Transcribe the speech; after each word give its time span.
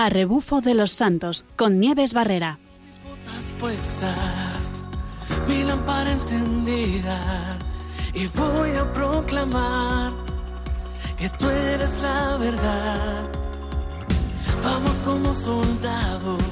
a 0.00 0.08
Rebufo 0.08 0.62
de 0.62 0.72
los 0.72 0.92
Santos 0.92 1.44
con 1.56 1.78
Nieves 1.78 2.14
Barrera. 2.14 2.58
Mis 2.80 3.02
botas 3.04 3.54
puestas, 3.60 4.84
mi 5.46 5.62
lámpara 5.62 6.10
encendida 6.10 7.58
y 8.14 8.26
voy 8.28 8.70
a 8.80 8.90
proclamar 8.94 10.14
que 11.18 11.28
tú 11.28 11.50
eres 11.50 12.00
la 12.00 12.38
verdad. 12.38 13.28
Vamos 14.64 15.02
como 15.02 15.34
soldados. 15.34 16.42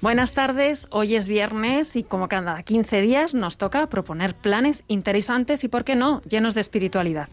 Buenas 0.00 0.32
tardes, 0.32 0.88
hoy 0.90 1.14
es 1.14 1.28
viernes 1.28 1.94
y 1.94 2.02
como 2.02 2.26
cada 2.26 2.60
15 2.64 3.00
días 3.00 3.32
nos 3.32 3.58
toca 3.58 3.86
proponer 3.88 4.34
planes 4.34 4.82
interesantes 4.88 5.62
y, 5.62 5.68
por 5.68 5.84
qué 5.84 5.94
no, 5.94 6.20
llenos 6.22 6.54
de 6.54 6.62
espiritualidad. 6.62 7.28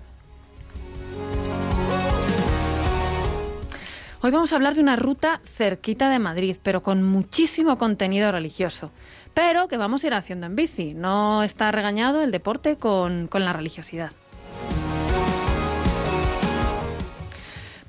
Hoy 4.20 4.32
vamos 4.32 4.52
a 4.52 4.56
hablar 4.56 4.74
de 4.74 4.82
una 4.82 4.96
ruta 4.96 5.42
cerquita 5.46 6.10
de 6.10 6.18
Madrid, 6.18 6.58
pero 6.64 6.82
con 6.82 7.04
muchísimo 7.04 7.78
contenido 7.78 8.32
religioso, 8.32 8.92
pero 9.36 9.68
que 9.68 9.78
vamos 9.78 10.04
a 10.04 10.08
ir 10.08 10.14
haciendo 10.16 10.48
en 10.48 10.56
bici. 10.56 10.96
No 10.96 11.44
está 11.44 11.72
regañado 11.72 12.24
el 12.24 12.32
deporte 12.32 12.78
con, 12.78 13.28
con 13.28 13.46
la 13.46 13.54
religiosidad. 13.54 14.12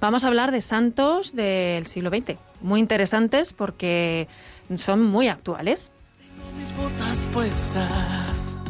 Vamos 0.00 0.24
a 0.24 0.28
hablar 0.28 0.52
de 0.52 0.60
santos 0.60 1.34
del 1.34 1.86
siglo 1.86 2.10
XX, 2.10 2.36
muy 2.60 2.78
interesantes 2.78 3.54
porque 3.54 4.28
son 4.76 5.02
muy 5.02 5.28
actuales. 5.28 5.90
Tengo 6.36 6.52
mis 6.52 6.76
botas 6.76 7.26
puestas, 7.32 8.60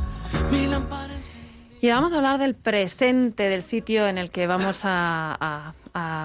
mi 0.53 0.69
lámpara. 0.69 1.18
Y 1.81 1.89
vamos 1.91 2.13
a 2.13 2.17
hablar 2.17 2.39
del 2.39 2.55
presente 2.57 3.49
del 3.49 3.63
sitio 3.63 4.09
en 4.09 4.19
el 4.19 4.31
que 4.31 4.47
vamos 4.49 4.81
a, 4.85 5.37
a- 5.41 5.75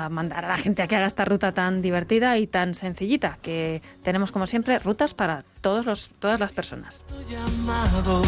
a 0.06 0.10
mandar 0.10 0.46
a 0.46 0.48
la 0.50 0.58
gente 0.58 0.82
a 0.82 0.88
que 0.88 0.96
haga 0.96 1.06
esta 1.06 1.26
ruta 1.26 1.52
tan 1.52 1.82
divertida 1.82 2.38
y 2.38 2.48
tan 2.48 2.74
sencillita, 2.74 3.38
que 3.42 3.82
tenemos 4.04 4.32
como 4.32 4.48
siempre 4.48 4.78
rutas 4.80 5.14
para 5.14 5.46
todos 5.62 5.86
los, 5.86 6.10
todas 6.20 6.40
las 6.40 6.52
personas. 6.54 7.04
tu 7.06 7.22
llamado. 7.32 8.22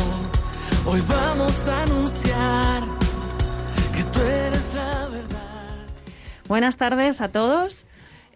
Hoy 0.85 1.02
vamos 1.09 1.67
a 1.67 1.83
anunciar 1.83 2.83
que 3.95 4.03
tú 4.03 4.19
eres 4.22 4.73
la 4.75 5.07
verdad. 5.07 5.75
Buenas 6.47 6.78
tardes 6.78 7.22
a 7.22 7.30
todos. 7.30 7.85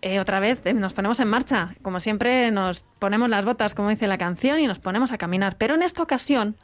Eh, 0.02 0.19
otra 0.19 0.39
vez 0.39 0.59
eh, 0.66 0.73
nos 0.73 0.94
ponemos 0.94 1.19
en 1.19 1.27
marcha. 1.27 1.75
Como 1.83 1.99
siempre, 1.99 2.49
nos 2.52 2.86
ponemos 2.99 3.30
las 3.30 3.45
botas, 3.45 3.73
como 3.75 3.89
dice 3.89 4.08
la 4.08 4.17
canción, 4.17 4.59
y 4.59 4.66
nos 4.67 4.80
ponemos 4.80 5.11
a 5.11 5.17
caminar. 5.17 5.58
Pero 5.58 5.75
en 5.75 5.83
esta 5.83 6.02
ocasión 6.02 6.55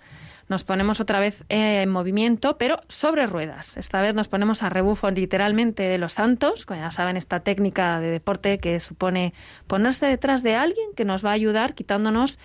nos 0.47 0.63
ponemos 0.63 0.99
otra 0.99 1.19
vez 1.19 1.43
eh, 1.49 1.81
en 1.81 1.89
movimiento, 1.89 2.57
pero 2.57 2.81
sobre 2.87 3.25
ruedas. 3.27 3.77
Esta 3.77 4.01
vez 4.01 4.13
nos 4.13 4.27
ponemos 4.27 4.63
a 4.63 4.69
rebufo 4.69 5.09
literalmente 5.09 5.83
de 5.83 5.97
los 5.97 6.13
santos, 6.13 6.65
como 6.65 6.79
ya 6.79 6.91
saben, 6.91 7.17
esta 7.17 7.39
técnica 7.39 7.99
de 7.99 8.11
deporte 8.11 8.59
que 8.59 8.79
supone 8.79 9.33
ponerse 9.67 10.05
detrás 10.05 10.43
de 10.43 10.55
alguien 10.55 10.87
que 10.95 11.05
nos 11.05 11.25
va 11.25 11.31
a 11.31 11.33
ayudar 11.33 11.73
quitándonos 11.73 12.39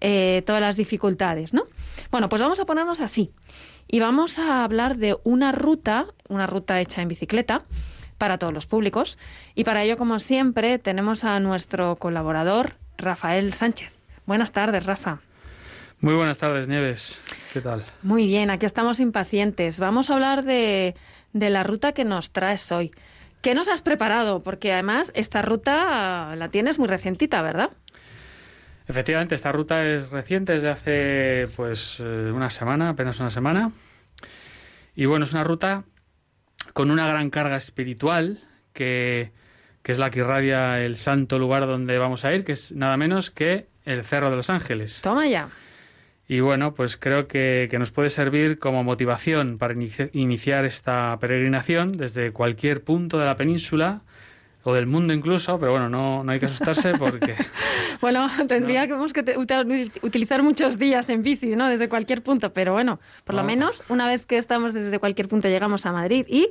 eh, 0.00 0.42
todas 0.46 0.60
las 0.60 0.76
dificultades, 0.76 1.54
¿no? 1.54 1.64
Bueno, 2.10 2.28
pues 2.28 2.42
vamos 2.42 2.60
a 2.60 2.66
ponernos 2.66 3.00
así. 3.00 3.32
Y 3.88 4.00
vamos 4.00 4.38
a 4.38 4.64
hablar 4.64 4.96
de 4.96 5.16
una 5.24 5.52
ruta, 5.52 6.06
una 6.28 6.46
ruta 6.46 6.80
hecha 6.80 7.02
en 7.02 7.08
bicicleta, 7.08 7.64
para 8.18 8.38
todos 8.38 8.52
los 8.52 8.66
públicos. 8.66 9.18
Y 9.54 9.64
para 9.64 9.82
ello, 9.82 9.96
como 9.96 10.18
siempre, 10.18 10.78
tenemos 10.78 11.24
a 11.24 11.38
nuestro 11.40 11.96
colaborador, 11.96 12.74
Rafael 12.98 13.52
Sánchez. 13.52 13.92
Buenas 14.26 14.52
tardes, 14.52 14.84
Rafa. 14.86 15.20
Muy 16.00 16.14
buenas 16.14 16.38
tardes, 16.38 16.68
Nieves. 16.68 17.22
¿Qué 17.52 17.60
tal? 17.60 17.82
Muy 18.02 18.26
bien, 18.26 18.50
aquí 18.50 18.66
estamos 18.66 19.00
impacientes. 19.00 19.78
Vamos 19.78 20.10
a 20.10 20.14
hablar 20.14 20.44
de, 20.44 20.94
de 21.32 21.50
la 21.50 21.62
ruta 21.62 21.92
que 21.92 22.04
nos 22.04 22.32
traes 22.32 22.70
hoy. 22.70 22.92
¿Qué 23.40 23.54
nos 23.54 23.68
has 23.68 23.80
preparado? 23.80 24.42
Porque 24.42 24.72
además 24.72 25.10
esta 25.14 25.42
ruta 25.42 26.34
la 26.36 26.48
tienes 26.50 26.78
muy 26.78 26.88
recientita, 26.88 27.42
¿verdad? 27.42 27.70
Efectivamente, 28.88 29.34
esta 29.34 29.52
ruta 29.52 29.84
es 29.84 30.10
reciente, 30.10 30.54
es 30.56 30.62
de 30.62 30.70
hace 30.70 31.48
pues 31.56 31.98
eh, 32.00 32.30
una 32.32 32.50
semana, 32.50 32.90
apenas 32.90 33.18
una 33.18 33.30
semana. 33.30 33.72
Y 34.94 35.06
bueno, 35.06 35.24
es 35.24 35.32
una 35.32 35.44
ruta 35.44 35.84
con 36.72 36.90
una 36.90 37.06
gran 37.06 37.30
carga 37.30 37.56
espiritual 37.56 38.38
que, 38.72 39.32
que 39.82 39.92
es 39.92 39.98
la 39.98 40.10
que 40.10 40.20
irradia 40.20 40.80
el 40.80 40.98
santo 40.98 41.38
lugar 41.38 41.66
donde 41.66 41.98
vamos 41.98 42.24
a 42.24 42.34
ir, 42.34 42.44
que 42.44 42.52
es 42.52 42.72
nada 42.72 42.96
menos 42.96 43.30
que 43.30 43.68
el 43.84 44.04
Cerro 44.04 44.30
de 44.30 44.36
los 44.36 44.50
Ángeles. 44.50 45.00
Toma 45.02 45.28
ya. 45.28 45.48
Y 46.28 46.40
bueno, 46.40 46.74
pues 46.74 46.96
creo 46.96 47.28
que, 47.28 47.68
que 47.70 47.78
nos 47.78 47.90
puede 47.92 48.10
servir 48.10 48.58
como 48.58 48.82
motivación 48.82 49.58
para 49.58 49.74
ini- 49.74 50.10
iniciar 50.12 50.64
esta 50.64 51.16
peregrinación 51.20 51.96
desde 51.96 52.32
cualquier 52.32 52.82
punto 52.82 53.18
de 53.18 53.26
la 53.26 53.36
península 53.36 54.00
o 54.64 54.74
del 54.74 54.86
mundo 54.86 55.12
incluso, 55.12 55.60
pero 55.60 55.70
bueno, 55.70 55.88
no, 55.88 56.24
no 56.24 56.32
hay 56.32 56.40
que 56.40 56.46
asustarse 56.46 56.94
porque... 56.98 57.34
Bueno, 58.00 58.28
tendríamos 58.48 59.12
que 59.12 59.22
te- 59.22 59.38
utilizar 59.38 60.42
muchos 60.42 60.78
días 60.78 61.08
en 61.08 61.22
bici, 61.22 61.54
¿no? 61.56 61.68
Desde 61.68 61.88
cualquier 61.88 62.22
punto, 62.22 62.52
pero 62.52 62.72
bueno, 62.72 62.98
por 63.24 63.34
lo 63.36 63.42
No. 63.42 63.46
menos 63.46 63.84
una 63.88 64.06
vez 64.08 64.26
que 64.26 64.36
estamos 64.36 64.74
desde 64.74 64.98
cualquier 64.98 65.28
punto 65.28 65.48
llegamos 65.48 65.86
a 65.86 65.92
Madrid 65.92 66.26
y 66.28 66.48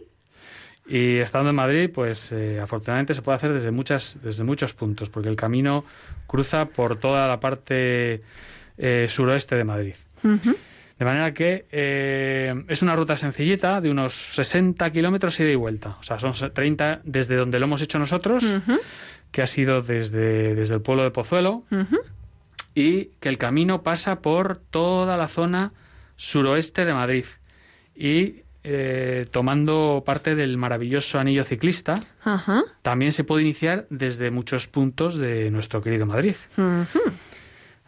Y 0.88 1.18
estando 1.18 1.50
en 1.50 1.56
Madrid, 1.58 1.90
pues 1.94 2.32
eh, 2.32 2.60
afortunadamente 2.62 3.14
se 3.14 3.22
puede 3.22 3.36
hacer 3.36 3.52
desde 3.52 3.72
muchas, 3.72 4.20
desde 4.24 4.44
muchos 4.46 4.74
puntos, 4.74 5.10
porque 5.10 5.28
el 5.30 5.36
camino 5.36 5.84
cruza 6.28 6.66
por 6.66 6.98
toda 6.98 7.28
la 7.28 7.40
parte 7.40 8.22
eh, 8.78 9.08
suroeste 9.10 9.56
de 9.56 9.64
Madrid. 9.64 9.96
De 10.98 11.04
manera 11.04 11.34
que 11.34 11.66
eh, 11.72 12.54
es 12.70 12.82
una 12.82 12.96
ruta 12.96 13.18
sencillita 13.18 13.82
de 13.82 13.90
unos 13.90 14.14
60 14.14 14.90
kilómetros 14.92 15.40
ida 15.42 15.50
y 15.52 15.56
vuelta. 15.56 15.98
O 16.00 16.04
sea, 16.04 16.20
son 16.20 16.34
30 16.54 17.02
desde 17.04 17.36
donde 17.36 17.60
lo 17.60 17.66
hemos 17.66 17.82
hecho 17.82 18.00
nosotros, 18.00 18.46
que 19.32 19.42
ha 19.42 19.48
sido 19.48 19.82
desde, 19.82 20.56
desde 20.56 20.76
el 20.76 20.82
pueblo 20.82 21.04
de 21.04 21.12
Pozuelo, 21.12 21.64
y 22.74 23.06
que 23.20 23.30
el 23.30 23.38
camino 23.38 23.84
pasa 23.84 24.22
por 24.22 24.58
toda 24.58 25.18
la 25.18 25.28
zona 25.28 25.74
suroeste 26.16 26.86
de 26.86 26.94
Madrid. 26.94 27.26
Y 27.94 28.44
eh, 28.64 29.28
tomando 29.32 30.02
parte 30.06 30.34
del 30.36 30.58
maravilloso 30.58 31.20
anillo 31.20 31.44
ciclista, 31.44 32.00
Ajá. 32.24 32.64
también 32.82 33.12
se 33.12 33.24
puede 33.24 33.44
iniciar 33.44 33.86
desde 33.90 34.32
muchos 34.32 34.68
puntos 34.68 35.16
de 35.16 35.52
nuestro 35.52 35.82
querido 35.82 36.06
Madrid. 36.06 36.36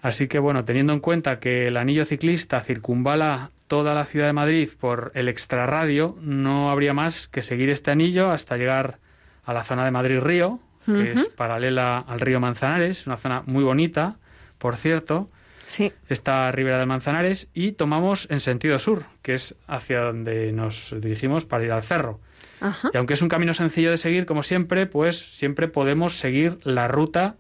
Así 0.01 0.27
que 0.27 0.39
bueno, 0.39 0.63
teniendo 0.63 0.93
en 0.93 0.99
cuenta 0.99 1.39
que 1.39 1.67
el 1.67 1.77
anillo 1.77 2.05
ciclista 2.05 2.61
circunvala 2.61 3.51
toda 3.67 3.93
la 3.95 4.05
ciudad 4.05 4.27
de 4.27 4.33
Madrid 4.33 4.69
por 4.79 5.11
el 5.15 5.27
extrarradio, 5.27 6.15
no 6.21 6.69
habría 6.69 6.93
más 6.93 7.27
que 7.27 7.43
seguir 7.43 7.69
este 7.69 7.91
anillo 7.91 8.29
hasta 8.31 8.57
llegar 8.57 8.99
a 9.43 9.53
la 9.53 9.63
zona 9.63 9.83
de 9.85 9.91
Madrid 9.91 10.19
Río, 10.19 10.59
que 10.85 11.11
es 11.11 11.27
paralela 11.27 11.99
al 11.99 12.21
río 12.21 12.39
Manzanares, 12.39 13.07
una 13.07 13.17
zona 13.17 13.43
muy 13.45 13.63
bonita, 13.63 14.15
por 14.57 14.77
cierto, 14.77 15.27
Sí. 15.67 15.91
esta 16.07 16.49
ribera 16.53 16.77
del 16.77 16.87
Manzanares, 16.87 17.49
y 17.53 17.73
tomamos 17.73 18.27
en 18.31 18.39
sentido 18.39 18.79
sur, 18.79 19.03
que 19.21 19.33
es 19.33 19.55
hacia 19.67 19.99
donde 19.99 20.53
nos 20.53 20.95
dirigimos 21.01 21.43
para 21.43 21.65
ir 21.65 21.73
al 21.73 21.83
cerro. 21.83 22.21
Ajá. 22.61 22.89
Y 22.93 22.97
aunque 22.97 23.15
es 23.15 23.21
un 23.21 23.27
camino 23.27 23.53
sencillo 23.53 23.91
de 23.91 23.97
seguir, 23.97 24.25
como 24.25 24.43
siempre, 24.43 24.85
pues 24.85 25.19
siempre 25.19 25.67
podemos 25.67 26.17
seguir 26.17 26.57
la 26.63 26.87
ruta 26.87 27.35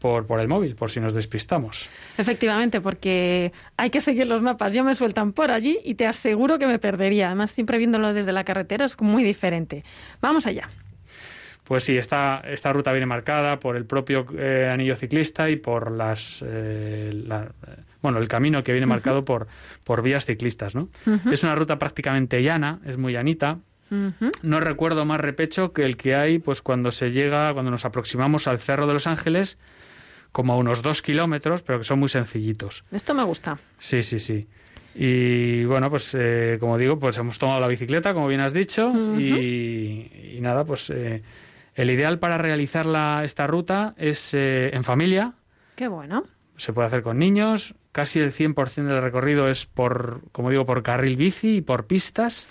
por, 0.00 0.26
por 0.26 0.40
el 0.40 0.48
móvil, 0.48 0.74
por 0.74 0.90
si 0.90 0.98
nos 0.98 1.14
despistamos. 1.14 1.88
Efectivamente, 2.18 2.80
porque 2.80 3.52
hay 3.76 3.90
que 3.90 4.00
seguir 4.00 4.26
los 4.26 4.42
mapas. 4.42 4.72
Yo 4.72 4.82
me 4.82 4.94
sueltan 4.94 5.32
por 5.32 5.50
allí 5.50 5.78
y 5.84 5.94
te 5.94 6.06
aseguro 6.06 6.58
que 6.58 6.66
me 6.66 6.78
perdería. 6.78 7.26
Además, 7.26 7.50
siempre 7.52 7.78
viéndolo 7.78 8.12
desde 8.12 8.32
la 8.32 8.44
carretera 8.44 8.84
es 8.86 9.00
muy 9.00 9.22
diferente. 9.22 9.84
Vamos 10.20 10.46
allá. 10.46 10.68
Pues 11.64 11.84
sí, 11.84 11.96
esta, 11.96 12.40
esta 12.46 12.72
ruta 12.72 12.90
viene 12.90 13.06
marcada 13.06 13.60
por 13.60 13.76
el 13.76 13.84
propio 13.84 14.26
eh, 14.36 14.68
anillo 14.72 14.96
ciclista 14.96 15.48
y 15.50 15.54
por 15.56 15.92
las 15.92 16.42
eh, 16.44 17.12
la- 17.28 17.52
bueno 18.02 18.18
el 18.18 18.26
camino 18.26 18.64
que 18.64 18.72
viene 18.72 18.86
marcado 18.86 19.24
por, 19.24 19.46
por 19.84 20.02
vías 20.02 20.26
ciclistas, 20.26 20.74
¿no? 20.74 20.88
Es 21.30 21.44
una 21.44 21.54
ruta 21.54 21.78
prácticamente 21.78 22.42
llana, 22.42 22.80
es 22.86 22.96
muy 22.96 23.12
llanita. 23.12 23.58
No 24.42 24.60
recuerdo 24.60 25.04
más 25.04 25.20
repecho 25.20 25.72
que 25.72 25.84
el 25.84 25.96
que 25.96 26.14
hay 26.16 26.38
pues 26.40 26.60
cuando 26.62 26.90
se 26.90 27.10
llega, 27.12 27.52
cuando 27.52 27.70
nos 27.70 27.84
aproximamos 27.84 28.48
al 28.48 28.58
Cerro 28.58 28.86
de 28.88 28.94
los 28.94 29.06
Ángeles, 29.06 29.58
como 30.32 30.52
a 30.52 30.56
unos 30.56 30.82
dos 30.82 31.02
kilómetros, 31.02 31.62
pero 31.62 31.78
que 31.78 31.84
son 31.84 31.98
muy 31.98 32.08
sencillitos. 32.08 32.84
Esto 32.92 33.14
me 33.14 33.24
gusta. 33.24 33.58
Sí, 33.78 34.02
sí, 34.02 34.18
sí. 34.18 34.46
Y 34.94 35.64
bueno, 35.64 35.88
pues 35.90 36.14
eh, 36.18 36.56
como 36.60 36.76
digo, 36.76 36.98
pues 36.98 37.16
hemos 37.18 37.38
tomado 37.38 37.60
la 37.60 37.68
bicicleta, 37.68 38.12
como 38.12 38.26
bien 38.28 38.40
has 38.40 38.52
dicho, 38.52 38.92
y 39.18 40.38
nada, 40.40 40.64
pues 40.64 40.90
eh, 40.90 41.22
el 41.74 41.90
ideal 41.90 42.18
para 42.18 42.38
realizar 42.38 42.86
la- 42.86 43.22
esta 43.24 43.46
ruta 43.46 43.94
es 43.96 44.34
eh, 44.34 44.70
en 44.74 44.82
familia, 44.84 45.34
Qué 45.76 45.86
bueno. 45.88 46.24
se 46.56 46.72
puede 46.72 46.88
hacer 46.88 47.02
con 47.02 47.18
niños, 47.18 47.74
casi 47.92 48.18
el 48.20 48.32
100% 48.32 48.92
del 48.92 49.02
recorrido 49.02 49.48
es 49.48 49.66
por, 49.66 50.22
como 50.32 50.50
digo, 50.50 50.66
por 50.66 50.82
carril 50.82 51.16
bici 51.16 51.56
y 51.56 51.60
por 51.60 51.86
pistas. 51.86 52.48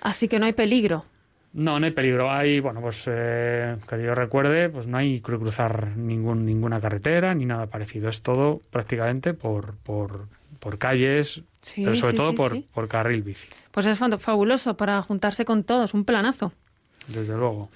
Así 0.00 0.26
que 0.28 0.38
no 0.38 0.46
hay 0.46 0.52
peligro. 0.54 1.04
No, 1.52 1.80
no 1.80 1.86
hay 1.86 1.92
peligro. 1.92 2.30
Hay, 2.30 2.60
bueno, 2.60 2.80
pues 2.80 3.04
eh, 3.06 3.76
que 3.88 4.02
yo 4.02 4.14
recuerde, 4.14 4.68
pues 4.68 4.86
no 4.86 4.98
hay 4.98 5.20
que 5.20 5.36
cruzar 5.36 5.96
ningún, 5.96 6.44
ninguna 6.44 6.80
carretera 6.80 7.34
ni 7.34 7.46
nada 7.46 7.66
parecido. 7.66 8.08
Es 8.10 8.20
todo 8.22 8.60
prácticamente 8.70 9.34
por, 9.34 9.74
por, 9.78 10.28
por 10.60 10.78
calles, 10.78 11.42
Sí, 11.62 11.82
pero 11.84 11.96
sobre 11.96 12.12
sí, 12.12 12.16
todo 12.18 12.30
sí, 12.30 12.36
por, 12.36 12.62
por 12.72 12.88
carril 12.88 13.22
bici, 13.22 13.48
Pues 13.72 13.86
es 13.86 13.98
fabuloso 14.20 14.76
para 14.76 15.02
juntarse 15.02 15.44
con 15.44 15.64
todos. 15.64 15.94
Un 15.94 16.04
planazo. 16.04 16.52
desde 17.08 17.36
luego. 17.36 17.70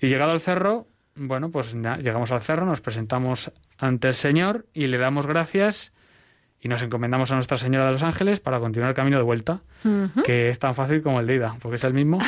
Y 0.00 0.08
llegado 0.08 0.32
al 0.32 0.40
cerro, 0.40 0.86
bueno, 1.14 1.50
pues 1.50 1.74
llegamos 1.74 2.32
al 2.32 2.40
cerro, 2.42 2.64
nos 2.66 2.80
presentamos 2.80 3.52
ante 3.78 4.08
el 4.08 4.14
Señor 4.14 4.66
y 4.72 4.86
le 4.86 4.98
damos 4.98 5.26
gracias 5.26 5.92
y 6.62 6.68
nos 6.68 6.82
encomendamos 6.82 7.30
a 7.30 7.34
Nuestra 7.36 7.56
Señora 7.56 7.86
de 7.86 7.92
los 7.92 8.02
Ángeles 8.02 8.38
para 8.38 8.60
continuar 8.60 8.90
el 8.90 8.94
camino 8.94 9.16
de 9.16 9.22
vuelta, 9.22 9.60
que 10.24 10.50
es 10.50 10.58
tan 10.58 10.74
fácil 10.74 11.02
como 11.02 11.20
el 11.20 11.26
de 11.26 11.36
ida, 11.36 11.56
porque 11.60 11.76
es 11.76 11.84
el 11.84 11.94
mismo. 11.94 12.18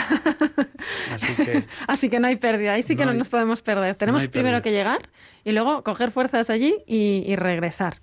Así 1.12 1.34
que, 1.36 1.64
Así 1.86 2.08
que 2.08 2.18
no 2.18 2.28
hay 2.28 2.36
pérdida, 2.36 2.72
ahí 2.72 2.82
sí 2.82 2.96
que 2.96 3.04
no, 3.04 3.12
nos 3.12 3.28
podemos 3.28 3.60
perder. 3.60 3.94
Tenemos 3.96 4.26
primero 4.28 4.62
que 4.62 4.72
llegar 4.72 5.10
y 5.44 5.52
luego 5.52 5.84
coger 5.84 6.12
fuerzas 6.12 6.48
allí 6.48 6.76
y, 6.86 7.36
regresar. 7.36 7.96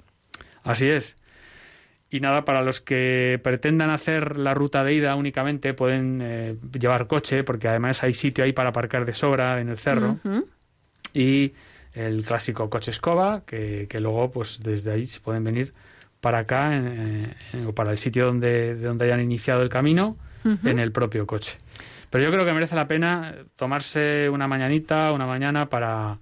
Así 0.64 0.88
es. 0.88 1.18
Y 2.12 2.20
nada, 2.20 2.46
para 2.46 2.62
los 2.62 2.80
que 2.80 3.40
pretendan 3.44 3.90
hacer 3.90 4.38
la 4.38 4.54
ruta 4.54 4.84
de 4.84 4.94
ida 4.94 5.16
únicamente 5.16 5.74
pueden 5.74 6.20
eh, 6.22 6.56
llevar 6.80 7.08
coche, 7.08 7.44
porque 7.44 7.68
además 7.68 8.04
hay 8.04 8.14
sitio 8.14 8.44
ahí 8.44 8.54
para 8.54 8.70
aparcar 8.70 9.06
de 9.06 9.14
sobra 9.14 9.62
en 9.62 9.70
el 9.70 9.80
cerro. 9.80 10.20
Y 11.12 11.54
el 11.94 12.24
clásico 12.24 12.70
coche 12.70 12.92
escoba, 12.92 13.44
que, 13.46 13.88
que 13.90 14.00
luego 14.00 14.32
pues 14.32 14.60
desde 14.62 14.92
ahí 14.92 15.08
se 15.08 15.20
pueden 15.20 15.44
venir 15.44 15.74
para 16.22 16.40
acá 16.40 16.72
o 17.66 17.74
para 17.74 17.92
el 17.92 17.98
sitio 17.98 18.26
donde, 18.26 18.76
de 18.76 18.88
donde 18.88 19.06
hayan 19.06 19.22
iniciado 19.22 19.62
el 19.62 19.70
camino 19.70 20.18
en 20.44 20.80
el 20.80 20.92
propio 20.92 21.28
coche. 21.28 21.58
Pero 22.10 22.24
yo 22.24 22.32
creo 22.32 22.46
que 22.46 22.54
merece 22.54 22.76
la 22.76 22.88
pena 22.88 23.36
tomarse 23.56 24.30
una 24.30 24.48
mañanita, 24.48 25.12
una 25.12 25.28
mañana 25.28 25.70
para, 25.70 26.18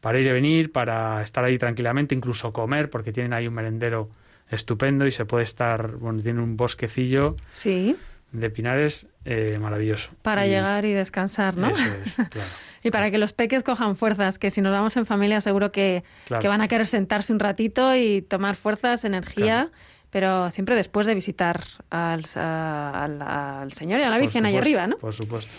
para 0.00 0.18
ir 0.18 0.26
y 0.26 0.32
venir, 0.32 0.72
para 0.72 1.22
estar 1.22 1.44
ahí 1.44 1.56
tranquilamente, 1.58 2.14
incluso 2.14 2.52
comer, 2.52 2.90
porque 2.90 3.12
tienen 3.12 3.32
ahí 3.32 3.46
un 3.46 3.54
merendero 3.54 4.10
estupendo 4.50 5.06
y 5.06 5.12
se 5.12 5.24
puede 5.24 5.44
estar, 5.44 5.92
bueno, 5.92 6.20
tiene 6.22 6.40
un 6.40 6.56
bosquecillo 6.56 7.36
sí. 7.52 7.96
de 8.32 8.50
pinares 8.50 9.06
eh, 9.24 9.58
maravilloso. 9.60 10.10
Para 10.22 10.46
llegar 10.46 10.84
y 10.84 10.92
descansar, 10.92 11.56
¿no? 11.56 11.70
Eso 11.70 11.84
es, 12.04 12.14
claro. 12.14 12.50
Y 12.82 12.90
para 12.90 13.10
que 13.10 13.18
los 13.18 13.32
peques 13.32 13.62
cojan 13.62 13.96
fuerzas, 13.96 14.38
que 14.38 14.50
si 14.50 14.60
nos 14.60 14.72
vamos 14.72 14.96
en 14.96 15.06
familia 15.06 15.40
seguro 15.40 15.70
que, 15.70 16.02
van 16.28 16.60
a 16.60 16.68
querer 16.68 16.86
sentarse 16.86 17.32
un 17.32 17.38
ratito 17.38 17.94
y 17.94 18.22
tomar 18.22 18.56
fuerzas, 18.56 19.04
energía, 19.04 19.70
pero 20.10 20.50
siempre 20.50 20.74
después 20.76 21.06
de 21.06 21.14
visitar 21.14 21.62
al, 21.90 22.24
Señor 22.24 24.00
y 24.00 24.02
a 24.02 24.10
la 24.10 24.18
Virgen 24.18 24.46
ahí 24.46 24.56
arriba, 24.56 24.86
¿no? 24.86 24.96
Por 24.98 25.12
supuesto. 25.12 25.52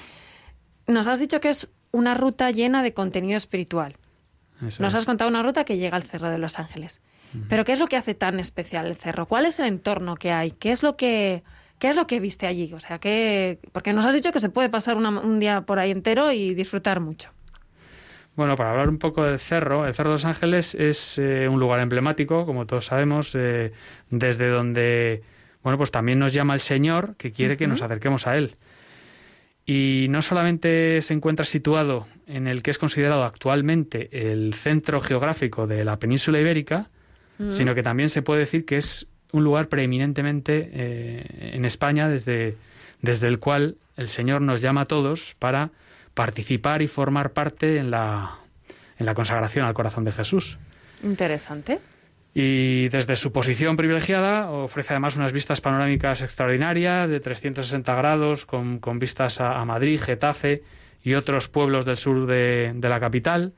Nos 0.87 1.07
has 1.07 1.19
dicho 1.19 1.39
que 1.39 1.49
es 1.49 1.69
una 1.91 2.15
ruta 2.15 2.49
llena 2.51 2.81
de 2.83 2.93
contenido 2.93 3.37
espiritual. 3.37 3.95
nos 4.59 4.93
has 4.93 5.05
contado 5.05 5.29
una 5.29 5.43
ruta 5.43 5.63
que 5.63 5.77
llega 5.77 5.97
al 5.97 6.03
Cerro 6.03 6.29
de 6.29 6.37
los 6.37 6.57
Ángeles. 6.57 7.01
Pero 7.47 7.63
¿qué 7.63 7.71
es 7.71 7.79
lo 7.79 7.87
que 7.87 7.97
hace 7.97 8.13
tan 8.13 8.39
especial 8.39 8.87
el 8.87 8.97
cerro? 8.97 9.25
¿Cuál 9.25 9.45
es 9.45 9.59
el 9.59 9.65
entorno 9.65 10.15
que 10.15 10.31
hay? 10.31 10.51
¿Qué 10.51 10.71
es 10.71 10.83
lo 10.83 10.97
que 10.97 11.43
¿Qué 11.81 11.89
es 11.89 11.95
lo 11.95 12.05
que 12.05 12.19
viste 12.19 12.45
allí? 12.45 12.71
O 12.75 12.79
sea, 12.79 12.99
que 12.99 13.57
porque 13.71 13.91
nos 13.91 14.05
has 14.05 14.13
dicho 14.13 14.31
que 14.31 14.39
se 14.39 14.49
puede 14.49 14.69
pasar 14.69 14.97
un 14.97 15.39
día 15.39 15.61
por 15.61 15.79
ahí 15.79 15.89
entero 15.89 16.31
y 16.31 16.53
disfrutar 16.53 16.99
mucho. 16.99 17.31
Bueno, 18.35 18.55
para 18.55 18.69
hablar 18.69 18.87
un 18.87 18.99
poco 18.99 19.23
del 19.23 19.39
cerro, 19.39 19.87
el 19.87 19.95
Cerro 19.95 20.11
de 20.11 20.13
los 20.13 20.25
Ángeles 20.25 20.75
es 20.75 21.17
eh, 21.17 21.47
un 21.49 21.59
lugar 21.59 21.79
emblemático, 21.79 22.45
como 22.45 22.67
todos 22.67 22.85
sabemos, 22.85 23.33
eh, 23.33 23.71
desde 24.11 24.49
donde, 24.49 25.23
bueno, 25.63 25.79
pues 25.79 25.89
también 25.89 26.19
nos 26.19 26.33
llama 26.33 26.53
el 26.53 26.59
Señor, 26.59 27.15
que 27.17 27.31
quiere 27.31 27.57
que 27.57 27.65
nos 27.65 27.81
acerquemos 27.81 28.27
a 28.27 28.37
Él. 28.37 28.57
Y 29.65 30.05
no 30.11 30.21
solamente 30.21 31.01
se 31.01 31.15
encuentra 31.15 31.45
situado 31.45 32.05
en 32.27 32.47
el 32.47 32.61
que 32.61 32.69
es 32.69 32.77
considerado 32.77 33.23
actualmente 33.23 34.31
el 34.31 34.53
centro 34.53 35.01
geográfico 35.01 35.65
de 35.65 35.83
la 35.83 35.97
península 35.97 36.39
ibérica, 36.39 36.85
sino 37.49 37.73
que 37.73 37.81
también 37.81 38.09
se 38.09 38.21
puede 38.21 38.41
decir 38.41 38.65
que 38.65 38.77
es 38.77 39.07
un 39.31 39.43
lugar 39.43 39.67
preeminentemente 39.67 40.69
eh, 40.73 41.51
en 41.53 41.65
España 41.65 42.07
desde, 42.07 42.55
desde 43.01 43.27
el 43.27 43.39
cual 43.39 43.75
el 43.97 44.09
Señor 44.09 44.41
nos 44.41 44.61
llama 44.61 44.81
a 44.81 44.85
todos 44.85 45.35
para 45.39 45.71
participar 46.13 46.81
y 46.81 46.87
formar 46.87 47.31
parte 47.31 47.77
en 47.77 47.91
la, 47.91 48.37
en 48.97 49.05
la 49.05 49.13
consagración 49.13 49.65
al 49.65 49.73
corazón 49.73 50.03
de 50.03 50.11
Jesús. 50.11 50.57
Interesante. 51.03 51.79
Y 52.33 52.87
desde 52.89 53.17
su 53.17 53.33
posición 53.33 53.75
privilegiada 53.75 54.49
ofrece 54.51 54.93
además 54.93 55.17
unas 55.17 55.33
vistas 55.33 55.59
panorámicas 55.59 56.21
extraordinarias 56.21 57.09
de 57.09 57.19
360 57.19 57.93
grados 57.95 58.45
con, 58.45 58.79
vistas 58.99 59.41
a, 59.41 59.63
Madrid, 59.65 59.99
Getafe 59.99 60.63
y 61.03 61.15
otros 61.15 61.49
pueblos 61.49 61.85
del 61.85 61.97
sur 61.97 62.27
de, 62.27 62.73
la 62.81 62.99
capital 63.01 63.53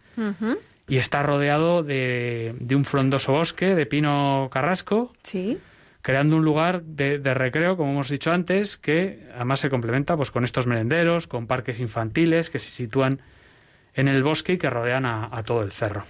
y 0.87 0.97
está 0.97 1.23
rodeado 1.23 1.83
de, 1.83 2.55
un 2.75 2.85
frondoso 2.85 3.31
bosque 3.31 3.75
de 3.75 3.85
pino 3.85 4.49
carrasco. 4.51 5.13
Sí. 5.23 5.57
Creando 6.01 6.35
un 6.35 6.43
lugar 6.43 6.83
de, 6.83 7.33
recreo, 7.33 7.77
como 7.77 7.91
hemos 7.91 8.09
dicho 8.09 8.31
antes, 8.31 8.77
que 8.77 9.29
además 9.33 9.61
se 9.61 9.69
complementa 9.69 10.17
pues, 10.17 10.31
con 10.31 10.43
estos 10.43 10.67
merenderos, 10.67 11.27
con 11.27 11.47
parques 11.47 11.79
infantiles 11.79 12.49
que 12.49 12.59
se 12.59 12.69
sitúan 12.69 13.21
en 13.93 14.09
el 14.09 14.23
bosque 14.23 14.53
y 14.53 14.57
que 14.57 14.69
rodean 14.69 15.05
a, 15.05 15.43
todo 15.43 15.61
el 15.61 15.71
cerro. 15.71 16.03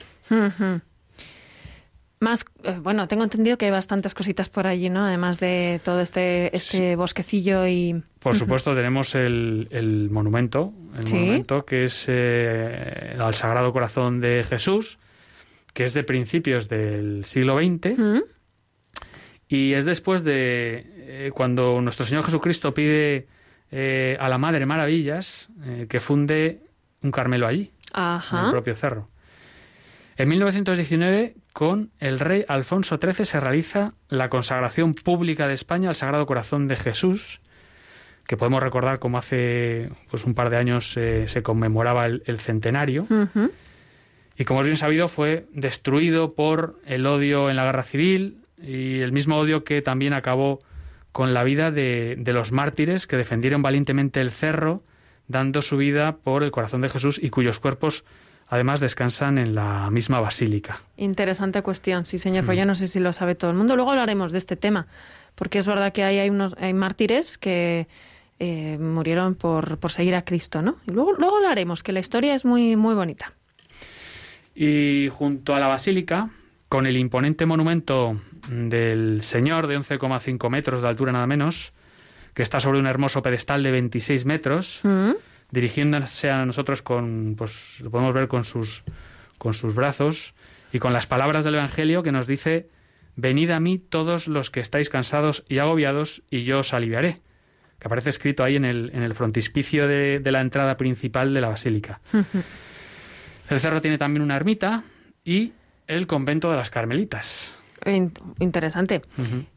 Más, 2.24 2.46
eh, 2.64 2.80
bueno, 2.81 3.10
tengo 3.10 3.25
entendido 3.25 3.58
que 3.58 3.66
hay 3.66 3.72
bastantes 3.72 4.14
cositas 4.14 4.48
por 4.50 4.66
allí, 4.66 4.90
¿no? 4.90 5.06
Además 5.06 5.42
de 5.42 5.81
todo 5.84 6.00
este, 6.00 6.56
este 6.56 6.96
bosquecillo 6.96 7.68
y... 7.68 8.02
Por 8.20 8.38
supuesto, 8.38 8.74
tenemos 8.74 9.14
el, 9.14 9.68
el, 9.72 10.10
monumento, 10.10 10.74
el 10.98 11.04
monumento 11.04 11.66
que 11.66 11.84
es 11.84 12.06
eh, 12.08 13.18
al 13.20 13.36
Sagrado 13.36 13.74
Corazón 13.74 14.22
de 14.22 14.46
Jesús, 14.48 15.00
que 15.74 15.84
es 15.84 15.94
de 15.94 16.06
principios 16.06 16.70
del 16.70 17.25
siglo 17.25 17.58
XX. 17.58 18.24
Y 19.50 19.74
es 19.74 19.84
después 19.84 20.24
de 20.24 20.86
eh, 20.96 21.31
cuando 21.36 21.81
nuestro 21.81 22.06
Señor 22.06 22.24
Jesucristo 22.24 22.74
pide 22.74 23.28
a 24.18 24.30
la 24.30 24.38
Madre 24.38 24.66
Maravillas 24.66 25.50
que 25.90 26.00
funde 26.00 26.62
un 27.02 27.12
Carmelo 27.12 27.48
allí, 27.48 27.72
en 27.94 28.46
el 28.46 28.52
propio 28.52 28.76
cerro. 28.76 29.10
En 30.15 30.30
1919, 30.30 31.36
con 31.54 31.89
el 32.00 32.19
rey 32.19 32.45
Alfonso 32.48 33.00
XIII, 33.01 33.25
se 33.25 33.39
realiza 33.39 33.94
la 34.10 34.30
consagración 34.30 34.94
pública 34.94 35.48
de 35.48 35.56
España 35.56 35.89
al 35.89 35.95
Sagrado 35.95 36.27
Corazón 36.27 36.68
de 36.68 36.75
Jesús, 36.75 37.42
que 38.27 38.38
podemos 38.38 38.62
recordar 38.62 39.00
como 39.00 39.18
hace 39.18 39.89
pues, 40.12 40.24
un 40.25 40.36
par 40.36 40.50
de 40.50 40.57
años 40.57 40.95
eh, 40.98 41.25
se 41.27 41.42
conmemoraba 41.42 42.06
el, 42.06 42.39
centenario. 42.39 43.07
Y 44.38 44.45
como 44.45 44.62
es 44.62 44.68
bien 44.68 44.77
sabido, 44.77 45.07
fue 45.07 45.48
destruido 45.51 46.33
por 46.33 46.80
el 46.86 47.06
odio 47.07 47.50
en 47.50 47.56
la 47.56 47.66
guerra 47.66 47.83
civil 47.83 48.38
y 48.62 49.00
el 49.00 49.12
mismo 49.12 49.38
odio 49.38 49.63
que 49.63 49.81
también 49.81 50.13
acabó 50.13 50.59
con 51.12 51.33
la 51.33 51.44
vida 51.44 51.71
de, 51.71 52.16
de 52.18 52.33
los 52.33 52.51
mártires 52.51 53.07
que 53.07 53.18
defendieron 53.18 53.61
valientemente 53.61 54.21
el 54.21 54.31
cerro, 54.31 54.83
dando 55.28 55.61
su 55.61 55.78
vida 55.78 56.18
por 56.18 56.44
el 56.44 56.52
corazón 56.52 56.81
de 56.81 56.90
Jesús 56.90 57.19
y 57.21 57.30
cuyos 57.30 57.59
cuerpos 57.59 58.04
además 58.54 58.80
descansan 58.80 59.40
en 59.40 59.56
la 59.56 59.90
misma 59.90 60.19
basílica. 60.19 60.81
Interesante 60.95 61.64
cuestión, 61.64 62.06
sí, 62.06 62.19
señor. 62.19 62.45
Pues 62.45 62.56
yo 62.56 62.66
no 62.66 62.76
sé 62.76 62.88
si 62.88 63.00
lo 63.00 63.12
sabe 63.12 63.33
todo 63.33 63.50
el 63.50 63.57
mundo. 63.57 63.76
Luego 63.76 63.92
hablaremos 63.92 64.31
de 64.31 64.38
este 64.38 64.56
tema, 64.56 64.86
porque 65.33 65.57
es 65.57 65.66
verdad 65.66 65.92
que 65.92 66.04
hay, 66.04 66.19
hay 66.19 66.30
unos 66.30 66.56
hay 66.60 66.74
mártires 66.74 67.40
que 67.40 67.88
eh, 68.38 68.78
murieron 68.78 69.33
por, 69.33 69.80
por, 69.80 69.92
seguir 69.92 70.14
a 70.14 70.24
Cristo, 70.24 70.62
¿no? 70.62 70.78
Y 70.88 70.92
luego, 70.92 71.14
luego 71.14 71.38
hablaremos, 71.38 71.81
que 71.81 71.94
la 71.94 72.00
historia 72.00 72.36
es 72.36 72.45
muy, 72.45 72.76
muy 72.76 72.94
bonita. 72.94 73.33
Y 74.54 75.10
junto 75.12 75.56
a 75.56 75.60
la 75.60 75.68
basílica, 75.68 76.30
con 76.69 76.86
el 76.86 76.95
imponente 76.98 77.48
monumento 77.48 78.22
del 78.50 79.24
Señor 79.24 79.66
de 79.66 79.80
11,5 79.80 80.50
metros 80.52 80.83
de 80.83 80.88
altura 80.90 81.12
nada 81.12 81.26
menos, 81.26 81.74
que 82.36 82.44
está 82.44 82.60
sobre 82.60 82.78
un 82.78 82.86
hermoso 82.86 83.24
pedestal 83.24 83.64
de 83.64 83.72
26 83.72 84.26
metros, 84.26 84.80
mm 84.83 85.32
dirigiéndose 85.54 86.31
a 86.31 86.45
nosotros 86.45 86.81
con, 86.81 87.36
pues 87.38 87.80
lo 87.80 87.92
podemos 87.92 88.14
ver 88.16 88.28
con 88.28 88.44
sus, 88.44 88.83
con 89.38 89.54
sus 89.54 89.76
brazos 89.76 90.33
y 90.72 90.80
con 90.80 90.94
las 90.94 91.06
palabras 91.06 91.45
del 91.45 91.54
Evangelio 91.54 92.02
que 92.02 92.12
nos 92.12 92.26
dice, 92.26 92.69
venid 93.16 93.52
a 93.52 93.60
mí 93.60 93.78
todos 93.78 94.28
los 94.28 94.50
que 94.50 94.60
estáis 94.60 94.90
cansados 94.90 95.45
y 95.48 95.60
agobiados 95.60 96.24
y 96.31 96.44
yo 96.44 96.60
os 96.60 96.74
aliviaré, 96.74 97.22
que 97.78 97.86
aparece 97.86 98.10
escrito 98.10 98.44
ahí 98.44 98.56
en 98.56 98.66
el, 98.66 98.90
en 98.95 99.04
el 99.04 99.14
frontispicio 99.14 99.88
de, 99.88 100.19
la 100.26 100.42
entrada 100.42 100.76
principal 100.76 101.36
de 101.36 101.42
la 101.42 101.50
basílica. 101.50 102.02
el 103.50 103.60
cerro 103.60 103.80
tiene 103.80 104.00
también 104.00 104.24
una 104.24 104.36
ermita 104.36 104.83
y 105.24 105.54
el 105.86 106.07
convento 106.07 106.50
de 106.50 106.57
las 106.57 106.72
Carmelitas. 106.72 107.56
Interesante. 108.40 109.02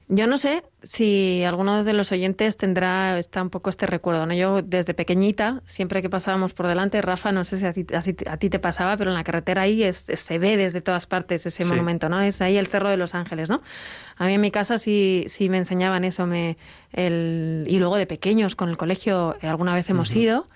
Yo 0.08 0.28
no 0.28 0.38
sé 0.38 0.62
si 0.84 1.42
alguno 1.42 1.82
de 1.82 1.92
los 1.92 2.12
oyentes 2.12 2.56
tendrá 2.56 3.18
está 3.18 3.42
un 3.42 3.50
poco 3.50 3.70
este 3.70 3.86
recuerdo. 3.86 4.24
¿no? 4.24 4.34
Yo 4.34 4.62
desde 4.62 4.94
pequeñita, 4.94 5.62
siempre 5.64 6.00
que 6.00 6.08
pasábamos 6.08 6.54
por 6.54 6.68
delante, 6.68 7.02
Rafa, 7.02 7.32
no 7.32 7.44
sé 7.44 7.58
si 7.58 7.66
a 7.66 8.38
ti, 8.38 8.50
te 8.50 8.58
pasaba, 8.60 8.96
pero 8.96 9.10
en 9.10 9.16
la 9.16 9.24
carretera 9.24 9.62
ahí 9.62 9.82
se 9.92 10.38
ve 10.38 10.56
desde 10.56 10.80
todas 10.80 11.06
partes 11.06 11.44
ese 11.44 11.64
monumento, 11.64 12.08
¿no? 12.08 12.20
Es 12.20 12.40
ahí 12.40 12.56
el 12.56 12.68
Cerro 12.68 12.88
de 12.88 12.96
los 12.96 13.16
Ángeles, 13.16 13.48
¿no? 13.48 13.62
A 14.16 14.26
mí 14.26 14.34
en 14.34 14.40
mi 14.40 14.50
casa 14.50 14.78
sí, 14.78 15.24
sí 15.28 15.48
me 15.48 15.58
enseñaban 15.58 16.04
eso. 16.04 16.26
Me, 16.26 16.56
el, 16.92 17.64
y 17.68 17.78
luego 17.78 17.96
de 17.96 18.06
pequeños 18.06 18.54
con 18.54 18.70
el 18.70 18.76
colegio 18.76 19.36
alguna 19.42 19.74
vez 19.74 19.90
hemos 19.90 20.14
ido 20.14 20.46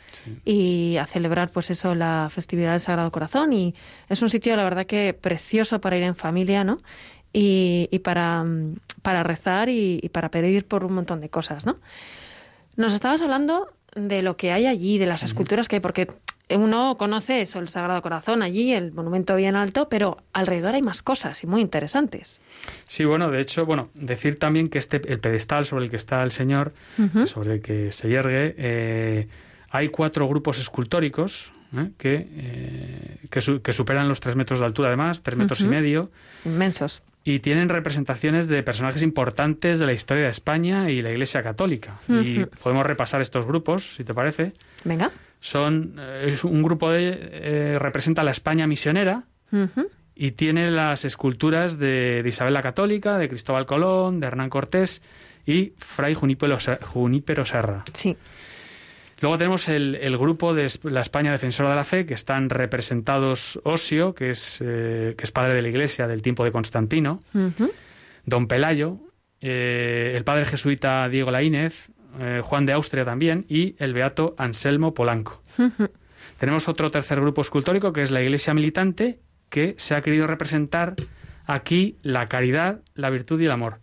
y 0.44 0.96
a 0.96 1.06
celebrar 1.06 1.50
pues 1.50 1.70
eso, 1.70 1.94
la 1.94 2.28
festividad 2.30 2.72
del 2.72 2.80
Sagrado 2.80 3.10
Corazón. 3.10 3.52
Y 3.52 3.74
es 4.08 4.22
un 4.22 4.30
sitio, 4.30 4.56
la 4.56 4.64
verdad, 4.64 4.86
que 4.86 5.12
precioso 5.12 5.80
para 5.80 5.96
ir 5.96 6.04
en 6.04 6.14
familia, 6.16 6.64
¿no? 6.64 6.78
Y, 7.32 7.88
y 7.90 7.98
para, 8.00 8.44
para, 9.02 9.22
rezar 9.22 9.68
y, 9.68 10.08
para 10.12 10.30
pedir 10.30 10.66
por 10.66 10.84
un 10.84 10.94
montón 10.94 11.20
de 11.20 11.28
cosas, 11.28 11.66
¿no? 11.66 11.78
Nos 12.76 12.92
estabas 12.94 13.22
hablando 13.22 13.68
de 13.94 14.22
lo 14.22 14.36
que 14.36 14.52
hay 14.52 14.66
allí, 14.66 14.98
de 14.98 15.06
las 15.06 15.22
esculturas 15.22 15.68
que 15.68 15.76
hay, 15.76 15.80
porque 15.80 16.08
uno 16.56 16.96
conoce 16.96 17.40
eso, 17.42 17.58
el 17.58 17.68
Sagrado 17.68 18.00
Corazón 18.02 18.42
allí, 18.42 18.72
el 18.72 18.92
monumento 18.92 19.36
bien 19.36 19.56
alto, 19.56 19.88
pero 19.88 20.18
alrededor 20.32 20.74
hay 20.74 20.82
más 20.82 21.02
cosas 21.02 21.42
y 21.44 21.46
muy 21.46 21.60
interesantes. 21.60 22.40
Sí, 22.86 23.04
bueno, 23.04 23.30
de 23.30 23.40
hecho, 23.40 23.66
bueno, 23.66 23.90
decir 23.94 24.38
también 24.38 24.68
que 24.68 24.78
este, 24.78 25.00
el 25.12 25.20
pedestal 25.20 25.66
sobre 25.66 25.84
el 25.84 25.90
que 25.90 25.96
está 25.96 26.22
el 26.22 26.32
Señor, 26.32 26.72
sobre 27.26 27.54
el 27.54 27.60
que 27.62 27.92
se 27.92 28.08
yergue, 28.08 28.54
eh, 28.58 29.28
hay 29.70 29.88
cuatro 29.88 30.26
grupos 30.28 30.58
escultóricos 30.58 31.52
¿eh? 31.76 31.90
que, 31.98 32.28
eh, 32.30 33.60
que, 33.62 33.72
superan 33.72 34.08
los 34.08 34.20
tres 34.20 34.34
metros 34.36 34.60
de 34.60 34.66
altura, 34.66 34.88
además, 34.88 35.22
tres 35.22 35.36
metros 35.36 35.60
y 35.60 35.66
medio. 35.66 36.10
Inmensos. 36.44 37.02
Y 37.22 37.40
tienen 37.40 37.68
representaciones 37.68 38.48
de 38.48 38.62
personajes 38.62 39.02
importantes 39.02 39.78
de 39.78 39.86
la 39.86 39.92
historia 39.92 40.24
de 40.24 40.30
España 40.30 40.90
y 40.90 41.02
la 41.02 41.10
Iglesia 41.10 41.42
Católica. 41.42 42.00
Y 42.08 42.44
podemos 42.44 42.86
repasar 42.86 43.20
estos 43.20 43.46
grupos, 43.46 43.94
si 43.96 44.04
te 44.04 44.14
parece. 44.14 44.52
Venga. 44.84 45.10
Son, 45.38 45.96
eh, 45.98 46.30
es 46.32 46.44
un 46.44 46.62
grupo 46.62 46.90
de. 46.90 47.78
representa 47.78 48.22
la 48.22 48.30
España 48.30 48.66
misionera. 48.66 49.24
Y 50.14 50.32
tiene 50.32 50.70
las 50.70 51.04
esculturas 51.04 51.78
de, 51.78 52.22
de 52.22 52.28
Isabel 52.28 52.54
la 52.54 52.62
Católica, 52.62 53.18
de 53.18 53.28
Cristóbal 53.28 53.66
Colón, 53.66 54.20
de 54.20 54.26
Hernán 54.26 54.50
Cortés 54.50 55.02
y 55.46 55.72
Fray 55.78 56.14
Junípero 56.14 57.44
Serra. 57.44 57.84
Sí. 57.92 58.16
Luego 59.20 59.36
tenemos 59.36 59.68
el, 59.68 60.16
grupo 60.16 60.54
de 60.54 60.66
la 60.84 61.00
España 61.02 61.30
Defensora 61.30 61.68
de 61.70 61.76
la 61.76 61.84
Fe, 61.84 62.06
que 62.06 62.14
están 62.14 62.48
representados 62.48 63.60
Osio, 63.64 64.14
que 64.14 64.30
es, 64.30 64.62
eh, 64.64 65.14
que 65.16 65.24
es 65.24 65.30
padre 65.30 65.54
de 65.54 65.62
la 65.62 65.68
Iglesia 65.68 66.06
del 66.06 66.22
tiempo 66.22 66.42
de 66.42 66.52
Constantino, 66.52 67.20
Don 68.24 68.48
Pelayo, 68.48 68.98
eh, 69.40 70.14
el 70.16 70.24
padre 70.24 70.46
jesuita 70.46 71.08
Diego 71.08 71.30
Laínez, 71.30 71.90
eh, 72.18 72.40
Juan 72.42 72.64
de 72.64 72.72
Austria 72.72 73.04
también, 73.04 73.44
y 73.48 73.76
el 73.78 73.92
beato 73.92 74.34
Anselmo 74.38 74.94
Polanco. 74.94 75.42
Tenemos 76.38 76.68
otro 76.68 76.90
tercer 76.90 77.20
grupo 77.20 77.42
escultórico, 77.42 77.92
que 77.92 78.02
es 78.02 78.10
la 78.10 78.22
Iglesia 78.22 78.54
Militante, 78.54 79.20
que 79.50 79.74
se 79.76 79.94
ha 79.94 80.00
querido 80.00 80.26
representar 80.26 80.94
aquí 81.44 81.98
la 82.02 82.28
caridad, 82.28 82.80
la 82.94 83.10
virtud 83.10 83.40
y 83.40 83.44
el 83.46 83.50
amor. 83.50 83.80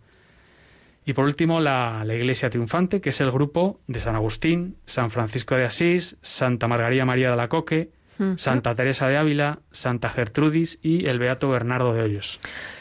Y 1.08 1.14
por 1.14 1.24
último, 1.24 1.58
la, 1.58 2.04
Iglesia 2.04 2.50
Triunfante, 2.50 3.00
que 3.00 3.08
es 3.08 3.20
el 3.22 3.30
grupo 3.30 3.80
de 3.86 3.98
San 3.98 4.14
Agustín, 4.14 4.76
San 4.84 5.10
Francisco 5.10 5.54
de 5.54 5.64
Asís, 5.64 6.18
Santa 6.20 6.68
Margarita 6.68 7.06
María 7.06 7.30
de 7.30 7.36
la 7.36 7.48
Coque, 7.48 7.88
Santa 8.36 8.74
Teresa 8.74 9.08
de 9.08 9.16
Ávila, 9.16 9.60
Santa 9.72 10.10
Gertrudis 10.10 10.78
y 10.82 11.06
el 11.06 11.18
Beato 11.18 11.48
Bernardo 11.48 11.94
de 11.94 12.02
Hoyos. 12.02 12.40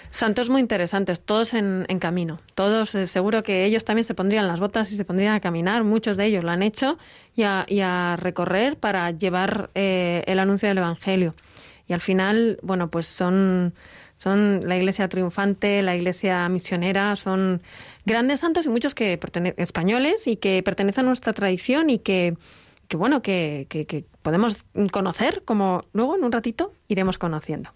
Santos 0.09 0.49
muy 0.49 0.59
interesantes, 0.59 1.21
todos 1.21 1.53
en, 1.53 1.85
camino. 2.01 2.41
Todos, 2.53 2.95
eh, 2.95 3.07
seguro 3.07 3.43
que 3.43 3.63
ellos 3.63 3.85
también 3.85 4.03
se 4.03 4.13
pondrían 4.13 4.45
las 4.45 4.59
botas 4.59 4.91
y 4.91 4.97
se 4.97 5.05
pondrían 5.05 5.33
a 5.33 5.39
caminar. 5.39 5.85
Muchos 5.85 6.17
de 6.17 6.25
ellos 6.25 6.43
lo 6.43 6.51
han 6.51 6.63
hecho 6.63 6.97
y 7.33 7.43
a, 7.43 8.17
recorrer 8.19 8.75
para 8.77 9.11
llevar 9.11 9.69
eh, 9.73 10.25
el 10.27 10.39
anuncio 10.39 10.67
del 10.67 10.79
Evangelio. 10.79 11.33
Y 11.87 11.93
al 11.93 12.01
final, 12.01 12.59
bueno, 12.61 12.89
pues 12.89 13.07
son 13.07 13.73
son 14.17 14.67
la 14.67 14.77
iglesia 14.77 15.07
triunfante, 15.07 15.81
la 15.81 15.95
iglesia 15.95 16.47
misionera, 16.49 17.15
son 17.15 17.61
grandes 18.05 18.39
santos 18.39 18.65
y 18.65 18.69
muchos 18.69 18.95
que 18.95 19.19
españoles 19.57 20.27
y 20.27 20.37
que 20.37 20.61
pertenecen 20.63 21.05
a 21.05 21.07
nuestra 21.09 21.33
tradición 21.33 21.89
y 21.89 21.99
que, 21.99 22.35
que 22.87 22.97
bueno, 22.97 23.21
que, 23.21 23.67
que 23.69 24.05
podemos 24.21 24.65
conocer, 24.91 25.43
como 25.45 25.85
luego 25.93 26.15
en 26.15 26.23
un 26.23 26.31
ratito 26.31 26.73
iremos 26.87 27.17
conociendo. 27.17 27.71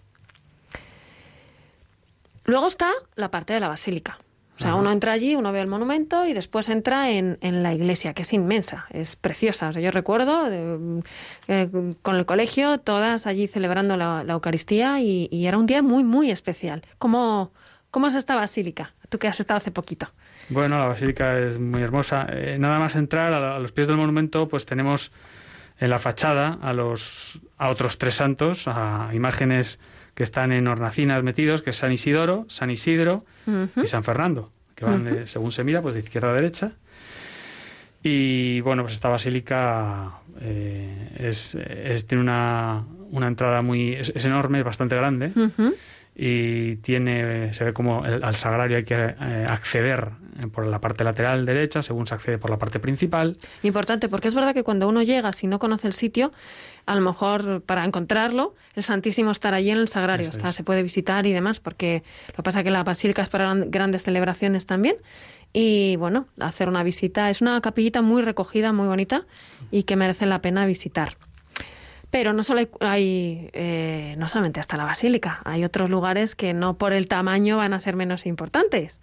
Luego 2.44 2.66
está 2.66 2.90
la 3.14 3.30
parte 3.30 3.52
de 3.52 3.60
la 3.60 3.68
basílica. 3.68 4.18
O 4.58 4.62
sea, 4.62 4.74
uno 4.74 4.92
entra 4.92 5.12
allí, 5.12 5.34
uno 5.34 5.50
ve 5.50 5.60
el 5.60 5.66
monumento 5.66 6.26
y 6.26 6.34
después 6.34 6.68
entra 6.68 7.10
en, 7.10 7.38
en 7.40 7.62
la 7.62 7.72
iglesia, 7.72 8.12
que 8.14 8.22
es 8.22 8.32
inmensa, 8.32 8.86
es 8.90 9.16
preciosa. 9.16 9.70
O 9.70 9.72
sea, 9.72 9.82
yo 9.82 9.90
recuerdo 9.90 10.46
eh, 10.50 11.68
con 12.02 12.16
el 12.16 12.26
colegio, 12.26 12.78
todas 12.78 13.26
allí 13.26 13.48
celebrando 13.48 13.96
la, 13.96 14.24
Eucaristía 14.28 15.00
y, 15.00 15.46
era 15.46 15.58
un 15.58 15.66
día 15.66 15.82
muy, 15.82 16.04
muy 16.04 16.30
especial. 16.30 16.82
¿Cómo, 16.98 17.52
¿Cómo 17.90 18.06
es 18.06 18.14
esta 18.14 18.36
basílica? 18.36 18.92
Tú 19.08 19.18
que 19.18 19.26
has 19.26 19.40
estado 19.40 19.58
hace 19.58 19.70
poquito. 19.70 20.08
Bueno, 20.48 20.78
la 20.78 20.86
basílica 20.86 21.38
es 21.38 21.58
muy 21.58 21.82
hermosa. 21.82 22.26
Eh, 22.30 22.56
nada 22.58 22.78
más 22.78 22.94
entrar 22.94 23.32
a, 23.32 23.58
los 23.58 23.72
pies 23.72 23.86
del 23.86 23.96
monumento, 23.96 24.48
pues 24.48 24.66
tenemos 24.66 25.12
en 25.78 25.90
la 25.90 25.98
fachada 25.98 26.58
a 26.62 26.72
los 26.72 27.40
a 27.58 27.68
otros 27.68 27.98
tres 27.98 28.14
santos, 28.14 28.68
a 28.68 29.10
imágenes 29.12 29.80
que 30.14 30.22
están 30.22 30.52
en 30.52 30.66
hornacinas 30.68 31.22
metidos, 31.22 31.62
que 31.62 31.70
es 31.70 31.76
San 31.76 31.92
Isidoro, 31.92 32.44
San 32.48 32.70
Isidro 32.70 33.24
y 33.76 33.86
San 33.86 34.04
Fernando, 34.04 34.50
que 34.74 34.84
van, 34.84 35.26
según 35.26 35.52
se 35.52 35.64
mira, 35.64 35.80
pues 35.82 35.94
de 35.94 36.00
izquierda 36.00 36.30
a 36.30 36.34
derecha. 36.34 36.72
Y 38.02 38.60
bueno, 38.60 38.82
pues 38.82 38.94
esta 38.94 39.08
basílica 39.08 40.18
eh, 40.40 41.16
es, 41.18 42.06
tiene 42.06 42.22
una, 42.22 42.84
una 43.10 43.28
entrada 43.28 43.62
muy... 43.62 43.94
es, 43.94 44.24
enorme, 44.24 44.58
es 44.58 44.64
bastante 44.64 44.96
grande 44.96 45.32
y 46.14 46.76
tiene 46.76 47.54
se 47.54 47.64
ve 47.64 47.72
como 47.72 48.04
al 48.04 48.34
sagrario 48.36 48.76
hay 48.76 48.84
que 48.84 48.94
eh, 48.94 49.46
acceder 49.48 50.10
por 50.52 50.66
la 50.66 50.78
parte 50.78 51.04
lateral 51.04 51.46
derecha 51.46 51.82
según 51.82 52.06
se 52.06 52.14
accede 52.14 52.38
por 52.38 52.50
la 52.50 52.58
parte 52.58 52.78
principal. 52.78 53.36
Importante, 53.62 54.08
porque 54.08 54.28
es 54.28 54.34
verdad 54.34 54.54
que 54.54 54.62
cuando 54.62 54.88
uno 54.88 55.02
llega, 55.02 55.32
si 55.32 55.46
no 55.46 55.58
conoce 55.58 55.86
el 55.86 55.92
sitio, 55.92 56.32
a 56.86 56.94
lo 56.94 57.00
mejor 57.00 57.62
para 57.62 57.84
encontrarlo, 57.84 58.54
el 58.74 58.82
Santísimo 58.82 59.30
estará 59.30 59.58
allí 59.58 59.70
en 59.70 59.78
el 59.78 59.88
sagrario, 59.88 60.28
está, 60.28 60.52
se 60.52 60.64
puede 60.64 60.82
visitar 60.82 61.26
y 61.26 61.32
demás, 61.32 61.60
porque 61.60 62.02
lo 62.28 62.36
que 62.36 62.42
pasa 62.42 62.60
es 62.60 62.64
que 62.64 62.70
la 62.70 62.82
basílica 62.82 63.22
es 63.22 63.28
para 63.28 63.54
grandes 63.54 64.02
celebraciones 64.02 64.66
también. 64.66 64.96
Y 65.52 65.96
bueno, 65.96 66.26
hacer 66.40 66.68
una 66.68 66.82
visita. 66.82 67.28
Es 67.28 67.42
una 67.42 67.60
capillita 67.60 68.00
muy 68.00 68.22
recogida, 68.22 68.72
muy 68.72 68.88
bonita 68.88 69.26
y 69.70 69.82
que 69.82 69.96
merece 69.96 70.26
la 70.26 70.40
pena 70.40 70.64
visitar. 70.64 71.16
Pero 72.10 72.32
no 72.32 72.42
solo 72.42 72.62
hay, 72.80 73.50
eh, 73.52 74.14
no 74.18 74.28
solamente 74.28 74.60
hasta 74.60 74.76
la 74.76 74.84
basílica, 74.84 75.40
hay 75.44 75.64
otros 75.64 75.88
lugares 75.88 76.34
que 76.34 76.52
no 76.52 76.76
por 76.76 76.92
el 76.92 77.08
tamaño 77.08 77.56
van 77.58 77.72
a 77.72 77.78
ser 77.78 77.96
menos 77.96 78.26
importantes. 78.26 79.00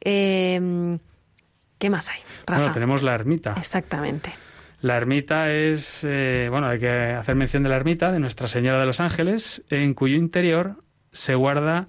Em, 0.00 0.98
¿Qué 1.78 1.90
más 1.90 2.08
hay? 2.08 2.20
Bueno, 2.46 2.72
tenemos 2.72 3.02
la 3.02 3.14
ermita. 3.14 3.54
Exactamente. 3.58 4.32
La 4.86 4.96
ermita 4.98 5.52
es, 5.52 6.04
eh, 6.04 6.46
bueno, 6.48 6.68
hay 6.68 6.78
que 6.78 6.88
hacer 6.88 7.34
mención 7.34 7.64
de 7.64 7.68
la 7.68 7.74
ermita 7.74 8.12
de 8.12 8.20
Nuestra 8.20 8.46
Señora 8.46 8.78
de 8.78 8.86
los 8.86 9.00
Ángeles, 9.00 9.64
en 9.68 9.94
cuyo 9.94 10.14
interior 10.14 10.76
se 11.10 11.34
guarda 11.34 11.86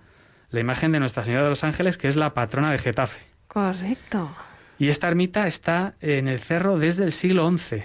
la 0.49 0.61
imagen 0.61 0.93
de 0.93 0.99
Nuestra 0.99 1.23
Señora 1.23 1.43
de 1.43 1.49
los 1.49 1.63
Ángeles, 1.63 1.99
que 1.99 2.07
es 2.07 2.15
la 2.15 2.33
patrona 2.33 2.71
de 2.71 2.79
Getafe. 2.79 3.19
Correcto. 3.47 4.35
Y 4.79 4.87
esta 4.87 5.07
ermita 5.09 5.45
está 5.45 5.93
en 6.01 6.27
el 6.27 6.39
cerro 6.39 6.79
desde 6.79 7.03
el 7.03 7.11
siglo 7.11 7.47
XI. 7.55 7.83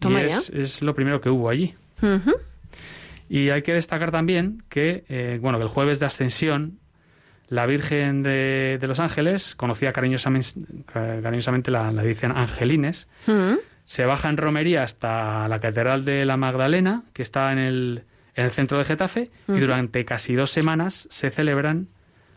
y 0.00 0.16
es, 0.16 0.48
es, 0.48 0.80
lo 0.80 0.94
primero 0.94 1.20
que 1.20 1.28
hubo 1.28 1.50
allí. 1.50 1.74
Y 3.28 3.50
hay 3.50 3.60
que 3.60 3.74
destacar 3.74 4.12
también 4.12 4.62
que, 4.70 5.04
eh, 5.10 5.38
bueno, 5.42 5.58
que 5.58 5.64
el 5.64 5.70
jueves 5.70 6.00
de 6.00 6.06
Ascensión, 6.06 6.78
la 7.48 7.66
Virgen 7.66 8.22
de, 8.22 8.78
los 8.80 8.98
Ángeles, 8.98 9.56
conocida 9.56 9.92
cariñosamente, 9.92 11.70
la, 11.70 11.92
la 11.92 12.02
dicen 12.02 12.32
Angelines, 12.32 13.08
se 13.84 14.04
baja 14.06 14.28
en 14.28 14.36
romería 14.36 14.82
hasta 14.82 15.46
la 15.48 15.58
Catedral 15.58 16.04
de 16.04 16.24
la 16.24 16.36
Magdalena, 16.36 17.02
que 17.12 17.22
está 17.22 17.52
en 17.52 17.58
el, 17.58 18.04
en 18.34 18.44
el 18.44 18.50
centro 18.50 18.78
de 18.78 18.84
Getafe, 18.84 19.30
y 19.48 19.60
durante 19.60 20.04
casi 20.04 20.34
dos 20.34 20.50
semanas 20.50 21.06
se 21.10 21.30
celebran 21.30 21.86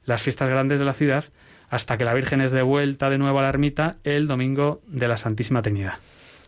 las 0.05 0.21
fiestas 0.21 0.49
grandes 0.49 0.79
de 0.79 0.85
la 0.85 0.93
ciudad 0.93 1.25
hasta 1.69 1.97
que 1.97 2.05
la 2.05 2.13
Virgen 2.13 2.41
es 2.41 2.51
de 2.51 2.61
vuelta 2.61 3.09
de 3.09 3.17
nuevo 3.17 3.39
a 3.39 3.41
la 3.41 3.49
ermita 3.49 3.97
el 4.03 4.27
domingo 4.27 4.81
de 4.87 5.07
la 5.07 5.17
Santísima 5.17 5.61
Trinidad. 5.61 5.95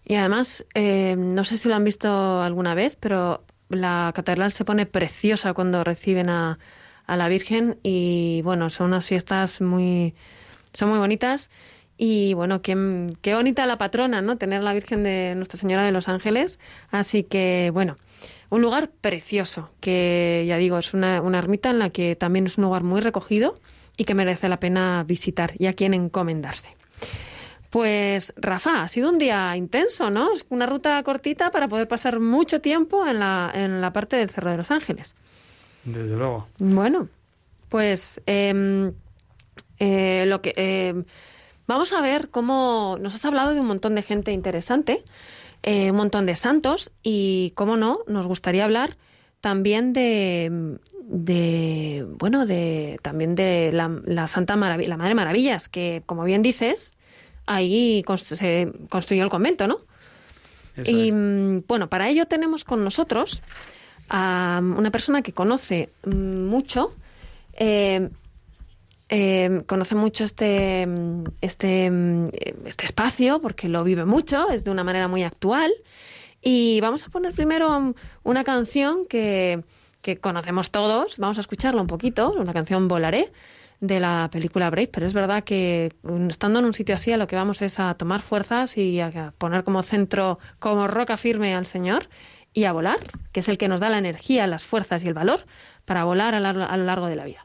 Y 0.06 0.16
además, 0.16 0.66
eh, 0.74 1.16
no 1.18 1.44
sé 1.44 1.58
si 1.58 1.68
lo 1.68 1.76
han 1.76 1.84
visto 1.84 2.42
alguna 2.42 2.74
vez, 2.74 2.98
pero 3.00 3.44
la 3.68 4.12
catedral 4.16 4.52
se 4.54 4.66
pone 4.66 4.86
preciosa 4.86 5.54
cuando 5.54 5.84
reciben 5.84 6.30
a, 6.30 6.58
a 7.06 7.18
la 7.18 7.28
Virgen 7.28 7.78
y 7.84 8.42
bueno, 8.44 8.70
son 8.70 8.88
unas 8.88 9.08
fiestas 9.08 9.62
muy, 9.62 10.16
son 10.74 10.90
muy 10.90 11.00
bonitas. 11.00 11.52
Y 12.02 12.34
bueno, 12.34 12.62
qué, 12.62 13.08
qué 13.22 13.36
bonita 13.36 13.66
la 13.66 13.78
patrona, 13.78 14.22
¿no? 14.22 14.38
Tener 14.38 14.64
la 14.64 14.72
Virgen 14.72 15.04
de 15.04 15.34
Nuestra 15.36 15.60
Señora 15.60 15.84
de 15.84 15.92
los 15.92 16.08
Ángeles. 16.08 16.58
Así 16.92 17.24
que, 17.24 17.72
bueno, 17.74 17.98
un 18.50 18.62
lugar 18.62 18.90
precioso, 19.02 19.70
que 19.82 20.46
ya 20.48 20.56
digo, 20.56 20.78
es 20.78 20.94
una, 20.94 21.22
una 21.22 21.40
ermita 21.40 21.70
en 21.70 21.78
la 21.78 21.90
que 21.90 22.16
también 22.16 22.46
es 22.46 22.58
un 22.58 22.64
lugar 22.64 22.84
muy 22.84 23.02
recogido 23.02 23.60
y 23.98 24.06
que 24.06 24.14
merece 24.14 24.48
la 24.48 24.62
pena 24.62 25.04
visitar 25.06 25.52
y 25.60 25.66
a 25.66 25.74
quien 25.74 25.94
encomendarse. 25.94 26.70
Pues 27.70 28.34
Rafa, 28.38 28.82
ha 28.82 28.88
sido 28.88 29.10
un 29.10 29.18
día 29.18 29.58
intenso, 29.58 30.10
¿no? 30.10 30.30
Una 30.48 30.68
ruta 30.68 31.04
cortita 31.04 31.52
para 31.52 31.68
poder 31.68 31.90
pasar 31.90 32.22
mucho 32.22 32.62
tiempo 32.62 33.06
en 33.06 33.20
la, 33.20 33.52
en 33.54 33.82
la 33.82 33.92
parte 33.92 34.16
del 34.16 34.30
Cerro 34.30 34.52
de 34.52 34.58
los 34.58 34.72
Ángeles. 34.72 35.16
Desde 35.84 36.16
luego. 36.16 36.48
Bueno, 36.60 37.10
pues 37.68 38.22
em, 38.26 38.94
eh, 39.80 40.24
lo 40.28 40.42
que 40.42 40.54
em, 40.56 41.04
vamos 41.70 41.94
a 41.94 42.02
ver 42.02 42.30
cómo 42.30 42.98
nos 43.00 43.14
has 43.14 43.24
hablado 43.26 43.54
de 43.54 43.62
un 43.62 43.68
montón 43.68 43.94
de 43.94 44.02
gente 44.02 44.32
interesante, 44.32 45.04
eh, 45.62 45.92
un 45.92 45.98
montón 45.98 46.26
de 46.26 46.34
santos 46.34 46.92
y, 47.04 47.54
cómo 47.56 47.78
no, 47.78 48.00
nos 48.08 48.26
gustaría 48.26 48.66
hablar 48.66 48.98
también 49.40 49.94
de, 49.94 50.78
de 51.04 52.08
bueno, 52.18 52.48
de 52.48 53.00
también 53.04 53.36
de 53.36 53.70
la, 53.72 54.02
la 54.04 54.28
Santa 54.28 54.56
Maravilla, 54.56 54.90
la 54.90 54.98
Madre 54.98 55.14
Maravillas, 55.14 55.70
que 55.70 56.02
como 56.08 56.24
bien 56.24 56.42
dices, 56.42 56.96
ahí 57.46 58.04
se 58.18 58.72
construyó 58.90 59.24
el 59.24 59.30
convento, 59.30 59.68
¿no? 59.68 59.78
y 60.84 61.12
mm, 61.12 61.66
bueno, 61.68 61.88
para 61.88 62.10
ello 62.10 62.26
tenemos 62.26 62.64
con 62.64 62.84
nosotros 62.84 63.44
a 64.10 64.60
una 64.64 64.90
persona 64.90 65.22
que 65.22 65.34
conoce 65.34 65.90
mm, 66.04 66.46
mucho, 66.46 66.96
eh, 67.58 68.10
eh, 69.10 69.64
conoce 69.66 69.96
mucho 69.96 70.24
este, 70.24 70.86
mm, 70.88 71.24
este, 71.42 71.92
este 72.66 72.86
espacio 72.86 73.42
porque 73.42 73.68
lo 73.68 73.84
vive 73.84 74.06
mucho, 74.06 74.50
es 74.50 74.64
de 74.64 74.72
una 74.72 74.84
manera 74.84 75.08
muy 75.08 75.24
actual. 75.24 75.72
Y 76.42 76.80
vamos 76.80 77.06
a 77.06 77.10
poner 77.10 77.34
primero 77.34 77.94
una 78.24 78.44
canción 78.44 79.06
que, 79.08 79.64
que 80.02 80.18
conocemos 80.18 80.72
todos, 80.72 81.18
vamos 81.18 81.38
a 81.38 81.42
escucharla 81.42 81.82
un 81.82 81.88
poquito, 81.88 82.32
una 82.32 82.54
canción 82.54 82.88
Volaré 82.88 83.32
de 83.82 84.00
la 84.00 84.30
película 84.32 84.70
Brave, 84.70 84.90
pero 84.92 85.06
es 85.06 85.14
verdad 85.14 85.44
que 85.44 85.94
estando 86.30 86.60
en 86.60 86.66
un 86.66 86.74
sitio 86.74 86.96
así 86.96 87.12
a 87.12 87.18
lo 87.18 87.28
que 87.28 87.36
vamos 87.36 87.62
es 87.62 87.80
a 87.80 87.94
tomar 87.96 88.22
fuerzas 88.22 88.78
y 88.78 89.00
a 89.00 89.34
poner 89.38 89.64
como 89.64 89.84
centro, 89.84 90.40
como 90.60 90.88
roca 90.88 91.18
firme 91.18 91.56
al 91.56 91.66
Señor 91.66 92.10
y 92.54 92.66
a 92.66 92.74
volar, 92.74 93.00
que 93.32 93.40
es 93.40 93.50
el 93.50 93.58
que 93.58 93.68
nos 93.68 93.80
da 93.80 93.90
la 93.90 93.98
energía, 93.98 94.48
las 94.48 94.64
fuerzas 94.64 95.04
y 95.04 95.08
el 95.08 95.14
valor 95.14 95.46
para 95.86 96.04
volar 96.04 96.36
a 96.36 96.40
lo 96.78 96.84
largo 96.86 97.08
de 97.08 97.16
la 97.16 97.26
vida. 97.26 97.42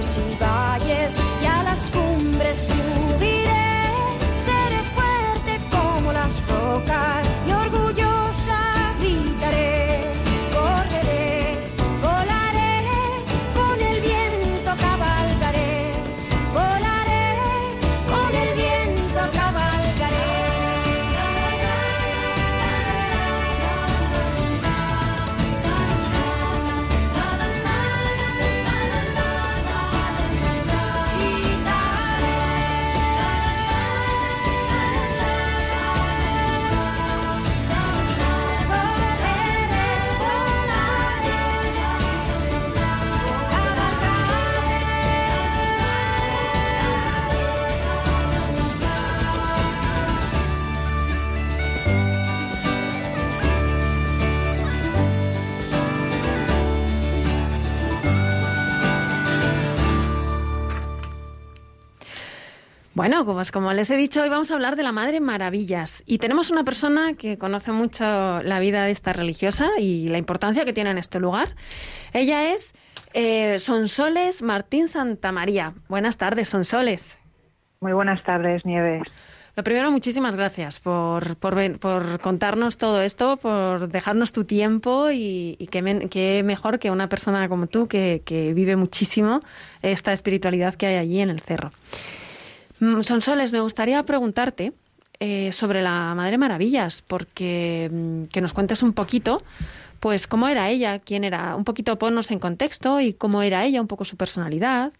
close. 0.00 0.29
Bueno, 63.00 63.24
pues 63.24 63.50
como 63.50 63.72
les 63.72 63.88
he 63.88 63.96
dicho, 63.96 64.20
hoy 64.20 64.28
vamos 64.28 64.50
a 64.50 64.54
hablar 64.54 64.76
de 64.76 64.82
la 64.82 64.92
Madre 64.92 65.20
Maravillas. 65.20 66.02
Y 66.04 66.18
tenemos 66.18 66.50
una 66.50 66.64
persona 66.64 67.14
que 67.14 67.38
conoce 67.38 67.72
mucho 67.72 68.04
la 68.04 68.60
vida 68.60 68.84
de 68.84 68.90
esta 68.90 69.14
religiosa 69.14 69.70
y 69.78 70.08
la 70.08 70.18
importancia 70.18 70.66
que 70.66 70.74
tiene 70.74 70.90
en 70.90 70.98
este 70.98 71.18
lugar. 71.18 71.56
Ella 72.12 72.52
es 72.52 72.74
eh, 73.14 73.58
Sonsoles 73.58 74.42
Martín 74.42 74.86
Santamaría. 74.86 75.72
Buenas 75.88 76.18
tardes, 76.18 76.50
Sonsoles. 76.50 77.18
Muy 77.80 77.94
buenas 77.94 78.22
tardes, 78.22 78.66
Nieves. 78.66 79.04
Lo 79.56 79.64
primero, 79.64 79.90
muchísimas 79.90 80.36
gracias 80.36 80.78
por, 80.78 81.36
por, 81.36 82.20
contarnos 82.20 82.76
todo 82.76 83.00
esto, 83.00 83.38
por 83.38 83.88
dejarnos 83.88 84.32
tu 84.34 84.44
tiempo 84.44 85.08
y, 85.10 85.56
que, 85.70 86.42
mejor 86.42 86.78
que 86.78 86.90
una 86.90 87.08
persona 87.08 87.48
como 87.48 87.66
tú 87.66 87.88
que, 87.88 88.20
que 88.26 88.52
vive 88.52 88.76
muchísimo 88.76 89.40
esta 89.80 90.12
espiritualidad 90.12 90.74
que 90.74 90.86
hay 90.86 90.96
allí 90.96 91.20
en 91.22 91.30
el 91.30 91.40
cerro. 91.40 91.72
Mm, 92.80 93.02
Sonsoles, 93.02 93.52
me 93.52 93.60
gustaría 93.60 94.02
preguntarte 94.02 94.72
eh, 95.20 95.52
sobre 95.52 95.82
la 95.82 96.14
Madre 96.14 96.38
Maravillas, 96.38 97.02
porque 97.02 97.90
mm, 97.92 98.24
que 98.24 98.40
nos 98.40 98.54
cuentes 98.54 98.82
un 98.82 98.94
poquito, 98.94 99.42
pues 100.00 100.26
cómo 100.26 100.48
era 100.48 100.70
ella, 100.70 100.98
quién 100.98 101.24
era, 101.24 101.54
un 101.56 101.64
poquito 101.64 101.98
ponnos 101.98 102.30
en 102.30 102.38
contexto 102.38 103.00
y 103.00 103.12
cómo 103.12 103.42
era 103.42 103.64
ella, 103.64 103.82
un 103.82 103.86
poco 103.86 104.04
su 104.04 104.16
personalidad 104.16 104.92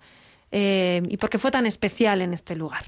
eh, 0.53 1.03
y 1.09 1.17
por 1.17 1.31
qué 1.31 1.39
fue 1.39 1.51
tan 1.51 1.65
especial 1.65 2.21
en 2.21 2.35
este 2.35 2.55
lugar. 2.55 2.83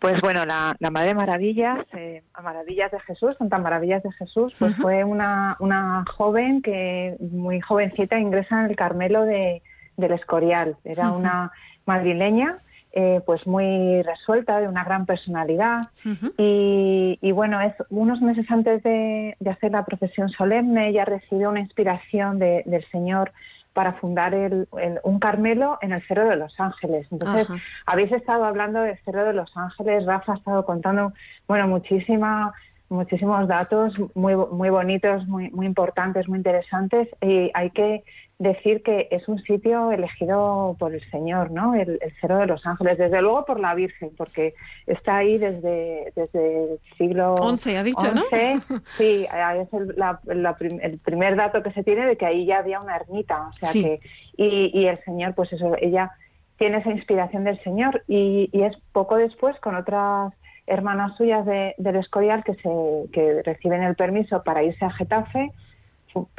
Pues 0.00 0.20
bueno, 0.20 0.44
la, 0.44 0.76
Madre 0.90 1.14
Maravillas, 1.14 1.86
eh, 1.92 2.22
Maravillas 2.42 2.90
de 2.90 3.00
Jesús, 3.00 3.36
Santa 3.38 3.58
Maravillas 3.58 4.02
de 4.02 4.12
Jesús, 4.12 4.54
pues 4.58 4.76
fue 4.76 5.04
una, 5.04 5.56
una 5.60 6.04
joven 6.16 6.62
que 6.62 7.16
muy 7.20 7.60
jovencita 7.60 8.18
ingresa 8.18 8.60
en 8.60 8.70
el 8.70 8.76
Carmelo 8.76 9.24
de, 9.24 9.62
del 9.96 10.12
Escorial. 10.12 10.76
Era 10.84 11.12
una 11.12 11.52
madrileña 11.86 12.58
eh, 12.96 13.20
pues 13.26 13.44
muy 13.44 14.02
resuelta, 14.02 14.60
de 14.60 14.68
una 14.68 14.84
gran 14.84 15.04
personalidad. 15.04 15.88
y, 16.38 17.32
bueno, 17.32 17.60
es 17.60 17.74
unos 17.90 18.22
meses 18.22 18.48
antes 18.50 18.84
de, 18.84 19.36
hacer 19.50 19.72
la 19.72 19.84
profesión 19.84 20.28
solemne, 20.28 20.90
ella 20.90 21.04
recibió 21.04 21.50
una 21.50 21.58
inspiración 21.58 22.38
del 22.38 22.84
Señor 22.92 23.32
para 23.72 23.94
fundar 23.94 24.32
un 25.02 25.18
Carmelo 25.18 25.78
en 25.82 25.92
el 25.92 26.02
Cerro 26.06 26.28
de 26.28 26.36
los 26.36 26.54
Ángeles. 26.60 27.08
Entonces, 27.10 27.48
habéis 27.84 28.12
estado 28.12 28.44
hablando 28.44 28.80
del 28.82 28.96
Cerro 28.98 29.24
de 29.24 29.32
los 29.32 29.50
Ángeles, 29.56 30.06
Rafa 30.06 30.34
ha 30.34 30.36
estado 30.36 30.64
contando, 30.64 31.12
bueno, 31.48 31.66
muchísima 31.66 32.54
muchísimos 32.94 33.46
datos 33.48 33.94
muy 34.14 34.34
muy 34.36 34.70
bonitos, 34.70 35.26
muy 35.26 35.50
muy 35.50 35.66
importantes, 35.66 36.28
muy 36.28 36.38
interesantes 36.38 37.08
y 37.20 37.50
hay 37.54 37.70
que 37.70 38.04
decir 38.38 38.82
que 38.82 39.08
es 39.10 39.28
un 39.28 39.40
sitio 39.42 39.92
elegido 39.92 40.76
por 40.78 40.92
el 40.92 41.08
Señor, 41.10 41.50
¿no? 41.50 41.74
El, 41.74 42.00
Cerro 42.20 42.38
de 42.38 42.46
los 42.46 42.66
Ángeles, 42.66 42.98
desde 42.98 43.22
luego 43.22 43.44
por 43.44 43.60
la 43.60 43.74
Virgen, 43.74 44.10
porque 44.16 44.54
está 44.86 45.18
ahí 45.18 45.38
desde, 45.38 46.12
desde 46.16 46.72
el 46.72 46.80
siglo 46.98 47.36
XI, 47.56 47.76
ha 47.76 47.82
dicho, 47.82 48.12
¿no? 48.12 48.22
Sí, 48.98 49.26
es 49.26 49.68
el, 49.72 50.98
primer 51.04 51.36
dato 51.36 51.62
que 51.62 51.72
se 51.72 51.84
tiene 51.84 52.06
de 52.06 52.16
que 52.16 52.26
ahí 52.26 52.44
ya 52.44 52.58
había 52.58 52.80
una 52.80 52.96
ermita, 52.96 53.48
o 53.48 53.52
sea 53.52 53.72
que 53.72 54.00
y, 54.36 54.70
y 54.78 54.86
el 54.86 55.02
Señor, 55.04 55.34
pues 55.34 55.52
eso, 55.52 55.76
ella 55.80 56.10
tiene 56.58 56.78
esa 56.78 56.90
inspiración 56.90 57.44
del 57.44 57.62
Señor 57.62 58.02
y, 58.08 58.48
y 58.52 58.62
es 58.62 58.76
poco 58.92 59.16
después 59.16 59.58
con 59.60 59.76
otras 59.76 60.32
hermanas 60.66 61.16
suyas 61.16 61.44
de, 61.46 61.74
del 61.78 61.96
Escorial 61.96 62.44
que, 62.44 62.54
se, 62.54 63.10
que 63.12 63.42
reciben 63.42 63.82
el 63.82 63.96
permiso 63.96 64.42
para 64.42 64.62
irse 64.62 64.84
a 64.84 64.90
Getafe 64.90 65.50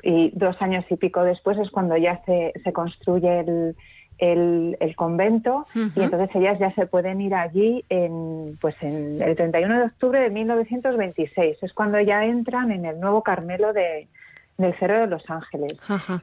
y 0.01 0.31
dos 0.33 0.61
años 0.61 0.85
y 0.89 0.95
pico 0.95 1.23
después 1.23 1.57
es 1.57 1.69
cuando 1.69 1.97
ya 1.97 2.21
se, 2.25 2.53
se 2.63 2.73
construye 2.73 3.39
el, 3.39 3.75
el, 4.17 4.95
convento 4.95 5.65
y 5.73 6.01
entonces 6.01 6.29
ellas 6.35 6.57
ya 6.59 6.73
se 6.73 6.85
pueden 6.85 7.19
ir 7.19 7.35
allí 7.35 7.83
en, 7.89 8.57
pues 8.61 8.75
en 8.81 9.21
el 9.21 9.35
31 9.35 9.79
de 9.79 9.85
octubre 9.85 10.19
de 10.19 10.29
1926. 10.29 11.57
Es 11.61 11.73
cuando 11.73 11.99
ya 11.99 12.23
entran 12.25 12.71
en 12.71 12.85
el 12.85 12.99
nuevo 12.99 13.23
Carmelo 13.23 13.73
de, 13.73 14.07
del 14.57 14.73
Cerro 14.75 15.01
de 15.01 15.07
los 15.07 15.29
Ángeles. 15.29 15.77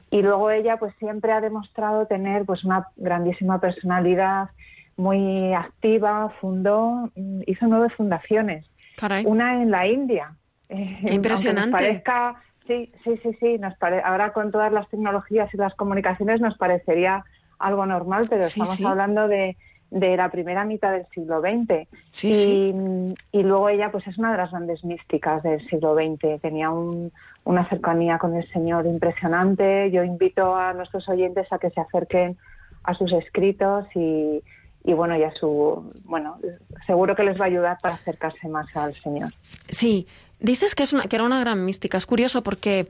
Y 0.09 0.21
luego 0.21 0.49
ella 0.49 0.77
pues 0.77 0.93
siempre 0.97 1.31
ha 1.31 1.41
demostrado 1.41 2.07
tener 2.07 2.45
pues 2.45 2.63
una 2.63 2.87
grandísima 2.95 3.59
personalidad, 3.59 4.49
muy 4.97 5.53
activa, 5.53 6.29
fundó, 6.39 7.09
mm, 7.15 7.41
hizo 7.47 7.67
nueve 7.67 7.89
fundaciones. 7.95 8.65
Caray. 8.97 9.25
Una 9.25 9.61
en 9.61 9.71
la 9.71 9.87
India. 9.87 10.33
Aunque 10.69 11.13
impresionante. 11.13 11.71
Nos 11.71 11.81
parezca, 11.81 12.35
sí, 12.67 12.91
sí, 13.03 13.19
sí, 13.23 13.37
sí. 13.39 13.57
Nos 13.57 13.75
pare- 13.77 14.01
ahora 14.03 14.33
con 14.33 14.51
todas 14.51 14.71
las 14.71 14.87
tecnologías 14.89 15.53
y 15.53 15.57
las 15.57 15.73
comunicaciones 15.75 16.41
nos 16.41 16.57
parecería 16.57 17.23
algo 17.59 17.85
normal, 17.85 18.27
pero 18.29 18.43
Sí, 18.45 18.49
estamos 18.59 18.75
sí. 18.77 18.85
hablando 18.85 19.27
de, 19.27 19.57
de 19.91 20.17
la 20.17 20.29
primera 20.29 20.63
mitad 20.65 20.91
del 20.91 21.05
siglo 21.13 21.41
XX. 21.41 21.87
Sí, 22.11 22.29
y, 22.31 22.33
sí. 22.33 23.15
y 23.31 23.43
luego 23.43 23.69
ella 23.69 23.91
pues 23.91 24.05
es 24.07 24.17
una 24.17 24.31
de 24.31 24.37
las 24.37 24.51
grandes 24.51 24.83
místicas 24.83 25.43
del 25.43 25.59
siglo 25.69 25.95
XX. 25.95 26.39
Tenía 26.41 26.69
un- 26.71 27.11
una 27.45 27.67
cercanía 27.67 28.17
con 28.19 28.35
el 28.35 28.47
Señor 28.51 28.85
impresionante. 28.85 29.91
Yo 29.91 30.03
invito 30.03 30.55
a 30.55 30.73
nuestros 30.73 31.07
oyentes 31.09 31.51
a 31.51 31.57
que 31.59 31.69
se 31.71 31.81
acerquen 31.81 32.37
a 32.83 32.93
sus 32.93 33.11
escritos 33.13 33.85
y, 33.95 34.41
y 34.83 34.93
bueno, 34.93 35.17
y 35.17 35.23
a 35.23 35.33
su 35.33 35.91
bueno, 36.03 36.37
seguro 36.85 37.15
que 37.15 37.23
les 37.23 37.39
va 37.39 37.45
a 37.45 37.47
ayudar 37.47 37.77
para 37.81 37.95
acercarse 37.95 38.47
más 38.47 38.67
al 38.75 38.93
Señor. 39.01 39.31
Sí, 39.69 40.07
dices 40.39 40.75
que, 40.75 40.83
es 40.83 40.93
que 41.09 41.15
era 41.15 41.25
una 41.25 41.39
gran 41.39 41.63
mística. 41.63 41.97
Es 41.97 42.05
curioso 42.05 42.43
porque 42.43 42.87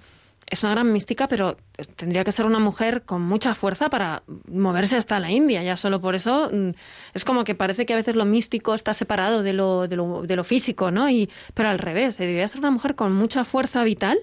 es 0.48 0.64
una 0.64 0.74
gran 0.74 0.92
mística, 0.92 1.28
pero 1.28 1.58
tendría 1.96 2.24
que 2.24 2.32
ser 2.32 2.46
una 2.46 2.60
mujer 2.60 3.04
con 3.04 3.22
mucha 3.22 3.56
fuerza 3.56 3.90
para 3.90 4.24
moverse 4.48 4.98
hasta 4.98 5.20
la 5.20 5.32
India. 5.32 5.64
Ya 5.64 5.78
solo 5.78 6.02
por 6.02 6.16
eso 6.16 6.50
mm, 6.52 6.70
es 7.14 7.26
como 7.26 7.44
que 7.44 7.56
parece 7.56 7.86
que 7.86 7.94
a 7.94 7.96
veces 7.96 8.16
lo 8.16 8.26
místico 8.26 8.74
está 8.74 8.94
separado 8.94 9.44
de 9.44 9.54
lo, 9.54 9.88
de 9.88 9.96
lo, 9.96 10.24
de 10.24 10.36
lo 10.36 10.44
físico, 10.44 10.92
¿no? 10.92 11.10
Y, 11.10 11.30
pero 11.54 11.70
al 11.70 11.80
revés, 11.80 12.20
eh, 12.20 12.26
debía 12.26 12.48
ser 12.48 12.60
una 12.60 12.72
mujer 12.72 12.96
con 12.96 13.16
mucha 13.16 13.46
fuerza 13.46 13.84
vital 13.84 14.20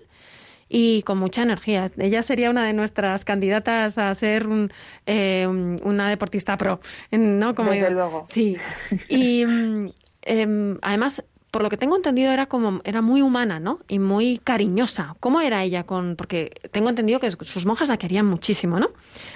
y 0.72 1.02
con 1.02 1.18
mucha 1.18 1.42
energía. 1.42 1.90
Ella 1.98 2.22
sería 2.22 2.48
una 2.48 2.64
de 2.64 2.72
nuestras 2.72 3.24
candidatas 3.24 3.98
a 3.98 4.14
ser 4.14 4.46
un, 4.46 4.72
eh, 5.04 5.44
un- 5.48 5.80
una 5.84 6.08
deportista 6.08 6.56
pro, 6.56 6.80
¿no? 7.10 7.54
Como 7.56 7.72
Desde 7.72 7.90
luego. 7.90 8.24
Sí. 8.30 8.56
Y 9.08 9.44
mm, 9.44 9.90
em, 10.22 10.78
además, 10.80 11.24
por 11.50 11.62
lo 11.64 11.68
que 11.70 11.76
tengo 11.76 11.96
entendido, 11.96 12.30
era 12.30 12.46
como 12.46 12.80
era 12.84 13.02
muy 13.02 13.20
humana, 13.20 13.58
¿no? 13.58 13.80
Y 13.88 13.98
muy 13.98 14.38
cariñosa. 14.44 15.16
¿Cómo 15.18 15.40
era 15.40 15.64
ella 15.64 15.82
con? 15.82 16.14
Porque 16.14 16.52
tengo 16.70 16.88
entendido 16.88 17.18
que 17.18 17.32
sus 17.32 17.66
monjas 17.66 17.88
la 17.88 17.96
querían 17.96 18.26
muchísimo, 18.26 18.78
¿no? 18.78 18.90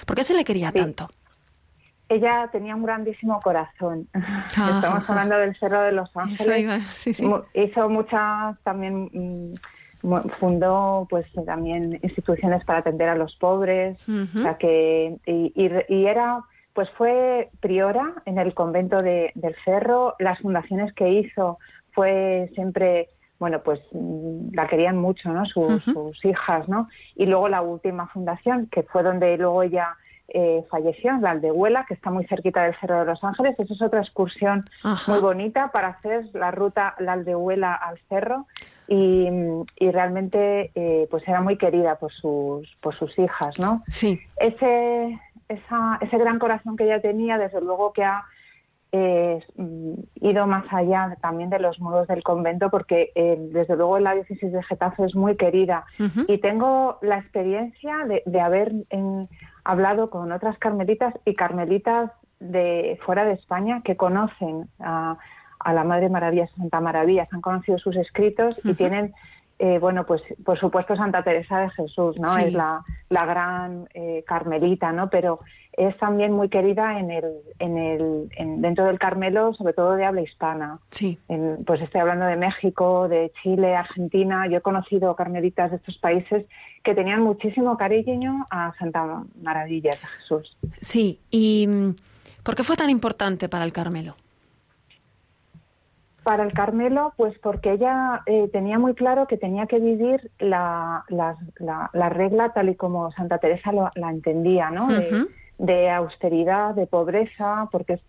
¿Por 0.06 0.14
qué 0.14 0.22
se 0.22 0.34
le 0.34 0.44
quería 0.44 0.68
Sí. 0.70 0.78
tanto? 0.78 1.08
Ella 2.08 2.48
tenía 2.52 2.76
un 2.76 2.84
grandísimo 2.84 3.40
corazón. 3.40 4.06
Estamos 4.48 5.10
hablando 5.10 5.36
del 5.38 5.56
Cerro 5.56 5.82
de 5.82 5.90
los 5.92 6.16
Ángeles. 6.16 6.60
iba- 6.60 6.80
sí, 6.94 7.12
sí. 7.14 7.26
Hizo 7.54 7.88
muchas 7.88 8.56
también 8.62 9.10
mm, 9.12 9.54
fundó 10.38 11.06
pues 11.08 11.26
también 11.46 11.98
instituciones 12.02 12.64
para 12.64 12.80
atender 12.80 13.08
a 13.08 13.14
los 13.16 13.34
pobres, 13.36 13.98
o 14.08 14.42
sea 14.42 14.56
que 14.58 15.16
y, 15.26 15.52
y- 15.54 15.70
y 15.94 16.06
era 16.06 16.42
pues 16.72 16.90
fue 16.90 17.50
priora 17.60 18.14
en 18.26 18.38
el 18.38 18.52
convento 18.52 19.00
de, 19.00 19.30
del 19.36 19.54
Cerro. 19.64 20.16
Las 20.18 20.40
fundaciones 20.40 20.92
que 20.94 21.08
hizo 21.08 21.58
fue 21.92 22.50
siempre 22.54 23.08
bueno 23.38 23.62
pues 23.62 23.80
mm, 23.92 24.54
la 24.54 24.66
querían 24.66 24.96
mucho, 24.98 25.32
¿no? 25.32 25.46
Sus, 25.46 26.24
hijas, 26.24 26.68
¿no? 26.68 26.88
Y 27.14 27.26
luego 27.26 27.48
la 27.48 27.62
última 27.62 28.08
fundación 28.08 28.66
que 28.72 28.82
fue 28.82 29.02
donde 29.04 29.36
luego 29.38 29.62
ella 29.62 29.96
eh, 30.28 30.64
falleció, 30.70 31.12
la 31.20 31.30
Aldehuela, 31.30 31.84
que 31.86 31.94
está 31.94 32.10
muy 32.10 32.24
cerquita 32.26 32.62
del 32.64 32.74
Cerro 32.80 33.00
de 33.00 33.04
los 33.04 33.22
Ángeles. 33.22 33.58
Esa 33.60 33.74
es 33.74 33.82
otra 33.82 34.00
excursión 34.00 34.64
Ajá. 34.82 35.12
muy 35.12 35.20
bonita 35.20 35.70
para 35.70 35.88
hacer 35.88 36.24
la 36.32 36.50
ruta 36.50 36.94
la 36.98 37.12
Aldehuela 37.12 37.74
al 37.74 37.98
cerro 38.08 38.46
y, 38.88 39.28
y 39.76 39.90
realmente 39.90 40.70
eh, 40.74 41.06
pues 41.10 41.26
era 41.28 41.40
muy 41.40 41.56
querida 41.58 41.96
por 41.96 42.12
sus 42.12 42.68
por 42.82 42.94
sus 42.94 43.18
hijas, 43.18 43.58
¿no? 43.58 43.82
Sí. 43.88 44.20
Ese 44.38 45.18
esa- 45.48 45.98
ese 46.00 46.16
gran 46.18 46.38
corazón 46.38 46.76
que 46.76 46.84
ella 46.84 47.00
tenía, 47.00 47.38
desde 47.38 47.60
luego 47.60 47.92
que 47.92 48.04
ha 48.04 48.24
eh, 48.92 49.42
mm, 49.56 49.94
ido 50.20 50.46
más 50.46 50.64
allá 50.72 51.16
también 51.20 51.50
de 51.50 51.58
los 51.58 51.80
muros 51.80 52.06
del 52.06 52.22
convento, 52.22 52.70
porque 52.70 53.10
eh, 53.16 53.36
desde 53.52 53.76
luego 53.76 53.98
la 53.98 54.14
diócesis 54.14 54.52
de 54.52 54.62
Getafe 54.62 55.04
es 55.04 55.14
muy 55.16 55.36
querida 55.36 55.84
y 56.28 56.38
tengo 56.38 56.98
la 57.02 57.18
experiencia 57.18 58.04
de, 58.06 58.22
de 58.24 58.40
haber 58.40 58.72
en- 58.90 59.28
hablado 59.64 60.10
con 60.10 60.30
otras 60.30 60.56
carmelitas 60.58 61.12
y 61.24 61.34
carmelitas 61.34 62.10
de 62.38 62.98
fuera 63.04 63.24
de 63.24 63.32
España 63.32 63.80
que 63.84 63.96
conocen 63.96 64.68
a, 64.78 65.16
a 65.64 65.72
la 65.72 65.82
Madre 65.84 66.08
Maravillas, 66.08 66.50
Santa 66.56 66.80
Maravillas, 66.80 67.28
han 67.32 67.40
conocido 67.40 67.78
sus 67.78 67.96
escritos 67.96 68.56
y 68.64 68.74
tienen, 68.74 69.12
eh, 69.58 69.78
bueno, 69.78 70.04
pues 70.04 70.22
por 70.44 70.58
supuesto 70.58 70.94
Santa 70.96 71.22
Teresa 71.24 71.58
de 71.60 71.70
Jesús, 71.70 72.18
¿no? 72.20 72.34
Sí. 72.34 72.44
Es 72.44 72.52
la, 72.52 72.82
la 73.08 73.24
gran 73.26 73.88
eh, 73.94 74.22
carmelita, 74.26 74.92
¿no? 74.92 75.08
Pero 75.10 75.40
es 75.76 75.96
también 75.98 76.30
muy 76.32 76.48
querida 76.48 77.00
en 77.00 77.10
el, 77.10 77.24
en 77.58 77.76
el, 77.78 78.28
en- 78.36 78.60
dentro 78.62 78.84
del 78.84 78.98
Carmelo, 79.00 79.54
sobre 79.54 79.72
todo 79.72 79.94
de 79.96 80.04
habla 80.04 80.20
hispana. 80.22 80.78
Sí. 80.90 81.18
En- 81.28 81.64
pues 81.64 81.80
estoy 81.80 82.00
hablando 82.00 82.26
de 82.26 82.36
México, 82.36 83.08
de 83.08 83.32
Chile, 83.42 83.74
Argentina. 83.74 84.46
Yo 84.48 84.58
he 84.58 84.60
conocido 84.60 85.16
carmelitas 85.16 85.70
de 85.72 85.78
estos 85.78 85.98
países 85.98 86.46
que 86.84 86.94
tenían 86.94 87.22
muchísimo 87.22 87.76
cariño 87.76 88.46
a 88.52 88.72
Santa 88.78 89.24
Maravilla 89.42 89.90
de 89.92 89.96
Jesús. 90.18 90.56
Sí. 90.80 91.18
¿Y 91.30 91.66
mm, 91.66 91.94
por 92.44 92.54
qué 92.54 92.62
fue 92.62 92.76
tan 92.76 92.90
importante 92.90 93.48
para 93.48 93.64
el 93.64 93.72
Carmelo? 93.72 94.14
Para 96.24 96.42
el 96.44 96.52
Carmelo, 96.54 97.12
pues 97.16 97.38
porque 97.38 97.72
ella 97.72 98.22
eh, 98.26 98.48
tenía 98.52 98.78
muy 98.78 98.94
claro 98.94 99.26
que 99.26 99.36
tenía 99.36 99.66
que 99.66 99.78
vivir 99.78 100.30
la, 100.38 101.04
las- 101.08 101.38
la- 101.60 101.90
la 101.92 102.08
regla 102.08 102.52
tal 102.54 102.70
y 102.70 102.74
como 102.76 103.12
Santa 103.12 103.38
Teresa 103.38 103.72
lo- 103.72 103.90
la 103.94 104.10
entendía, 104.10 104.70
¿no? 104.70 104.88
De, 105.58 105.90
austeridad, 105.90 106.74
de 106.74 106.86
pobreza, 106.86 107.68
porque 107.70 107.94
es 107.94 108.00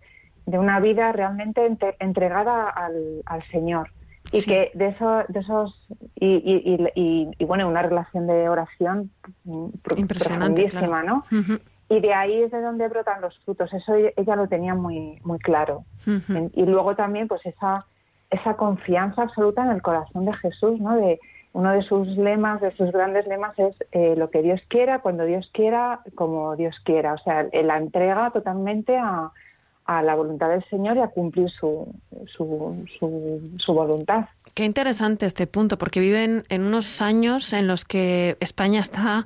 de 0.45 0.57
una 0.57 0.79
vida 0.79 1.11
realmente 1.11 1.65
ente- 1.65 1.95
entregada 1.99 2.69
al, 2.69 3.21
al 3.25 3.43
Señor. 3.51 3.89
Y 4.31 4.41
Sí. 4.41 4.49
que 4.49 4.71
de, 4.73 4.87
eso, 4.87 5.21
de 5.27 5.39
esos. 5.41 5.87
Y, 6.15 6.27
y- 6.37 6.73
y- 6.73 6.89
y- 6.95 7.31
y, 7.37 7.45
bueno, 7.45 7.67
una 7.67 7.81
relación 7.83 8.25
de 8.27 8.49
oración 8.49 9.11
Impresionante, 9.95 10.63
profundísima, 10.63 11.01
claro. 11.01 11.23
¿no? 11.29 11.59
Y 11.89 11.99
de 11.99 12.13
ahí 12.13 12.41
es 12.41 12.51
de 12.51 12.61
donde 12.61 12.87
brotan 12.87 13.21
los 13.21 13.37
frutos. 13.45 13.71
Eso 13.73 13.93
ella- 13.95 14.35
lo 14.35 14.47
tenía 14.47 14.73
muy, 14.73 15.19
muy 15.23 15.37
claro. 15.39 15.83
Y 16.53 16.63
luego 16.65 16.95
también, 16.95 17.27
pues 17.27 17.45
esa, 17.45 17.85
esa 18.29 18.55
confianza 18.55 19.23
absoluta 19.23 19.63
en 19.63 19.71
el 19.71 19.81
corazón 19.81 20.25
de 20.25 20.33
Jesús, 20.33 20.79
¿no? 20.79 20.95
De 20.95 21.19
uno 21.53 21.71
de 21.71 21.83
sus 21.83 22.07
lemas, 22.17 22.59
de 22.59 22.75
sus 22.75 22.91
grandes 22.91 23.25
lemas 23.27 23.57
es 23.57 23.75
eh, 23.93 24.15
lo 24.17 24.29
que 24.29 24.41
Dios 24.41 24.59
quiera, 24.67 24.99
cuando 24.99 25.23
Dios 25.23 25.49
quiera, 25.53 26.01
como 26.13 26.55
Dios 26.57 26.75
quiera. 26.83 27.13
O 27.13 27.17
sea, 27.19 27.47
la 27.53 27.77
entrega 27.77 28.29
totalmente 28.31 28.97
a, 28.97 29.31
la 29.87 30.15
voluntad 30.15 30.49
del 30.49 30.65
Señor 30.65 30.97
y 30.97 31.01
a 31.01 31.07
cumplir 31.07 31.49
su, 31.49 31.87
su, 32.25 32.85
su, 32.99 33.51
su 33.57 33.73
voluntad. 33.73 34.25
Qué 34.53 34.65
interesante 34.65 35.25
este 35.25 35.47
punto, 35.47 35.77
porque 35.77 35.99
viven 35.99 36.43
en 36.49 36.63
unos 36.63 37.01
años 37.01 37.53
en 37.53 37.67
los 37.67 37.85
que 37.85 38.35
España 38.41 38.81
está 38.81 39.25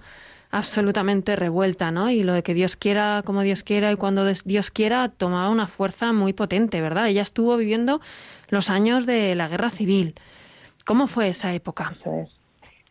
absolutamente 0.52 1.36
revuelta, 1.36 1.92
¿no? 1.92 2.10
Y 2.10 2.24
lo 2.24 2.34
de 2.34 2.44
que 2.44 2.54
Dios 2.54 2.76
quiera 2.76 3.22
como 3.24 3.42
Dios 3.42 3.64
quiera 3.64 3.92
y 3.92 3.96
cuando 3.96 4.26
Dios 4.46 4.72
quiera 4.72 5.10
tomaba 5.10 5.50
una 5.50 5.68
fuerza 5.68 6.12
muy 6.14 6.34
potente, 6.34 6.82
¿verdad? 6.82 7.08
Ella 7.08 7.22
estuvo 7.22 7.56
viviendo 7.58 8.02
los 8.50 8.70
años 8.70 9.06
de 9.06 9.36
la 9.36 9.48
guerra 9.48 9.70
civil. 9.70 10.16
¿Cómo 10.86 11.08
fue 11.08 11.30
esa 11.30 11.54
época? 11.54 11.94
Eso 12.00 12.14
es. 12.14 12.30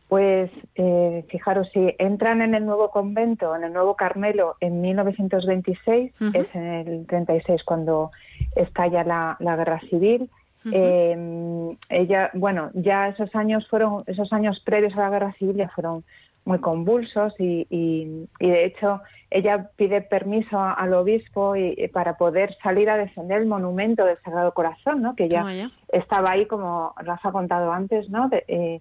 Pues 0.08 0.50
eh, 0.74 1.24
fijaros, 1.28 1.68
si 1.72 1.94
entran 1.98 2.40
en 2.40 2.54
el 2.54 2.64
nuevo 2.64 2.90
convento, 2.90 3.54
en 3.54 3.64
el 3.64 3.72
nuevo 3.74 3.94
Carmelo, 3.94 4.56
en 4.60 4.80
1926, 4.80 6.12
Ujú. 6.20 6.30
es 6.32 6.46
en 6.54 6.64
el 6.64 7.06
36 7.06 7.62
cuando 7.64 8.10
estalla 8.56 9.04
la, 9.04 9.36
la 9.40 9.56
guerra 9.56 9.80
civil. 9.90 10.30
Eh, 10.70 11.76
ella, 11.88 12.30
bueno, 12.34 12.70
ya 12.74 13.08
esos 13.08 13.34
años 13.34 13.66
fueron, 13.68 14.04
esos 14.06 14.32
años 14.32 14.60
previos 14.60 14.94
a 14.96 15.00
la 15.00 15.10
guerra 15.10 15.32
civil 15.38 15.56
ya 15.56 15.68
fueron 15.68 16.04
muy 16.44 16.58
convulsos 16.60 17.34
y, 17.38 17.66
y- 17.68 18.26
y, 18.40 18.48
de 18.50 18.64
hecho 18.64 19.00
ella 19.30 19.68
pide 19.76 20.00
permiso 20.00 20.58
a- 20.58 20.72
al 20.72 20.94
obispo 20.94 21.54
y, 21.56 21.74
y 21.76 21.88
para 21.88 22.16
poder 22.16 22.54
salir 22.62 22.88
a 22.88 22.96
defender 22.96 23.42
el 23.42 23.46
monumento 23.46 24.04
del 24.06 24.16
Sagrado 24.24 24.54
Corazón, 24.54 25.02
¿no? 25.02 25.14
Que 25.14 25.28
ya 25.28 25.42
estaba 25.92 26.30
ahí, 26.30 26.46
como 26.46 26.94
Rafa 26.96 27.28
ha 27.28 27.32
contado 27.32 27.72
antes, 27.72 28.08
¿no? 28.08 28.28
De- 28.30 28.44
eh, 28.48 28.80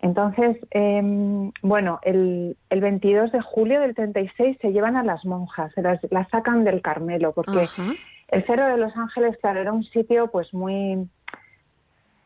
entonces, 0.00 0.58
em, 0.70 1.50
bueno, 1.62 1.98
el, 2.02 2.56
el 2.68 2.80
22 2.80 3.32
de 3.32 3.40
julio 3.40 3.80
del 3.80 3.94
36 3.94 4.58
se 4.60 4.72
llevan 4.72 4.96
a 4.96 5.02
las 5.04 5.24
monjas, 5.24 5.72
se 5.74 5.80
las, 5.82 5.98
las 6.10 6.28
sacan 6.28 6.64
del 6.64 6.82
Carmelo, 6.82 7.32
porque 7.32 7.60
Ajá. 7.60 7.94
el 8.28 8.44
Cerro 8.44 8.66
de 8.66 8.76
los 8.76 8.94
Ángeles, 8.96 9.38
claro, 9.40 9.60
era 9.60 9.72
un 9.72 9.84
sitio 9.84 10.26
pues 10.26 10.52
muy, 10.52 11.08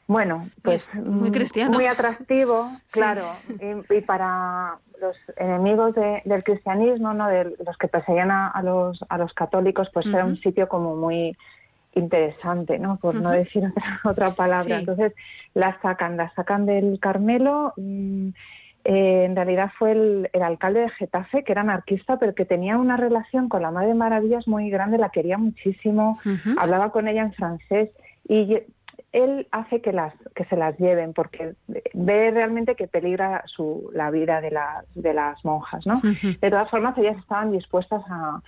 bueno, 0.09 0.49
pues 0.63 0.89
muy 0.95 1.31
cristiano. 1.31 1.71
muy 1.73 1.87
atractivo, 1.87 2.69
Sí. 2.89 2.93
claro, 2.99 3.27
y, 3.61 3.95
y 3.95 4.01
para 4.01 4.79
los 5.01 5.17
enemigos 5.37 5.95
de- 5.95 6.23
del 6.25 6.43
cristianismo, 6.43 7.15
¿no? 7.15 7.29
De 7.29 7.55
los 7.65 7.77
que 7.79 7.87
perseguían 7.87 8.33
a, 8.33 8.49
a 8.49 8.63
los, 8.63 9.05
a 9.09 9.17
los 9.19 9.33
católicos, 9.35 9.89
pues 9.95 10.07
era 10.07 10.25
un 10.25 10.37
sitio 10.39 10.67
como 10.69 10.97
muy 10.97 11.37
interesante, 11.95 12.79
¿no? 12.79 12.97
Por 12.97 13.15
no 13.15 13.31
decir 13.31 13.65
otra, 13.67 14.01
otra 14.05 14.31
palabra. 14.35 14.65
Sí. 14.65 14.73
Entonces 14.81 15.13
la 15.55 15.79
sacan, 15.83 16.17
la 16.17 16.31
sacan 16.35 16.67
del 16.67 16.99
Carmelo. 17.01 17.73
mm, 17.77 18.29
eh, 18.85 19.25
en 19.25 19.37
realidad 19.37 19.71
fue 19.79 19.93
el, 19.93 20.31
el 20.33 20.43
alcalde 20.43 20.81
de 20.81 20.89
Getafe, 20.91 21.45
que 21.45 21.53
era 21.53 21.61
anarquista, 21.61 22.19
pero 22.19 22.35
que 22.35 22.45
tenía 22.47 22.79
una 22.79 22.97
relación 22.97 23.49
con 23.49 23.61
la 23.63 23.71
Madre 23.71 23.93
Maravillas 23.95 24.49
muy 24.49 24.71
grande, 24.71 24.97
la 24.99 25.11
quería 25.11 25.37
muchísimo, 25.37 26.19
hablaba 26.59 26.91
con 26.91 27.07
ella 27.07 27.23
en 27.23 27.33
francés 27.35 27.91
y 28.27 28.61
él 29.13 29.47
hace 29.53 29.81
que 29.81 29.93
las 29.93 30.13
que 30.35 30.45
se 30.47 30.57
las 30.57 30.77
lleven 30.79 31.15
porque 31.15 31.55
ve 31.95 32.31
realmente 32.31 32.75
que 32.75 32.87
peligra 32.89 33.43
su, 33.47 33.91
la 33.95 34.11
vida 34.11 34.41
de, 34.41 34.51
las 34.51 34.85
de 34.95 35.15
las 35.15 35.43
monjas, 35.45 35.87
¿no? 35.87 36.01
De 36.41 36.51
todas 36.51 36.71
formas, 36.71 36.97
ellas 36.99 37.17
estaban 37.19 37.51
dispuestas 37.51 38.03
a, 38.11 38.41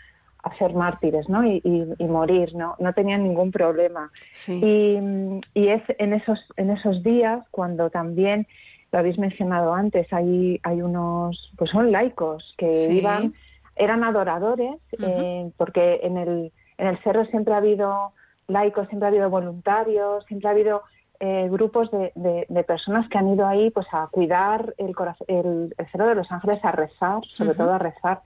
a 0.43 0.55
ser 0.55 0.75
mártires, 0.75 1.29
¿no? 1.29 1.45
Y, 1.47 1.61
y- 1.65 1.95
y 1.99 2.05
morir, 2.05 2.55
¿no? 2.55 2.77
No 2.79 2.93
tenían 2.93 3.23
ningún 3.23 3.51
problema. 3.53 4.11
Sí. 4.35 4.61
Y, 4.63 5.41
y 5.55 5.69
es 5.69 5.83
en 5.99 6.13
esos, 6.13 6.45
en 6.57 6.71
esos 6.71 7.03
días 7.03 7.43
cuando 7.51 7.89
también, 7.91 8.47
lo 8.93 8.99
habéis 8.99 9.19
mencionado 9.19 9.73
antes, 9.73 10.13
hay, 10.13 10.61
hay 10.63 10.83
unos, 10.83 11.53
pues 11.57 11.71
son 11.71 11.91
laicos 11.93 12.55
que 12.59 12.87
Sí. 12.89 12.99
iban, 12.99 13.35
eran 13.77 14.05
adoradores, 14.05 14.77
eh, 15.01 15.51
porque 15.57 16.01
en 16.03 16.19
el, 16.19 16.53
en 16.77 16.87
el 16.89 16.99
cerro 17.03 17.25
siempre 17.27 17.55
ha 17.55 17.59
habido 17.59 18.13
laicos, 18.51 18.87
siempre 18.89 19.07
ha 19.07 19.11
habido 19.11 19.31
voluntarios, 19.31 20.25
siempre 20.27 20.49
ha 20.49 20.53
habido 20.53 20.83
eh, 21.23 21.49
grupos 21.51 21.91
de, 21.91 22.13
de- 22.15 22.47
de 22.49 22.65
personas 22.65 23.07
que 23.11 23.19
han 23.19 23.29
ido 23.29 23.47
ahí 23.47 23.71
pues 23.71 23.87
a 23.93 24.07
cuidar 24.11 24.75
el, 24.79 24.95
coraz- 24.95 25.23
el, 25.29 25.75
el 25.77 25.87
cerro 25.91 26.07
de 26.09 26.15
los 26.15 26.33
ángeles, 26.33 26.59
a 26.65 26.73
rezar, 26.73 27.23
sobre 27.37 27.55
todo 27.55 27.73
a 27.75 27.79
rezar. 27.79 28.21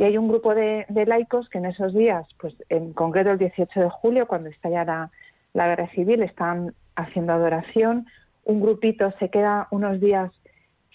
Y 0.00 0.04
hay 0.04 0.18
un 0.18 0.26
grupo 0.28 0.52
de, 0.54 0.84
de 0.88 1.06
laicos 1.06 1.48
que 1.48 1.58
en 1.58 1.66
esos 1.66 1.94
días, 1.94 2.26
pues 2.40 2.54
en 2.68 2.92
concreto 2.94 3.30
el 3.30 3.38
18 3.38 3.78
de 3.80 3.90
julio, 3.90 4.26
cuando 4.26 4.48
estallara 4.48 5.10
la 5.54 5.68
guerra 5.68 5.86
civil, 5.90 6.22
están 6.22 6.74
haciendo 6.96 7.32
adoración. 7.32 8.06
Un 8.44 8.60
grupito 8.60 9.12
se 9.20 9.28
queda 9.30 9.68
unos 9.70 10.00
días 10.00 10.32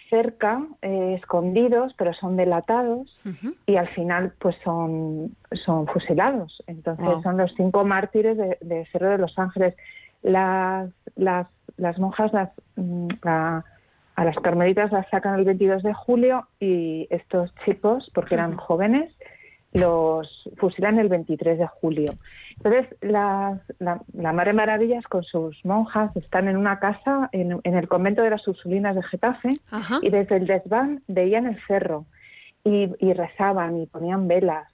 cerca, 0.09 0.65
eh, 0.81 1.15
escondidos, 1.19 1.93
pero 1.97 2.13
son 2.13 2.37
delatados 2.37 3.19
y 3.65 3.75
al 3.75 3.87
final 3.89 4.33
pues 4.39 4.55
son, 4.63 5.35
son 5.65 5.87
fusilados. 5.87 6.63
Entonces 6.67 7.05
Wow. 7.05 7.23
son 7.23 7.37
los 7.37 7.53
cinco 7.55 7.83
mártires 7.85 8.37
de, 8.37 8.57
de 8.61 8.85
Cerro 8.91 9.09
de 9.09 9.17
los 9.17 9.37
Ángeles. 9.37 9.75
Las, 10.23 10.89
las, 11.15 11.47
las 11.77 11.99
monjas, 11.99 12.31
las, 12.33 12.49
mm, 12.75 13.07
la- 13.23 13.63
a 14.15 14.25
las 14.25 14.35
carmelitas 14.37 14.91
las 14.91 15.07
sacan 15.09 15.37
el 15.37 15.45
22 15.45 15.83
de 15.83 15.93
julio 15.93 16.47
y 16.59 17.05
estos 17.11 17.53
chicos, 17.63 18.09
porque 18.15 18.33
eran 18.33 18.57
jóvenes, 18.57 19.13
los 19.73 20.49
fusilan 20.57 20.97
el 20.99 21.09
23 21.09 21.59
de 21.59 21.67
julio. 21.67 22.11
Entonces, 22.57 22.87
las- 23.01 23.61
la, 23.79 24.01
la 24.13 24.33
Madre 24.33 24.53
Maravillas 24.53 25.05
con 25.07 25.23
sus 25.23 25.63
monjas 25.65 26.15
están 26.15 26.47
en 26.47 26.57
una 26.57 26.79
casa 26.79 27.29
en, 27.31 27.59
en 27.63 27.75
el 27.75 27.87
convento 27.87 28.21
de 28.23 28.31
las 28.31 28.47
Ursulinas 28.47 28.95
de 28.95 29.03
Getafe 29.03 29.49
Ajá. 29.69 29.99
y 30.01 30.09
desde 30.09 30.37
el 30.37 30.47
desván 30.47 31.03
veían 31.07 31.45
el 31.45 31.57
cerro 31.67 32.05
y, 32.63 32.89
y 32.99 33.13
rezaban 33.13 33.77
y 33.77 33.85
ponían 33.85 34.27
velas. 34.27 34.67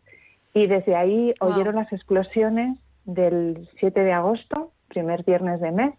Y 0.54 0.68
desde 0.68 0.96
ahí 0.96 1.34
Wow. 1.42 1.50
oyeron 1.52 1.76
las 1.76 1.92
explosiones 1.92 2.78
del 3.06 3.68
7 3.80 4.00
de 4.02 4.14
agosto, 4.14 4.72
primer 4.88 5.24
viernes 5.24 5.60
de 5.60 5.72
mes, 5.72 5.94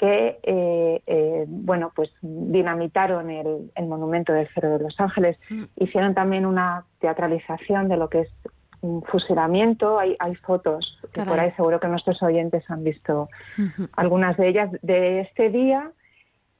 que 0.00 0.40
eh, 0.42 1.02
eh, 1.06 1.44
bueno 1.46 1.92
pues 1.94 2.10
dinamitaron 2.22 3.28
el, 3.28 3.70
el 3.74 3.86
monumento 3.86 4.32
del 4.32 4.48
Cerro 4.54 4.78
de 4.78 4.84
los 4.84 4.98
Ángeles. 4.98 5.36
Mm. 5.50 5.64
Hicieron 5.76 6.14
también 6.14 6.46
una 6.46 6.86
teatralización 7.00 7.88
de 7.90 7.98
lo 7.98 8.08
que 8.08 8.20
es 8.20 8.28
un 8.80 9.02
fusilamiento. 9.02 9.98
Hay, 9.98 10.16
hay 10.18 10.34
fotos 10.36 10.98
que 11.12 11.22
por 11.22 11.38
ahí 11.38 11.50
seguro 11.52 11.80
que 11.80 11.88
nuestros 11.88 12.22
oyentes 12.22 12.64
han 12.70 12.82
visto 12.82 13.28
algunas 13.92 14.38
de 14.38 14.48
ellas. 14.48 14.70
De 14.80 15.20
este 15.20 15.50
día 15.50 15.90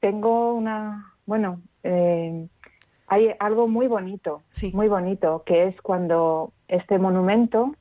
tengo 0.00 0.52
una, 0.52 1.14
bueno, 1.24 1.62
eh, 1.82 2.46
hay 3.06 3.30
algo 3.38 3.68
muy 3.68 3.86
bonito, 3.86 4.42
Sí. 4.50 4.70
muy 4.74 4.88
bonito, 4.88 5.44
que 5.46 5.64
es 5.68 5.80
cuando 5.80 6.52
este 6.68 6.98
monumento, 6.98 7.74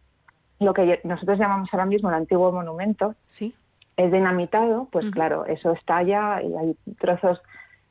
lo 0.61 0.73
que 0.73 1.01
nosotros 1.03 1.37
llamamos 1.37 1.67
ahora 1.73 1.85
mismo 1.85 2.07
el 2.07 2.15
antiguo 2.15 2.49
monumento, 2.53 3.15
Sí. 3.27 3.53
Es 4.03 4.11
dinamitado, 4.11 4.87
pues 4.91 5.05
Ujú. 5.05 5.13
claro, 5.13 5.45
eso 5.45 5.71
estalla 5.73 6.41
y 6.41 6.55
hay 6.55 6.75
trozos 6.99 7.41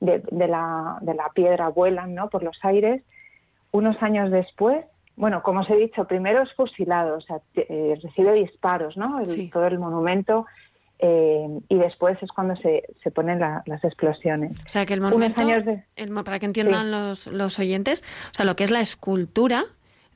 de, 0.01 0.23
de 0.31 0.49
la, 0.49 0.99
de 1.03 1.13
la 1.15 1.29
piedra 1.35 1.69
vuelan 1.69 2.15
¿no? 2.15 2.29
por 2.31 2.43
los 2.43 2.59
aires. 2.65 3.03
Unos 3.73 4.03
años 4.03 4.31
después, 4.31 4.87
bueno, 5.17 5.43
como 5.43 5.61
os 5.61 5.69
he 5.71 5.77
dicho, 5.77 6.07
primero 6.07 6.43
es 6.43 6.53
fusilado, 6.55 7.19
o 7.19 7.21
sea, 7.21 7.39
eh, 7.55 7.99
recibe 8.03 8.33
disparos, 8.33 8.97
¿no? 8.97 9.19
El- 9.21 9.27
Sí. 9.27 9.51
Todo 9.53 9.67
el 9.67 9.79
monumento 9.79 10.47
eh, 11.01 11.47
y 11.69 11.77
después 11.77 12.17
es 12.23 12.31
cuando 12.33 12.57
se, 12.57 12.83
se 13.05 13.11
ponen 13.11 13.39
la- 13.39 13.63
las 13.67 13.85
explosiones. 13.85 14.53
O 14.65 14.69
sea, 14.69 14.85
que 14.87 14.95
el 14.95 15.01
Unos 15.01 15.13
monumento, 15.13 15.41
años 15.43 15.65
de- 15.65 15.85
el 15.97 16.11
para 16.25 16.39
que 16.41 16.47
entiendan 16.47 16.91
los, 16.91 17.27
los 17.29 17.59
oyentes, 17.59 18.03
o 18.33 18.35
sea, 18.35 18.45
lo 18.47 18.57
que 18.57 18.65
es 18.65 18.71
la 18.71 18.81
escultura, 18.81 19.65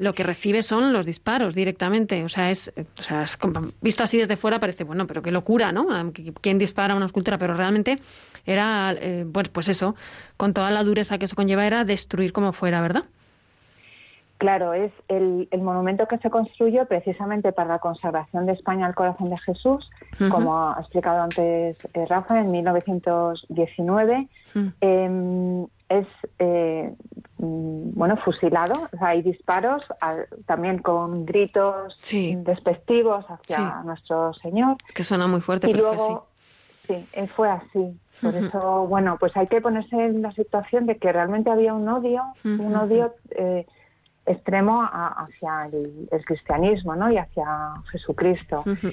lo 0.03 0.15
que 0.15 0.23
recibe 0.25 0.63
son 0.63 0.93
los 0.93 1.07
disparos 1.07 1.55
directamente. 1.55 2.25
O 2.25 2.29
sea, 2.29 2.51
es, 2.51 2.73
o 2.99 3.03
sea, 3.03 3.23
es 3.23 3.37
como- 3.37 3.61
visto 3.81 4.03
así 4.03 4.19
desde 4.19 4.37
fuera 4.37 4.59
parece, 4.59 4.85
bueno, 4.85 5.07
pero 5.07 5.23
qué 5.23 5.31
locura, 5.31 5.71
¿no? 5.73 5.87
Ah, 5.91 6.03
¿qui- 6.05 6.35
¿Quién 6.41 6.59
dispara 6.59 6.95
una 6.97 7.07
escultura? 7.07 7.39
Pero 7.39 7.55
realmente 7.55 7.99
era, 8.45 8.93
eh, 9.01 9.25
pues, 9.33 9.49
pues 9.49 9.69
eso, 9.69 9.95
con 10.37 10.53
toda 10.55 10.71
la 10.71 10.83
dureza 10.83 11.19
que 11.19 11.27
eso 11.27 11.37
conlleva, 11.37 11.67
era 11.67 11.85
destruir 11.85 12.33
como 12.33 12.53
fuera, 12.53 12.81
¿verdad? 12.81 13.05
Claro, 14.39 14.73
es 14.75 14.91
el, 15.07 15.47
el 15.53 15.61
monumento 15.61 16.09
que 16.09 16.19
se 16.19 16.29
construyó 16.29 16.85
precisamente 16.87 17.53
para 17.53 17.69
la 17.75 17.79
consagración 17.79 18.45
de 18.47 18.55
España 18.55 18.87
al 18.87 18.95
corazón 18.97 19.31
de 19.31 19.39
Jesús, 19.39 19.89
como 20.31 20.59
ha 20.59 20.81
explicado 20.81 21.23
antes 21.23 21.79
eh, 21.95 22.07
Rafa, 22.09 22.41
en 22.41 22.51
1919. 22.51 24.27
Mm. 24.55 24.67
Eh, 24.81 25.67
es 25.99 26.07
eh, 26.39 26.95
mm, 27.39 27.93
bueno 27.95 28.17
fusilado, 28.19 28.75
o 28.93 28.97
sea, 28.99 29.09
hay 29.09 29.23
disparos 29.23 29.85
al- 30.01 30.27
también 30.47 30.79
con 30.79 31.25
gritos 31.27 31.97
Sí. 32.01 32.35
despectivos 32.37 33.25
hacia 33.29 33.57
Sí. 33.57 33.65
nuestro 33.87 34.33
Señor 34.35 34.77
Que 34.95 35.03
suena 35.05 35.27
muy 35.27 35.41
fuerte, 35.41 35.69
y 35.69 35.73
pero 35.73 35.89
fue 35.89 35.97
luego 35.97 36.27
sí, 36.87 37.07
eh, 37.13 37.27
fue 37.37 37.49
así. 37.51 37.99
Por 38.21 38.37
eso, 38.37 38.87
bueno, 38.87 39.17
pues 39.19 39.37
hay 39.37 39.49
que 39.49 39.61
ponerse 39.61 39.97
en 39.97 40.23
la 40.23 40.31
situación 40.33 40.87
de 40.87 40.97
que 40.97 41.11
realmente 41.13 41.51
había 41.51 41.75
un 41.75 41.89
odio, 41.89 42.23
un 42.45 42.75
odio 42.77 43.15
eh, 43.31 43.67
extremo 44.27 44.81
a- 44.83 45.25
hacia 45.25 45.67
el, 45.67 46.09
el 46.13 46.25
cristianismo, 46.25 46.95
¿no? 46.95 47.11
Y 47.11 47.19
hacia 47.19 47.47
Jesucristo. 47.91 48.61
así. 48.61 48.71
Ujú. 48.71 48.89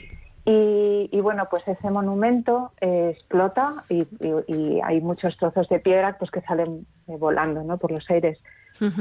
Y, 0.51 1.09
y, 1.11 1.21
bueno, 1.21 1.47
pues 1.51 1.67
ese 1.67 1.91
monumento 1.91 2.71
eh, 2.81 3.11
explota 3.15 3.83
y, 3.87 4.01
y- 4.19 4.43
y 4.47 4.81
hay 4.81 4.99
muchos 4.99 5.37
trozos 5.37 5.69
de 5.69 5.79
piedra 5.79 6.15
pues 6.17 6.31
que 6.31 6.41
salen 6.41 6.87
eh, 7.07 7.17
volando, 7.19 7.61
¿no? 7.63 7.77
Por 7.77 7.91
los 7.91 8.09
aires. 8.09 8.39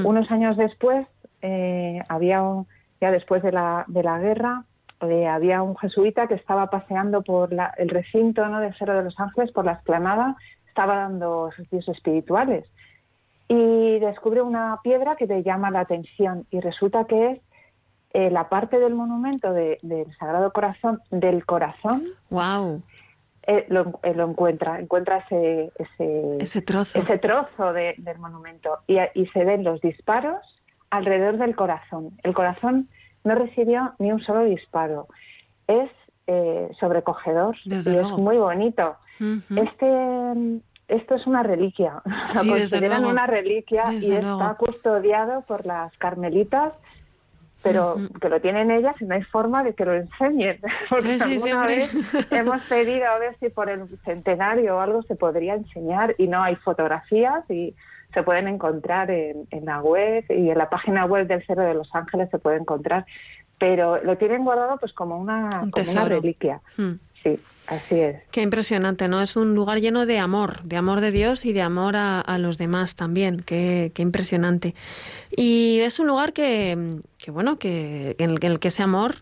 Unos 0.04 0.30
años 0.30 0.56
después, 0.58 1.06
eh, 1.40 2.02
había 2.10 2.42
un- 2.42 2.66
ya 3.00 3.10
después 3.12 3.42
de 3.42 3.52
la, 3.52 3.84
de 3.86 4.02
la 4.02 4.18
guerra, 4.18 4.64
había 5.00 5.62
un 5.62 5.76
jesuita 5.76 6.26
que 6.26 6.34
estaba 6.34 6.66
paseando 6.68 7.22
por 7.22 7.52
la- 7.52 7.72
el 7.78 7.88
recinto 7.88 8.46
¿no? 8.48 8.60
del 8.60 8.74
Cerro 8.76 8.96
de 8.98 9.04
los 9.04 9.18
Ángeles, 9.18 9.52
por 9.52 9.64
la 9.64 9.72
explanada, 9.72 10.36
estaba 10.66 10.96
dando 10.96 11.48
ejercicios 11.48 11.88
espirituales 11.96 12.64
y 13.48 13.98
descubre 14.00 14.42
una 14.42 14.80
piedra 14.82 15.16
que 15.16 15.26
le 15.26 15.42
llama 15.42 15.70
la 15.70 15.80
atención 15.80 16.44
y 16.50 16.60
resulta 16.60 17.04
que 17.04 17.30
es 17.30 17.40
eh, 18.18 18.30
la 18.30 18.48
parte 18.48 18.78
del 18.80 18.94
monumento 18.94 19.52
de- 19.52 19.78
del 19.82 20.08
Sagrado 20.18 20.50
Corazón, 20.52 21.00
del 21.10 21.44
corazón, 21.46 22.02
Wow, 22.30 22.82
eh, 23.46 23.64
lo, 23.68 24.00
eh, 24.02 24.12
lo 24.14 24.24
encuentra, 24.30 24.80
encuentra 24.80 25.18
ese, 25.18 25.70
ese, 25.78 26.36
ese 26.40 26.60
trozo. 26.62 26.98
ese 26.98 27.18
trozo 27.18 27.72
de- 27.72 27.94
del 27.98 28.18
monumento 28.18 28.78
y, 28.86 28.96
y 29.14 29.26
se 29.28 29.44
ven 29.44 29.62
los 29.62 29.80
disparos 29.80 30.40
alrededor 30.90 31.36
del 31.38 31.54
corazón. 31.54 32.10
El 32.24 32.34
corazón 32.34 32.88
no 33.24 33.34
recibió 33.36 33.92
ni 34.00 34.10
un 34.10 34.20
solo 34.20 34.42
disparo. 34.44 35.06
Es 35.68 35.90
eh, 36.26 36.68
sobrecogedor 36.80 37.54
Desde 37.64 37.90
y 37.90 37.94
luego. 37.94 38.16
es 38.16 38.18
muy 38.18 38.36
bonito. 38.38 38.96
Este 39.56 40.60
esto 40.88 41.14
es 41.16 41.26
una 41.26 41.42
reliquia, 41.42 42.00
lo 42.34 42.40
Sí, 42.42 42.48
desde 42.54 42.78
consideran 42.78 43.04
una 43.04 43.26
reliquia 43.26 43.84
Desde 43.90 44.06
y 44.06 44.22
luego. 44.22 44.40
está 44.40 44.54
custodiado 44.54 45.42
por 45.42 45.66
las 45.66 45.94
carmelitas, 45.98 46.72
pero 47.68 47.96
que 48.20 48.28
lo 48.28 48.40
tienen 48.40 48.70
ellas 48.70 48.94
y 49.00 49.04
no 49.04 49.14
hay 49.14 49.22
forma 49.22 49.62
de 49.62 49.74
que 49.74 49.84
lo 49.84 49.94
enseñen. 49.94 50.58
Porque 50.90 51.18
Sí, 51.18 51.34
alguna 51.34 51.64
siempre. 51.64 51.76
vez 51.76 52.32
hemos 52.32 52.62
pedido 52.62 53.06
a 53.06 53.18
ver 53.18 53.36
si 53.38 53.48
por 53.48 53.68
el 53.70 53.86
centenario 54.04 54.76
o 54.76 54.80
algo 54.80 55.02
se 55.02 55.14
podría 55.14 55.54
enseñar 55.54 56.14
y 56.18 56.26
no 56.28 56.42
hay 56.42 56.56
fotografías 56.56 57.48
y 57.50 57.74
se 58.14 58.22
pueden 58.22 58.48
encontrar 58.48 59.10
en, 59.10 59.46
en 59.50 59.64
la 59.66 59.80
web 59.82 60.24
y 60.30 60.50
en 60.50 60.56
la 60.58 60.70
página 60.70 61.04
web 61.04 61.26
del 61.26 61.44
Cerro 61.46 61.62
de 61.62 61.74
los 61.74 61.94
Ángeles 61.94 62.30
se 62.30 62.38
puede 62.38 62.56
encontrar, 62.56 63.04
pero 63.58 64.02
lo 64.02 64.16
tienen 64.16 64.44
guardado 64.44 64.78
pues 64.78 64.92
como 64.92 65.18
una, 65.18 65.50
Un 65.62 65.70
como 65.70 65.90
una 65.90 66.04
reliquia. 66.06 66.60
Mm. 66.78 66.92
Sí, 67.22 67.38
así 67.66 67.96
es. 68.00 68.22
Qué 68.30 68.42
impresionante, 68.42 69.08
¿no? 69.08 69.20
Es 69.22 69.36
un 69.36 69.54
lugar 69.54 69.80
lleno 69.80 70.06
de 70.06 70.18
amor, 70.18 70.62
de 70.62 70.76
amor 70.76 71.00
de 71.00 71.10
Dios 71.10 71.44
y 71.44 71.52
de 71.52 71.62
amor 71.62 71.94
a, 71.96 72.38
los 72.38 72.58
demás 72.58 72.96
también. 72.96 73.40
Qué, 73.40 73.92
qué 73.94 74.02
impresionante. 74.02 74.74
Y 75.30 75.80
es 75.80 75.98
un 75.98 76.06
lugar 76.06 76.32
que, 76.32 77.00
que 77.18 77.30
bueno, 77.30 77.58
que 77.58 78.16
el, 78.18 78.38
en 78.42 78.52
el 78.52 78.60
que 78.60 78.68
ese 78.68 78.82
amor 78.82 79.16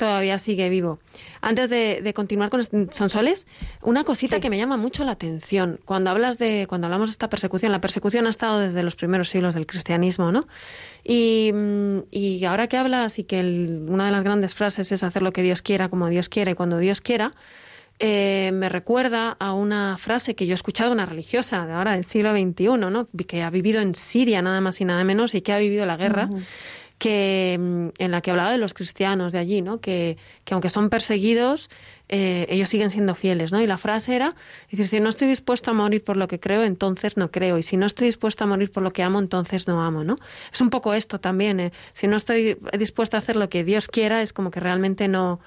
todavía 0.00 0.38
sigue 0.38 0.70
vivo. 0.70 0.98
Antes 1.42 1.68
de, 1.68 2.12
continuar 2.14 2.48
con 2.48 2.64
Sonsoles, 2.90 3.46
una 3.82 4.02
cosita 4.02 4.40
que 4.40 4.48
me 4.48 4.56
llama 4.56 4.78
mucho 4.78 5.04
la 5.04 5.12
atención. 5.12 5.78
Cuando 5.84 6.08
hablas 6.08 6.38
de, 6.38 6.64
cuando 6.70 6.86
hablamos 6.86 7.10
de 7.10 7.12
esta 7.12 7.28
persecución, 7.28 7.70
la 7.70 7.82
persecución 7.82 8.26
ha 8.26 8.30
estado 8.30 8.60
desde 8.60 8.82
los 8.82 8.96
primeros 8.96 9.28
siglos 9.28 9.54
del 9.54 9.66
cristianismo, 9.66 10.32
¿no? 10.32 10.48
Y, 11.04 11.52
mm, 11.52 12.44
ahora 12.48 12.66
que 12.66 12.78
hablas 12.78 13.18
y 13.18 13.24
que 13.24 13.40
una 13.40 14.06
de 14.06 14.10
las 14.10 14.24
grandes 14.24 14.54
frases 14.54 14.90
es 14.90 15.02
hacer 15.02 15.20
lo 15.20 15.34
que 15.34 15.42
Dios 15.42 15.60
quiera, 15.60 15.90
como 15.90 16.08
Dios 16.08 16.30
quiera 16.30 16.50
y 16.50 16.54
cuando 16.54 16.78
Dios 16.78 17.02
quiera, 17.02 17.34
eh, 17.98 18.50
me 18.54 18.70
recuerda 18.70 19.36
a 19.38 19.52
una 19.52 19.98
frase 19.98 20.34
que 20.34 20.46
yo 20.46 20.52
he 20.52 20.54
escuchado 20.54 20.88
de 20.88 20.94
una 20.94 21.04
religiosa 21.04 21.66
de 21.66 21.74
ahora 21.74 21.92
del 21.92 22.06
siglo 22.06 22.32
XXI, 22.32 22.78
¿no? 22.90 23.08
que 23.28 23.42
ha 23.42 23.50
vivido 23.50 23.82
en 23.82 23.94
Siria 23.94 24.40
nada 24.40 24.62
más 24.62 24.80
y 24.80 24.86
nada 24.86 25.04
menos 25.04 25.34
y 25.34 25.42
que 25.42 25.52
ha 25.52 25.58
vivido 25.58 25.84
la 25.84 25.98
guerra 25.98 26.30
que 27.00 27.56
mm, 27.58 27.88
en 27.98 28.10
la 28.12 28.20
que 28.20 28.30
hablaba 28.30 28.52
de 28.52 28.58
los 28.58 28.74
cristianos 28.74 29.32
de 29.32 29.38
allí, 29.38 29.62
¿no? 29.62 29.80
Que, 29.80 30.18
que 30.44 30.54
aunque 30.54 30.68
son 30.68 30.90
perseguidos, 30.90 31.70
eh, 32.10 32.46
ellos 32.50 32.68
siguen 32.68 32.90
siendo 32.90 33.14
fieles, 33.14 33.50
¿no? 33.50 33.60
Y 33.60 33.66
la 33.66 33.78
frase 33.78 34.14
era, 34.14 34.36
decir, 34.70 34.86
si 34.86 35.00
no 35.00 35.08
estoy 35.08 35.26
dispuesto 35.26 35.70
a 35.70 35.74
morir 35.74 36.04
por 36.04 36.18
lo 36.18 36.28
que 36.28 36.38
creo, 36.38 36.62
entonces 36.62 37.16
no 37.16 37.30
creo, 37.30 37.56
y 37.56 37.62
si 37.62 37.78
no 37.78 37.86
estoy 37.86 38.06
dispuesto 38.06 38.44
a 38.44 38.46
morir 38.46 38.70
por 38.70 38.82
lo 38.82 38.92
que 38.92 39.02
amo, 39.02 39.18
entonces 39.18 39.66
no 39.66 39.82
amo, 39.82 40.04
¿no? 40.04 40.18
Es 40.52 40.60
un 40.60 40.68
poco 40.68 40.92
esto 40.92 41.18
también, 41.18 41.58
¿eh? 41.58 41.72
Si 41.94 42.06
no 42.06 42.16
estoy 42.16 42.58
dispuesta 42.78 43.16
a 43.16 43.20
hacer 43.20 43.36
lo 43.36 43.48
que 43.48 43.64
Dios 43.64 43.88
quiera, 43.88 44.20
es 44.20 44.32
como 44.34 44.50
que 44.50 44.60
realmente 44.60 45.08
no 45.08 45.40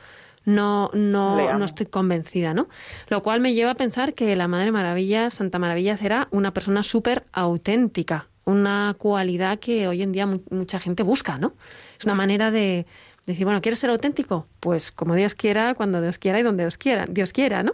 no, 0.45 0.89
no, 0.93 1.57
no 1.57 1.65
estoy 1.65 1.85
convencida, 1.85 2.53
¿no? 2.53 2.67
Lo 3.07 3.23
cual 3.23 3.39
me 3.39 3.53
lleva 3.53 3.71
a 3.71 3.75
pensar 3.75 4.13
que 4.13 4.35
la 4.35 4.49
Madre 4.49 4.73
Maravilla, 4.73 5.29
Santa 5.29 5.57
Maravilla, 5.57 5.95
era 6.01 6.27
una 6.31 6.53
persona 6.53 6.83
súper 6.83 7.23
auténtica, 7.31 8.27
una 8.45 8.95
cualidad 8.97 9.59
que 9.59 9.87
hoy 9.87 10.01
en 10.01 10.11
día 10.11 10.27
mucha 10.49 10.79
gente 10.79 11.03
busca, 11.03 11.37
¿no? 11.37 11.53
Es 11.97 12.05
una 12.05 12.15
manera 12.15 12.51
de, 12.51 12.85
decir, 13.25 13.45
bueno, 13.45 13.61
¿quieres 13.61 13.79
ser 13.79 13.89
auténtico? 13.89 14.47
Pues 14.59 14.91
como 14.91 15.15
Dios 15.15 15.35
quiera, 15.35 15.75
cuando 15.75 16.01
Dios 16.01 16.17
quiera 16.17 16.39
y 16.39 16.43
donde 16.43 16.63
Dios 16.63 16.77
quiera, 16.77 17.05
Dios 17.09 17.31
quiera, 17.33 17.63
¿no? 17.63 17.73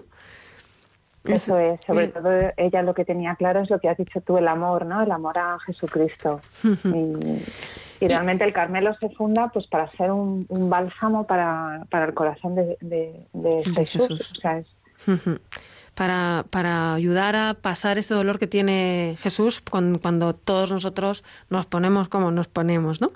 Eso 1.25 1.59
es, 1.59 1.79
sobre 1.85 2.07
todo 2.07 2.29
ella 2.55 2.81
lo 2.81 2.93
que 2.93 3.03
tenía 3.03 3.35
claro 3.35 3.59
es 3.61 3.69
lo 3.69 3.79
que 3.79 3.89
has 3.89 3.97
dicho 3.97 4.21
tú, 4.21 4.37
el 4.37 4.47
amor, 4.47 4.85
¿no? 4.85 5.01
El 5.01 5.11
amor 5.11 5.37
a 5.37 5.59
Jesucristo. 5.59 6.39
y, 6.63 8.07
realmente 8.07 8.45
el 8.45 8.53
Carmelo 8.53 8.95
se 9.01 9.09
funda 9.09 9.49
pues 9.49 9.67
para 9.67 9.91
ser 9.91 10.11
un, 10.11 10.47
bálsamo 10.49 11.27
para, 11.27 11.85
para, 11.89 12.05
el 12.05 12.13
corazón 12.13 12.55
de, 12.55 12.77
de, 12.79 13.63
Jesús. 13.75 14.31
O 14.37 14.39
sea, 14.39 14.59
es 14.59 14.67
para, 15.99 16.45
para 16.49 16.93
ayudar 16.93 17.35
a 17.35 17.55
pasar 17.55 17.97
este 17.97 18.13
dolor 18.13 18.39
que 18.39 18.47
tiene 18.47 19.17
Jesús 19.19 19.61
cuando, 19.69 20.33
todos 20.33 20.71
nosotros 20.71 21.25
nos 21.49 21.65
ponemos 21.65 22.07
como 22.07 22.31
nos 22.31 22.47
ponemos, 22.47 23.01
¿no? 23.01 23.11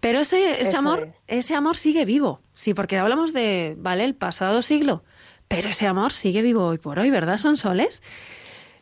Pero 0.00 0.18
ese, 0.18 0.60
ese 0.60 0.76
amor, 0.76 1.12
ese 1.28 1.54
amor 1.54 1.76
sigue 1.76 2.04
vivo, 2.04 2.40
sí, 2.54 2.74
porque 2.74 2.98
hablamos 2.98 3.32
de, 3.32 3.76
vale, 3.78 4.02
el 4.02 4.16
pasado 4.16 4.62
siglo, 4.62 5.04
pero 5.46 5.68
ese 5.68 5.86
amor 5.86 6.12
sigue 6.12 6.42
vivo 6.42 6.66
hoy 6.66 6.78
por 6.78 6.98
hoy, 6.98 7.08
¿verdad, 7.10 7.36
Son 7.36 7.56
Soles? 7.56 8.02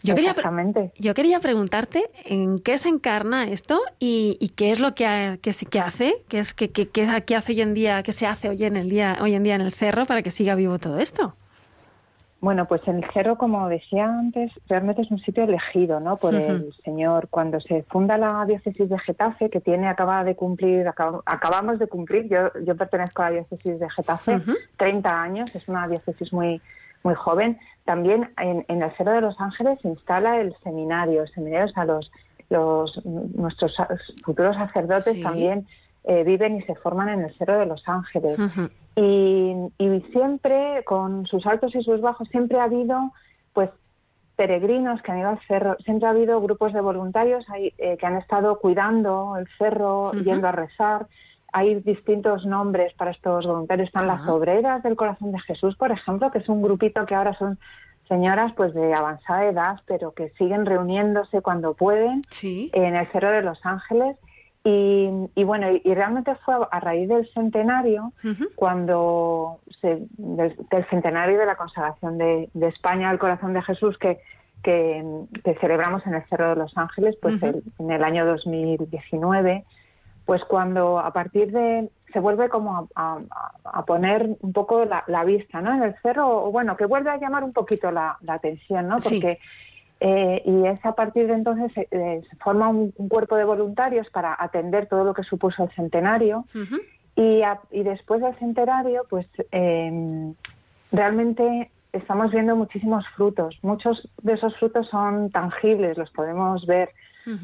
Yo 0.03 0.15
quería, 0.15 0.35
yo 0.99 1.13
quería 1.13 1.39
preguntarte 1.41 2.09
en 2.25 2.59
qué 2.59 2.79
se 2.79 2.89
encarna 2.89 3.51
esto 3.51 3.83
y, 3.99 4.39
y 4.41 4.49
qué 4.49 4.71
es 4.71 4.81
lo 4.81 4.95
que, 4.95 5.39
que, 5.43 5.53
que 5.53 5.81
hace, 5.81 6.23
qué 6.29 6.39
es 6.39 6.55
que, 6.55 6.71
que, 6.71 6.89
que, 6.89 7.05
hace 7.37 7.53
hoy 7.53 7.61
en 7.61 7.75
día, 7.75 8.03
qué 8.03 8.13
se 8.13 8.27
hace 8.27 8.49
hoy 8.49 8.65
en 8.65 8.79
el 8.79 8.89
día, 8.89 9.19
hoy 9.21 9.35
en 9.35 9.43
día 9.43 9.57
en 9.57 9.61
el 9.61 9.75
cerro 9.75 10.07
para 10.07 10.23
que 10.23 10.31
siga 10.31 10.55
vivo 10.55 10.79
todo 10.79 11.01
esto. 11.01 11.35
Bueno, 12.41 12.67
pues 12.67 12.83
el 12.87 13.05
Cerro, 13.13 13.39
como 13.39 13.69
decía 13.69 14.05
antes, 14.05 14.53
realmente 14.69 15.03
es 15.03 15.11
un 15.11 15.19
sitio 15.19 15.45
elegido 15.45 16.01
¿no? 16.01 16.17
por 16.17 16.35
el 16.35 16.73
Señor. 16.85 17.29
Cuando 17.29 17.61
se 17.61 17.83
funda 17.85 18.19
la 18.19 18.45
diócesis 18.45 18.89
de 18.91 18.99
Getafe, 18.99 19.49
que 19.49 19.61
tiene, 19.61 19.89
acaba 19.89 20.23
de 20.23 20.37
cumplir, 20.37 20.87
acabamos 20.87 21.79
de 21.79 21.87
cumplir, 21.87 22.29
yo, 22.29 22.53
yo 22.63 22.77
pertenezco 22.77 23.23
a 23.23 23.31
la 23.31 23.37
diócesis 23.37 23.81
de 23.81 23.91
Getafe, 23.91 24.43
30 24.77 25.23
años, 25.23 25.55
es 25.55 25.67
una 25.67 25.89
diócesis 25.89 26.31
muy, 26.33 26.61
muy 27.03 27.15
joven. 27.15 27.59
También 27.85 28.31
en, 28.37 28.83
el 28.83 28.93
Cerro 28.97 29.13
de 29.13 29.23
los 29.23 29.41
Ángeles 29.41 29.79
se 29.81 29.89
instala 29.89 30.39
el 30.39 30.55
seminario, 30.63 31.27
seminarios 31.29 31.73
a 31.77 31.87
los, 31.87 32.13
los 32.51 33.05
nuestros 33.05 33.75
futuros 34.23 34.57
sacerdotes 34.57 35.21
también 35.23 35.67
eh, 36.09 36.23
viven 36.23 36.57
y 36.57 36.63
se 36.63 36.77
forman 36.77 37.09
en 37.09 37.25
el 37.25 37.37
Cerro 37.37 37.59
de 37.59 37.67
los 37.67 37.83
Ángeles. 37.89 38.39
y, 38.95 40.01
siempre, 40.13 40.85
con 40.85 41.27
sus 41.27 41.45
altos 41.47 41.75
y 41.75 41.83
sus 41.83 42.01
bajos, 42.01 42.29
siempre 42.29 42.61
ha 42.61 42.65
habido 42.65 43.13
pues 43.53 43.71
peregrinos 44.37 45.03
que 45.03 45.11
han 45.11 45.19
ido 45.19 45.31
al 45.31 45.41
cerro, 45.49 45.77
siempre 45.85 46.07
ha 46.07 46.11
habido 46.11 46.41
grupos 46.41 46.73
de 46.73 46.81
voluntarios 46.81 47.45
eh, 47.57 47.97
que 47.97 48.07
han 48.07 48.17
estado 48.17 48.59
cuidando 48.61 49.37
el 49.37 49.49
cerro, 49.59 50.13
yendo 50.13 50.47
a 50.47 50.53
rezar. 50.53 51.07
Hay 51.53 51.75
distintos 51.77 52.45
nombres 52.45 52.93
para 52.95 53.11
estos 53.11 53.47
voluntarios. 53.47 53.89
Están 53.89 54.07
las 54.07 54.29
obreras 54.29 54.83
del 54.83 54.95
corazón 54.95 55.33
de 55.33 55.41
Jesús, 55.41 55.75
por 55.77 55.91
ejemplo, 55.91 56.31
que 56.31 56.39
es 56.39 56.49
un 56.49 56.63
grupito 56.63 57.05
que 57.07 57.15
ahora 57.15 57.37
son 57.39 57.59
señoras 58.09 58.53
pues 58.57 58.75
de 58.75 58.95
avanzada 58.95 59.47
edad, 59.47 59.81
pero 59.87 60.13
que 60.13 60.29
siguen 60.39 60.67
reuniéndose 60.67 61.41
cuando 61.41 61.75
pueden 61.75 62.23
en 62.43 62.95
el 62.95 63.11
Cerro 63.11 63.31
de 63.31 63.43
los 63.43 63.59
Ángeles 63.65 64.17
y, 64.69 65.45
bueno, 65.45 65.69
y, 65.71 65.95
realmente 65.95 66.35
fue 66.45 66.57
a 66.69 66.81
raíz 66.81 67.09
del 67.09 67.29
centenario, 67.33 68.13
cuando 68.57 69.61
se, 69.81 70.03
del, 70.19 70.57
centenario 70.91 71.39
de 71.39 71.47
la 71.47 71.55
consagración 71.55 72.19
de, 72.19 72.49
España 72.63 73.11
al 73.11 73.21
corazón 73.21 73.53
de 73.53 73.63
Jesús, 73.63 73.97
que, 73.97 74.19
que, 74.65 75.05
celebramos 75.61 76.05
en 76.07 76.15
el 76.15 76.25
Cerro 76.25 76.51
de 76.51 76.57
los 76.57 76.77
Ángeles, 76.77 77.17
pues 77.23 77.41
en 77.43 77.91
el 77.91 78.03
año 78.03 78.27
2019, 78.27 79.65
pues 80.25 80.45
cuando 80.45 80.99
a 80.99 81.13
partir 81.13 81.53
de 81.53 81.89
se 82.13 82.19
vuelve 82.19 82.49
como 82.49 82.89
a, 82.97 83.85
poner 83.87 84.37
un 84.41 84.53
poco 84.53 84.85
la, 84.85 85.25
vista, 85.25 85.61
¿no? 85.61 85.75
En 85.75 85.83
el 85.85 85.95
cerro, 86.03 86.45
o 86.45 86.51
bueno, 86.51 86.77
que 86.77 86.87
vuelve 86.87 87.11
a 87.11 87.19
llamar 87.19 87.45
un 87.45 87.53
poquito 87.53 87.93
la, 87.93 88.19
atención, 88.27 88.89
¿no? 88.89 88.97
Porque 88.97 89.39
eh, 90.01 90.43
y 90.45 90.67
es 90.67 90.85
a 90.85 90.93
partir 90.93 91.27
de 91.27 91.35
entonces 91.35 91.73
eh, 91.91 92.23
se 92.29 92.37
forma 92.37 92.69
un, 92.69 92.93
cuerpo 93.09 93.37
de 93.37 93.45
voluntarios 93.45 94.09
para 94.11 94.37
atender 94.39 94.87
todo 94.87 95.05
lo 95.05 95.15
que 95.15 95.23
supuso 95.23 95.65
el 95.65 95.71
centenario. 95.71 96.45
Y, 97.15 97.41
y, 97.71 97.83
después 97.83 98.21
del 98.21 98.35
centenario 98.37 99.07
pues 99.09 99.27
em, 99.51 100.35
realmente 100.93 101.71
estamos 101.93 102.31
viendo 102.31 102.55
muchísimos 102.57 103.09
frutos. 103.17 103.59
Muchos 103.63 104.07
de 104.23 104.35
esos 104.35 104.55
frutos 104.59 104.87
son 104.89 105.31
tangibles 105.31 105.97
los 105.97 106.11
podemos 106.11 106.67
ver. 106.67 106.91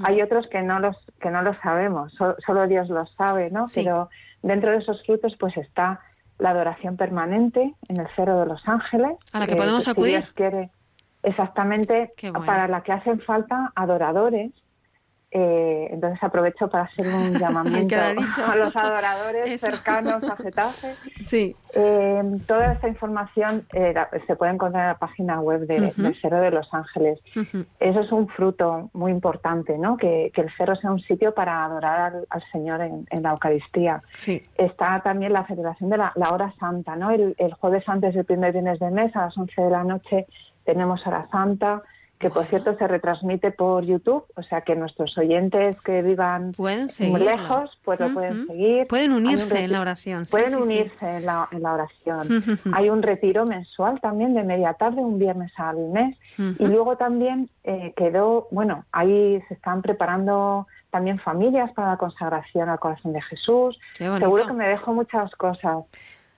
Hay 0.04 0.22
otros 0.22 0.46
que 0.46 0.62
no 0.62 0.78
los 0.78 0.96
que 1.20 1.30
no 1.30 1.42
los 1.42 1.56
sabemos 1.56 2.12
solo 2.46 2.68
Dios 2.68 2.88
los 2.88 3.10
sabe 3.16 3.50
no 3.50 3.66
pero 3.74 4.10
dentro 4.40 4.70
de 4.70 4.76
esos 4.76 5.04
frutos 5.04 5.34
pues 5.36 5.56
está 5.56 5.98
la 6.38 6.50
adoración 6.50 6.96
permanente 6.96 7.74
en 7.88 7.96
el 7.96 8.06
Cerro 8.14 8.38
de 8.38 8.46
los 8.46 8.62
Ángeles 8.68 9.16
a 9.32 9.40
la 9.40 9.48
que, 9.48 9.56
podemos 9.56 9.88
acudir. 9.88 10.22
quiere 10.34 10.70
exactamente 11.22 12.12
para 12.46 12.68
la 12.68 12.82
que 12.82 12.92
hacen 12.92 13.20
falta 13.20 13.72
adoradores. 13.74 14.50
Eh, 15.34 15.88
entonces 15.90 16.22
aprovecho 16.22 16.68
para 16.68 16.84
hacer 16.84 17.06
un 17.06 17.32
llamamiento 17.38 17.96
a 17.96 18.54
los 18.54 18.76
adoradores 18.76 19.58
cercanos 19.60 20.22
a 20.24 20.36
Getafe. 20.36 20.94
Sí. 21.24 21.56
Eh, 21.72 22.22
toda 22.46 22.72
esta 22.72 22.88
información 22.88 23.64
eh, 23.72 23.94
se 24.26 24.36
puede 24.36 24.52
encontrar 24.52 24.82
en 24.82 24.88
la 24.88 24.98
página 24.98 25.40
web 25.40 25.60
de, 25.60 25.92
del 25.96 26.20
Cerro 26.20 26.40
de 26.40 26.50
los 26.50 26.68
Ángeles. 26.74 27.20
Eso 27.80 28.00
es 28.00 28.12
un 28.12 28.28
fruto 28.28 28.90
muy 28.92 29.12
importante, 29.12 29.78
¿no? 29.78 29.96
Que, 29.96 30.30
el 30.34 30.50
Cerro 30.56 30.74
sea 30.76 30.90
un 30.90 31.00
sitio 31.00 31.32
para 31.32 31.64
adorar 31.64 32.12
al, 32.28 32.44
Señor 32.50 32.82
en, 32.82 33.22
la 33.22 33.30
Eucaristía. 33.30 34.02
Sí. 34.16 34.42
Está 34.58 35.00
también 35.02 35.32
la 35.32 35.46
celebración 35.46 35.88
de 35.88 35.96
la, 35.96 36.12
hora 36.30 36.52
santa, 36.58 36.96
¿no? 36.96 37.10
El, 37.10 37.34
el 37.38 37.54
jueves 37.54 37.88
antes 37.88 38.14
del 38.14 38.24
primer 38.24 38.52
viernes 38.52 38.80
de 38.80 38.90
mes 38.90 39.14
a 39.16 39.26
las 39.26 39.38
11 39.38 39.62
de 39.62 39.70
la 39.70 39.84
noche 39.84 40.26
tenemos 40.64 41.06
a 41.06 41.10
la 41.10 41.28
Santa, 41.28 41.82
que 42.22 42.30
por 42.30 42.46
cierto 42.46 42.76
se 42.78 42.86
retransmite 42.86 43.50
por 43.50 43.84
YouTube, 43.84 44.24
o 44.36 44.42
sea 44.44 44.60
que 44.60 44.76
nuestros 44.76 45.18
oyentes 45.18 45.76
que 45.80 46.02
vivan 46.02 46.52
muy 46.56 47.20
lejos 47.20 47.76
pues 47.84 47.98
lo 47.98 48.14
pueden 48.14 48.46
seguir. 48.46 48.86
Pueden 48.86 49.12
unirse 49.12 49.64
en 49.64 49.72
la 49.72 49.80
oración. 49.80 50.24
pueden 50.30 50.54
unirse 50.54 51.16
En, 51.16 51.26
la, 51.26 51.48
en, 51.50 51.62
la, 51.62 51.72
oración. 51.74 52.58
Hay 52.74 52.88
un 52.90 53.02
retiro 53.02 53.44
mensual 53.44 54.00
también 54.00 54.34
de 54.34 54.44
media 54.44 54.74
tarde, 54.74 55.00
un 55.00 55.18
viernes 55.18 55.52
al 55.56 55.78
mes. 55.88 56.16
Y 56.38 56.64
luego 56.64 56.96
también 56.96 57.50
eh, 57.64 57.92
quedó, 57.96 58.46
bueno, 58.52 58.84
ahí 58.92 59.42
se 59.48 59.54
están 59.54 59.82
preparando 59.82 60.68
también 60.90 61.18
familias 61.18 61.72
para 61.72 61.90
la 61.90 61.96
consagración 61.96 62.68
al 62.68 62.78
corazón 62.78 63.14
de 63.14 63.22
Jesús. 63.22 63.80
Seguro 63.96 64.46
que 64.46 64.52
me 64.52 64.68
dejo 64.68 64.92
muchas 64.92 65.34
cosas 65.34 65.78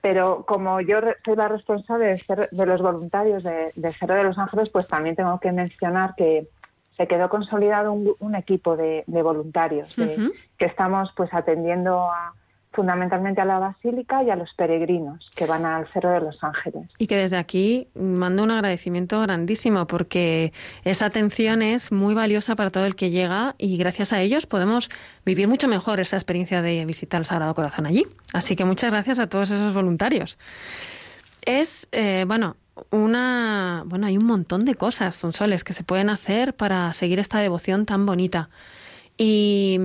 pero 0.05 0.45
como 0.45 0.81
yo 0.81 0.99
soy 1.25 1.35
la 1.35 1.47
responsable 1.47 2.05
de, 2.05 2.19
ser, 2.19 2.47
de 2.51 2.65
los 2.67 2.79
voluntarios 2.79 3.41
de, 3.41 3.71
Cerro 3.99 4.13
de 4.13 4.23
los 4.23 4.37
Ángeles, 4.37 4.69
pues 4.69 4.87
también 4.87 5.15
tengo 5.15 5.39
que 5.39 5.51
mencionar 5.51 6.13
que 6.13 6.47
se 6.95 7.07
quedó 7.07 7.27
consolidado 7.27 7.91
un, 7.91 8.35
equipo 8.35 8.77
de, 8.77 9.03
voluntarios 9.07 9.95
que 9.95 10.65
estamos 10.65 11.11
pues 11.17 11.33
atendiendo 11.33 12.03
a 12.03 12.35
fundamentalmente 12.75 13.41
a 13.41 13.45
la 13.45 13.59
basílica 13.59 14.23
y 14.23 14.29
a 14.29 14.35
los 14.35 14.53
peregrinos 14.53 15.31
que 15.35 15.45
van 15.45 15.65
al 15.65 15.87
Cerro 15.91 16.11
de 16.11 16.19
los 16.19 16.43
Ángeles. 16.43 16.89
Y 16.97 17.07
que 17.07 17.15
desde 17.15 17.37
aquí 17.37 17.87
mando 17.95 18.43
un 18.43 18.51
agradecimiento 18.51 19.21
grandísimo 19.21 19.87
porque 19.87 20.53
esa 20.83 21.05
atención 21.05 21.61
es 21.61 21.91
muy 21.91 22.13
valiosa 22.13 22.55
para 22.55 22.69
todo 22.69 22.85
el 22.85 22.95
que 22.95 23.09
llega 23.09 23.55
y 23.57 23.77
gracias 23.77 24.13
a 24.13 24.21
ellos 24.21 24.45
podemos 24.45 24.89
vivir 25.25 25.47
mucho 25.47 25.67
mejor 25.67 25.99
esa 25.99 26.17
experiencia 26.17 26.61
de 26.61 26.85
visitar 26.85 27.21
el 27.21 27.25
Sagrado 27.25 27.55
Corazón 27.55 27.85
allí. 27.85 28.05
Así 28.33 28.55
que 28.55 28.65
muchas 28.65 28.91
gracias 28.91 29.19
a 29.19 29.27
todos 29.27 29.49
esos 29.49 29.73
voluntarios. 29.73 30.37
Es, 31.41 31.87
eh, 31.91 32.25
bueno, 32.27 32.57
una, 32.91 33.83
bueno, 33.85 34.07
hay 34.07 34.17
un 34.17 34.25
montón 34.25 34.65
de 34.65 34.75
cosas, 34.75 35.15
son 35.15 35.31
soles, 35.31 35.63
que 35.63 35.73
se 35.73 35.83
pueden 35.83 36.09
hacer 36.09 36.53
para 36.53 36.91
seguir 36.93 37.19
esta 37.19 37.39
devoción 37.39 37.85
tan 37.85 38.05
bonita. 38.05 38.49
Y, 39.17 39.77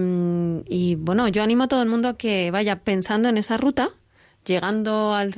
y, 0.67 0.97
bueno, 0.97 1.29
yo 1.29 1.43
animo 1.43 1.65
a 1.65 1.69
todo 1.69 1.83
el 1.83 1.89
mundo 1.89 2.09
a 2.09 2.17
que 2.17 2.51
vaya 2.51 2.81
pensando 2.81 3.29
en 3.29 3.39
esa 3.39 3.57
ruta, 3.57 3.91
llegando 4.45 5.15
al, 5.15 5.35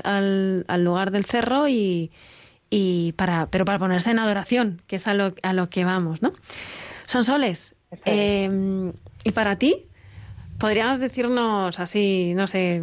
al, 0.67 0.85
lugar 0.85 1.11
del 1.11 1.27
cerro 1.27 1.69
y, 1.69 2.11
y, 2.71 3.13
para, 3.13 3.47
pero 3.47 3.65
para 3.65 3.79
ponerse 3.79 4.11
en 4.11 4.19
adoración, 4.19 4.81
que 4.87 4.97
es 4.97 5.07
a 5.07 5.15
lo, 5.15 5.35
a 5.43 5.53
lo 5.53 5.69
que 5.69 5.85
vamos, 5.85 6.23
¿no? 6.23 6.33
Son 7.07 7.25
soles. 7.25 7.75
Eh, 8.07 8.93
y 9.25 9.33
para 9.33 9.57
ti, 9.57 9.87
¿podríamos 10.59 10.99
decirnos 10.99 11.79
así, 11.79 12.33
no 12.35 12.47
sé, 12.47 12.83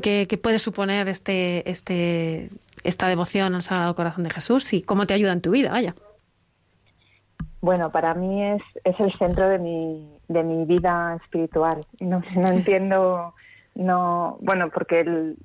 qué, 0.00 0.26
qué 0.26 0.38
puede 0.38 0.58
suponer 0.58 1.08
este, 1.08 1.70
este, 1.70 2.48
esta 2.84 3.08
devoción 3.08 3.54
al 3.54 3.62
Sagrado 3.62 3.94
Corazón 3.94 4.24
de 4.24 4.30
Jesús 4.30 4.72
y 4.72 4.80
cómo 4.80 5.06
te 5.06 5.12
ayuda 5.12 5.32
en 5.32 5.42
tu 5.42 5.50
vida, 5.50 5.70
vaya? 5.70 5.94
Bueno, 7.60 7.90
para 7.90 8.14
mí 8.14 8.44
es, 8.44 8.62
es 8.84 8.98
el 9.00 9.12
centro 9.18 9.48
de 9.48 9.58
mi, 9.58 10.18
de 10.28 10.42
mi 10.44 10.64
vida 10.64 11.18
espiritual. 11.22 11.86
No, 12.00 12.22
no 12.36 12.48
entiendo, 12.48 13.34
no, 13.74 14.38
bueno, 14.40 14.70
porque 14.70 15.00
el, 15.00 15.36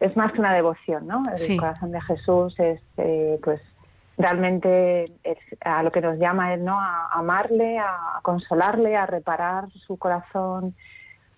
es 0.00 0.16
más 0.16 0.32
que 0.32 0.40
una 0.40 0.52
devoción, 0.52 1.06
¿no? 1.06 1.22
El 1.34 1.56
corazón 1.56 1.92
de 1.92 2.00
Jesús 2.00 2.58
es, 2.58 2.80
eh, 2.96 3.38
pues, 3.42 3.60
realmente 4.18 5.12
es 5.24 5.38
a 5.64 5.82
lo 5.82 5.90
que 5.90 6.00
nos 6.00 6.18
llama 6.18 6.54
él, 6.54 6.64
¿no? 6.64 6.78
A 6.78 7.08
amarle, 7.12 7.78
a 7.78 8.20
consolarle, 8.22 8.96
a 8.96 9.06
reparar 9.06 9.70
su 9.86 9.96
corazón 9.96 10.74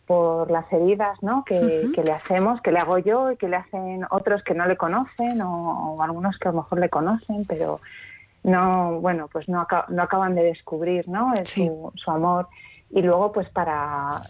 por 0.07 0.51
las 0.51 0.71
heridas, 0.73 1.23
¿no? 1.23 1.45
Que, 1.45 1.89
que, 1.95 2.03
le 2.03 2.13
hacemos, 2.13 2.61
que 2.61 2.73
le 2.73 2.79
hago 2.79 2.99
yo 2.99 3.33
y 3.33 3.37
que 3.37 3.49
le 3.49 3.57
hacen 3.57 4.07
otros 4.11 4.43
que 4.43 4.55
no 4.55 4.67
le 4.67 4.77
conocen 4.77 5.41
o, 5.43 5.97
algunos 6.03 6.39
que 6.39 6.49
a 6.49 6.53
lo 6.53 6.59
mejor 6.59 6.79
le 6.79 6.91
conocen, 6.91 7.45
pero 7.47 7.81
no, 8.45 9.01
bueno, 9.01 9.29
pues 9.33 9.49
no, 9.49 9.67
no 9.89 10.03
acaban 10.03 10.35
de 10.35 10.45
descubrir, 10.45 11.09
¿no? 11.09 11.33
Su, 11.45 11.93
su 11.97 12.11
amor 12.11 12.49
y 12.91 13.03
luego 13.03 13.33
pues 13.33 13.49
para 13.51 14.23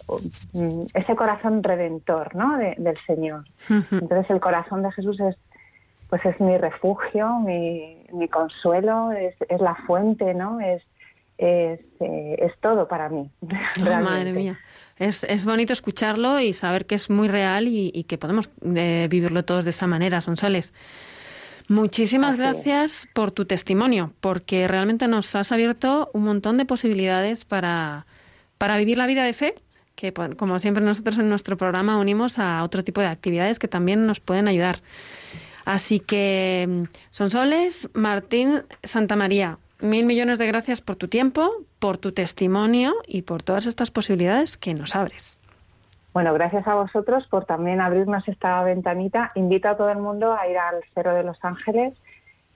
mm, 0.53 0.85
ese 0.93 1.15
corazón 1.15 1.61
redentor 1.61 2.35
¿no? 2.35 2.57
del 2.57 2.97
Señor. 3.05 3.43
Entonces 3.69 4.29
el 4.29 4.39
corazón 4.39 4.81
de 4.81 4.91
Jesús 4.91 5.19
es 5.19 5.35
pues 6.09 6.23
es 6.25 6.39
mi 6.39 6.57
refugio, 6.57 7.39
mi, 7.39 8.05
mi 8.13 8.27
consuelo, 8.27 9.11
es, 9.11 9.35
es, 9.49 9.59
la 9.59 9.75
fuente, 9.87 10.35
¿no? 10.35 10.59
Es, 10.59 10.83
es, 11.37 11.79
eh, 11.99 12.35
es 12.39 12.53
todo 12.61 12.87
para 12.87 13.09
mí. 13.09 13.29
madre 13.81 14.31
mía. 14.31 14.59
Es, 14.97 15.23
es, 15.23 15.45
bonito 15.45 15.73
escucharlo 15.73 16.39
y 16.39 16.53
saber 16.53 16.85
que 16.85 16.95
es 16.95 17.09
muy 17.09 17.27
real 17.27 17.67
y, 17.67 18.03
que 18.05 18.19
podemos 18.19 18.51
eh, 18.75 19.07
vivirlo 19.09 19.43
todos 19.45 19.63
de 19.63 19.71
esa 19.71 19.87
manera, 19.87 20.21
son 20.21 20.37
Muchísimas 21.67 22.35
gracias 22.35 23.07
por 23.13 23.31
tu 23.31 23.45
testimonio, 23.45 24.13
porque 24.21 24.67
realmente 24.67 25.07
nos 25.07 25.33
has 25.35 25.51
abierto 25.51 26.11
un 26.13 26.23
montón 26.23 26.57
de 26.57 26.65
posibilidades 26.65 27.43
para, 27.43 28.05
para 28.57 28.77
vivir 28.77 28.97
la 28.97 29.07
vida 29.07 29.23
de 29.23 29.33
fe, 29.33 29.55
que 29.95 30.13
como 30.13 30.59
siempre 30.59 30.83
nosotros 30.83 31.17
en 31.17 31.29
nuestro 31.29 31.57
programa 31.57 31.97
unimos 31.97 32.37
a 32.37 32.63
otro 32.63 32.83
tipo 32.83 33.01
de 33.01 33.07
actividades 33.07 33.57
que 33.57 33.67
también 33.67 34.05
nos 34.05 34.19
pueden 34.19 34.47
ayudar. 34.47 34.81
Así 35.63 35.99
que, 35.99 36.87
Sonsoles, 37.09 37.89
Martín 37.93 38.61
Santa 38.83 39.15
María, 39.15 39.57
mil 39.79 40.05
millones 40.05 40.37
de 40.37 40.45
gracias 40.45 40.81
por 40.81 40.95
tu 40.95 41.07
tiempo, 41.07 41.51
por 41.79 41.97
tu 41.97 42.11
testimonio 42.11 42.93
y 43.07 43.23
por 43.23 43.41
todas 43.41 43.65
estas 43.65 43.89
posibilidades 43.89 44.57
que 44.57 44.75
nos 44.75 44.95
abres. 44.95 45.37
Bueno, 46.15 46.33
gracias 46.33 46.65
a 46.65 46.75
vosotros 46.75 47.27
por 47.27 47.43
también 47.43 47.81
abrirnos 47.81 48.25
esta 48.29 48.63
ventanita. 48.63 49.31
Invito 49.35 49.67
a 49.67 49.75
todo 49.75 49.89
el 49.89 49.97
mundo 49.97 50.33
a 50.33 50.47
ir 50.47 50.57
al 50.57 50.81
Cero 50.93 51.13
de 51.13 51.23
los 51.23 51.37
Ángeles 51.43 51.93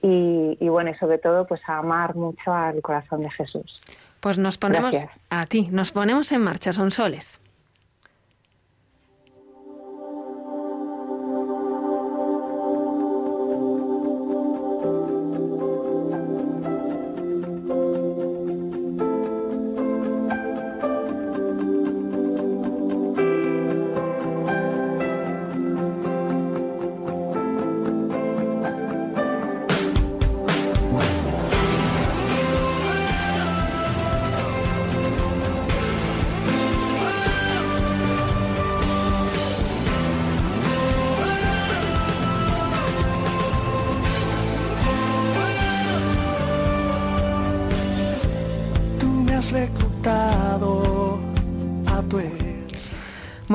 y, 0.00 0.56
y 0.58 0.68
bueno, 0.70 0.92
y 0.92 0.94
sobre 0.94 1.18
todo 1.18 1.46
pues 1.46 1.60
a 1.68 1.76
amar 1.76 2.14
mucho 2.14 2.54
al 2.54 2.80
corazón 2.80 3.20
de 3.20 3.30
Jesús. 3.30 3.76
Pues 4.20 4.38
nos 4.38 4.56
ponemos 4.56 4.96
a 5.28 5.44
ti, 5.44 5.68
nos 5.70 5.92
ponemos 5.92 6.32
en 6.32 6.40
marcha, 6.40 6.72
son 6.72 6.90
soles. 6.90 7.39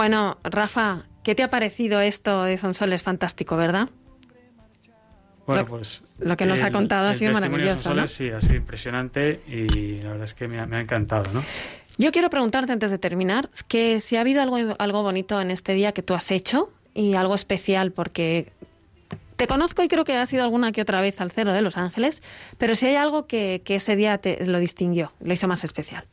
Bueno, 0.06 0.38
Rafa, 0.43 1.01
¿qué 1.24 1.34
te 1.34 1.41
ha 1.41 1.49
parecido 1.49 1.99
esto 1.99 2.43
de 2.43 2.60
Sonsoles? 2.60 3.01
Fantástico, 3.01 3.58
¿verdad? 3.58 3.89
Bueno, 5.47 5.64
lo, 5.64 5.68
pues. 5.68 6.03
Lo 6.20 6.38
que 6.38 6.45
nos 6.45 6.62
ha 6.62 6.70
contado 6.70 7.08
ha 7.08 7.16
sido 7.16 7.34
maravilloso. 7.34 7.91
¿no? 7.91 8.06
Sí, 8.06 8.30
ha 8.30 8.39
sido 8.39 8.53
impresionante 8.53 9.41
y 9.47 9.97
la 10.03 10.12
verdad 10.12 10.26
es 10.26 10.36
que 10.36 10.47
me 10.47 10.60
ha, 10.60 10.80
encantado, 10.80 11.34
¿no? 11.34 11.43
Yo 11.97 12.12
quiero 12.12 12.30
preguntarte 12.30 12.72
antes 12.72 12.91
de 12.91 12.99
terminar 12.99 13.49
que 13.68 13.99
si 13.99 14.16
ha 14.16 14.22
habido 14.22 14.43
algo, 14.43 14.76
algo 14.78 15.01
bonito 15.01 15.41
en 15.41 15.49
este 15.49 15.74
día 15.74 15.91
que 15.91 16.03
tú 16.03 16.14
has 16.14 16.30
hecho 16.30 16.70
y 16.93 17.16
algo 17.16 17.34
especial, 17.34 17.91
porque 17.91 18.53
te 19.36 19.47
conozco 19.47 19.83
y 19.83 19.88
creo 19.88 20.03
que 20.03 20.15
has 20.15 20.31
ido 20.33 20.43
alguna 20.43 20.71
que 20.71 20.81
otra 20.81 21.01
vez 21.01 21.19
al 21.21 21.31
Cero 21.31 21.53
de 21.53 21.61
Los 21.61 21.77
Ángeles, 21.77 22.23
pero 22.57 22.75
si 22.75 22.88
hay 22.88 22.95
algo 22.95 23.27
que, 23.27 23.61
que 23.63 23.75
ese 23.75 23.95
día 23.95 24.17
te 24.17 24.45
lo 24.45 24.59
distinguió, 24.59 25.11
lo 25.21 25.33
hizo 25.33 25.47
más 25.47 25.63
especial. 25.63 26.05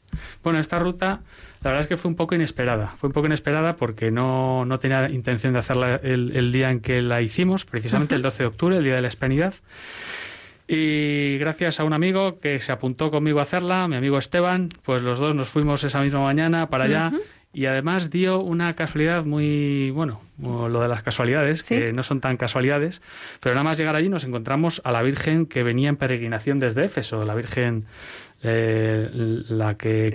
Bueno, 0.43 0.59
esta 0.59 0.79
ruta 0.79 1.21
la 1.63 1.71
verdad 1.71 1.83
es 1.83 1.87
que 1.87 1.97
fue 1.97 2.09
un 2.09 2.17
poco 2.17 2.35
inesperada. 2.35 2.89
Fue 2.99 3.09
un 3.09 3.13
poco 3.13 3.27
inesperada 3.27 3.77
porque 3.77 4.11
no, 4.11 4.65
no 4.65 4.79
tenía 4.79 5.09
intención 5.09 5.53
de 5.53 5.61
hacerla 5.61 6.01
el, 6.03 6.33
el, 6.35 6.51
día 6.51 6.71
en 6.71 6.81
que 6.81 7.03
la 7.03 7.23
hicimos, 7.23 7.65
precisamente 7.65 8.17
el 8.17 8.23
12 8.23 8.43
de 8.43 8.47
octubre, 8.49 8.77
el 8.77 8.85
Día 8.85 8.97
de 8.97 9.03
la 9.03 9.09
Hispanidad. 9.09 9.55
Y 10.67 11.39
gracias 11.39 11.79
a 11.79 11.85
un 11.85 11.93
amigo 11.93 12.41
que 12.41 12.61
se 12.61 12.73
apuntó 12.73 13.11
conmigo 13.11 13.39
a 13.39 13.43
hacerla, 13.43 13.87
mi 13.87 13.97
amigo 13.97 14.19
Esteban, 14.19 14.71
pues 14.83 15.03
los 15.03 15.19
dos 15.19 15.35
nos 15.35 15.49
fuimos 15.49 15.85
esa 15.85 16.01
misma 16.01 16.21
mañana 16.21 16.69
para 16.69 16.85
allá 16.85 17.13
y 17.53 17.67
además 17.67 18.11
dio 18.11 18.41
una 18.41 18.75
casualidad 18.75 19.25
muy, 19.25 19.91
bueno, 19.91 20.21
lo 20.39 20.81
de 20.81 20.89
las 20.89 21.03
casualidades, 21.03 21.63
que 21.63 21.93
no 21.93 22.03
son 22.03 22.21
tan 22.21 22.37
casualidades, 22.37 23.03
pero 23.41 23.55
nada 23.55 23.65
más 23.65 23.79
llegar 23.79 23.95
allí 23.95 24.09
nos 24.09 24.25
encontramos 24.25 24.81
a 24.85 24.93
la 24.93 25.03
Virgen 25.03 25.47
que 25.47 25.63
venía 25.63 25.89
en 25.89 25.97
peregrinación 25.97 26.59
desde 26.59 26.85
Éfeso, 26.85 27.25
la 27.25 27.35
Virgen 27.35 27.85
eh, 28.45 29.09
la 29.49 29.77
que, 29.77 30.13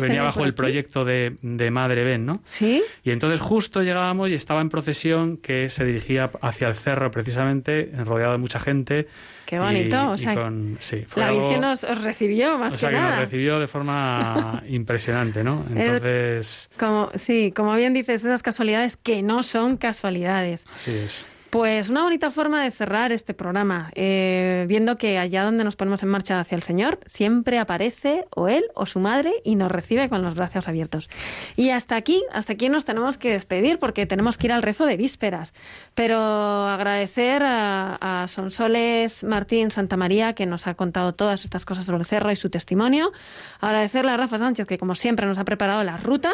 venía 0.00 0.22
bajo 0.22 0.44
el 0.44 0.54
proyecto 0.54 1.04
de, 1.04 1.36
Madre 1.70 2.04
Ben, 2.04 2.24
¿no? 2.24 2.40
Sí. 2.44 2.82
Y 3.04 3.10
entonces 3.10 3.40
justo 3.40 3.82
llegábamos 3.82 4.30
y 4.30 4.34
estaba 4.34 4.60
en 4.60 4.70
procesión 4.70 5.36
que 5.36 5.68
se 5.68 5.84
dirigía 5.84 6.30
hacia 6.40 6.68
el 6.68 6.76
cerro 6.76 7.10
precisamente, 7.10 7.90
rodeado 8.04 8.32
de 8.32 8.38
mucha 8.38 8.58
gente. 8.58 9.06
Qué 9.44 9.58
bonito, 9.58 10.12
o 10.12 10.18
sea, 10.18 10.34
la 10.34 11.30
Virgen 11.30 11.60
nos 11.60 11.82
recibió 12.02 12.58
más 12.58 12.74
o 12.74 12.78
sea, 12.78 12.90
que, 12.90 12.96
nos 12.96 13.18
recibió 13.18 13.60
de 13.60 13.66
forma 13.66 14.62
impresionante, 14.68 15.44
¿no? 15.44 15.66
Entonces... 15.68 16.70
como, 16.78 17.10
sí, 17.16 17.52
como 17.54 17.74
bien 17.74 17.92
dices, 17.92 18.24
esas 18.24 18.42
casualidades 18.42 18.96
que 18.96 19.22
no 19.22 19.42
son 19.42 19.76
casualidades. 19.76 20.64
Así 20.74 20.92
es. 20.92 21.26
Pues 21.52 21.90
una 21.90 22.02
bonita 22.02 22.30
forma 22.30 22.64
de 22.64 22.70
cerrar 22.70 23.12
este 23.12 23.34
programa, 23.34 23.92
eh, 23.94 24.64
viendo 24.68 24.96
que 24.96 25.18
allá 25.18 25.44
donde 25.44 25.64
nos 25.64 25.76
ponemos 25.76 26.02
en 26.02 26.08
marcha 26.08 26.40
hacia 26.40 26.56
el 26.56 26.62
Señor, 26.62 26.98
siempre 27.04 27.58
aparece 27.58 28.24
o 28.34 28.48
él 28.48 28.64
o 28.74 28.86
su 28.86 29.00
madre 29.00 29.34
y 29.44 29.54
nos 29.54 29.70
recibe 29.70 30.08
con 30.08 30.22
los 30.22 30.34
brazos 30.34 30.66
abiertos. 30.66 31.10
Y 31.54 31.68
hasta 31.68 31.96
aquí, 31.96 32.22
hasta 32.32 32.54
aquí 32.54 32.70
nos 32.70 32.86
tenemos 32.86 33.18
que 33.18 33.32
despedir 33.32 33.78
porque 33.78 34.06
tenemos 34.06 34.38
que 34.38 34.46
ir 34.46 34.52
al 34.52 34.62
rezo 34.62 34.86
de 34.86 34.96
vísperas. 34.96 35.52
Pero 35.94 36.16
agradecer 36.16 37.42
a, 37.42 38.22
a 38.22 38.28
Sonsoles 38.28 39.22
Martín 39.22 39.70
Santa 39.70 39.98
María 39.98 40.32
que 40.32 40.46
nos 40.46 40.66
ha 40.66 40.72
contado 40.72 41.12
todas 41.12 41.44
estas 41.44 41.66
cosas 41.66 41.84
sobre 41.84 41.98
el 41.98 42.06
cerro 42.06 42.32
y 42.32 42.36
su 42.36 42.48
testimonio. 42.48 43.12
Agradecerle 43.60 44.12
a 44.12 44.16
Rafa 44.16 44.38
Sánchez 44.38 44.66
que 44.66 44.78
como 44.78 44.94
siempre 44.94 45.26
nos 45.26 45.36
ha 45.36 45.44
preparado 45.44 45.84
la 45.84 45.98
ruta 45.98 46.32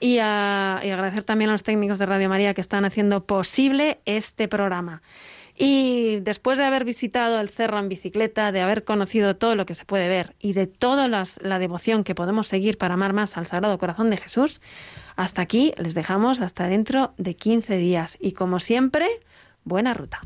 y, 0.00 0.18
a, 0.18 0.78
agradecer 0.78 1.22
también 1.22 1.50
a 1.50 1.52
los 1.52 1.62
técnicos 1.62 1.98
de 1.98 2.06
Radio 2.06 2.28
María 2.28 2.54
que 2.54 2.60
están 2.60 2.84
haciendo 2.84 3.24
posible 3.24 4.00
este 4.04 4.48
programa. 4.48 5.02
Y 5.56 6.18
después 6.20 6.58
de 6.58 6.64
haber 6.64 6.84
visitado 6.84 7.40
el 7.40 7.48
cerro 7.48 7.78
en 7.78 7.88
bicicleta, 7.88 8.50
de 8.50 8.60
haber 8.60 8.82
conocido 8.82 9.36
todo 9.36 9.54
lo 9.54 9.66
que 9.66 9.74
se 9.74 9.84
puede 9.84 10.08
ver 10.08 10.34
y 10.40 10.52
de 10.52 10.66
toda 10.66 11.06
la 11.06 11.58
devoción 11.60 12.02
que 12.02 12.16
podemos 12.16 12.48
seguir 12.48 12.76
para 12.76 12.94
amar 12.94 13.12
más 13.12 13.36
al 13.36 13.46
Sagrado 13.46 13.78
Corazón 13.78 14.10
de 14.10 14.16
Jesús, 14.16 14.60
hasta 15.14 15.42
aquí 15.42 15.72
les 15.76 15.94
dejamos 15.94 16.40
hasta 16.40 16.66
dentro 16.66 17.14
de 17.18 17.36
15 17.36 17.76
días. 17.76 18.18
Y 18.20 18.32
como 18.32 18.58
siempre, 18.58 19.08
buena 19.64 19.94
ruta. 19.94 20.20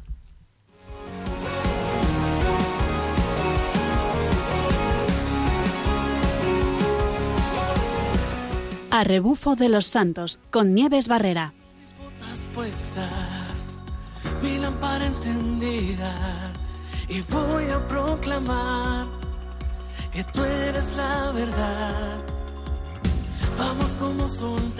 A 8.91 9.05
rebufo 9.05 9.55
de 9.55 9.69
los 9.69 9.87
santos 9.87 10.41
con 10.51 10.73
Nieves 10.73 11.09
Barrera. 11.09 11.53
Mis 11.77 11.95
botas 11.99 12.49
puestas, 12.55 13.79
mi 14.43 14.59
lámpara 14.59 15.07
encendida 15.07 16.53
y 17.09 17.21
voy 17.21 17.65
a 17.67 17.87
proclamar 17.87 19.07
que 20.11 20.25
tú 20.25 20.43
eres 20.43 20.97
la 20.97 21.33
verdad. 21.33 22.25
Vamos 23.59 23.97
como 23.99 24.27
son 24.27 24.75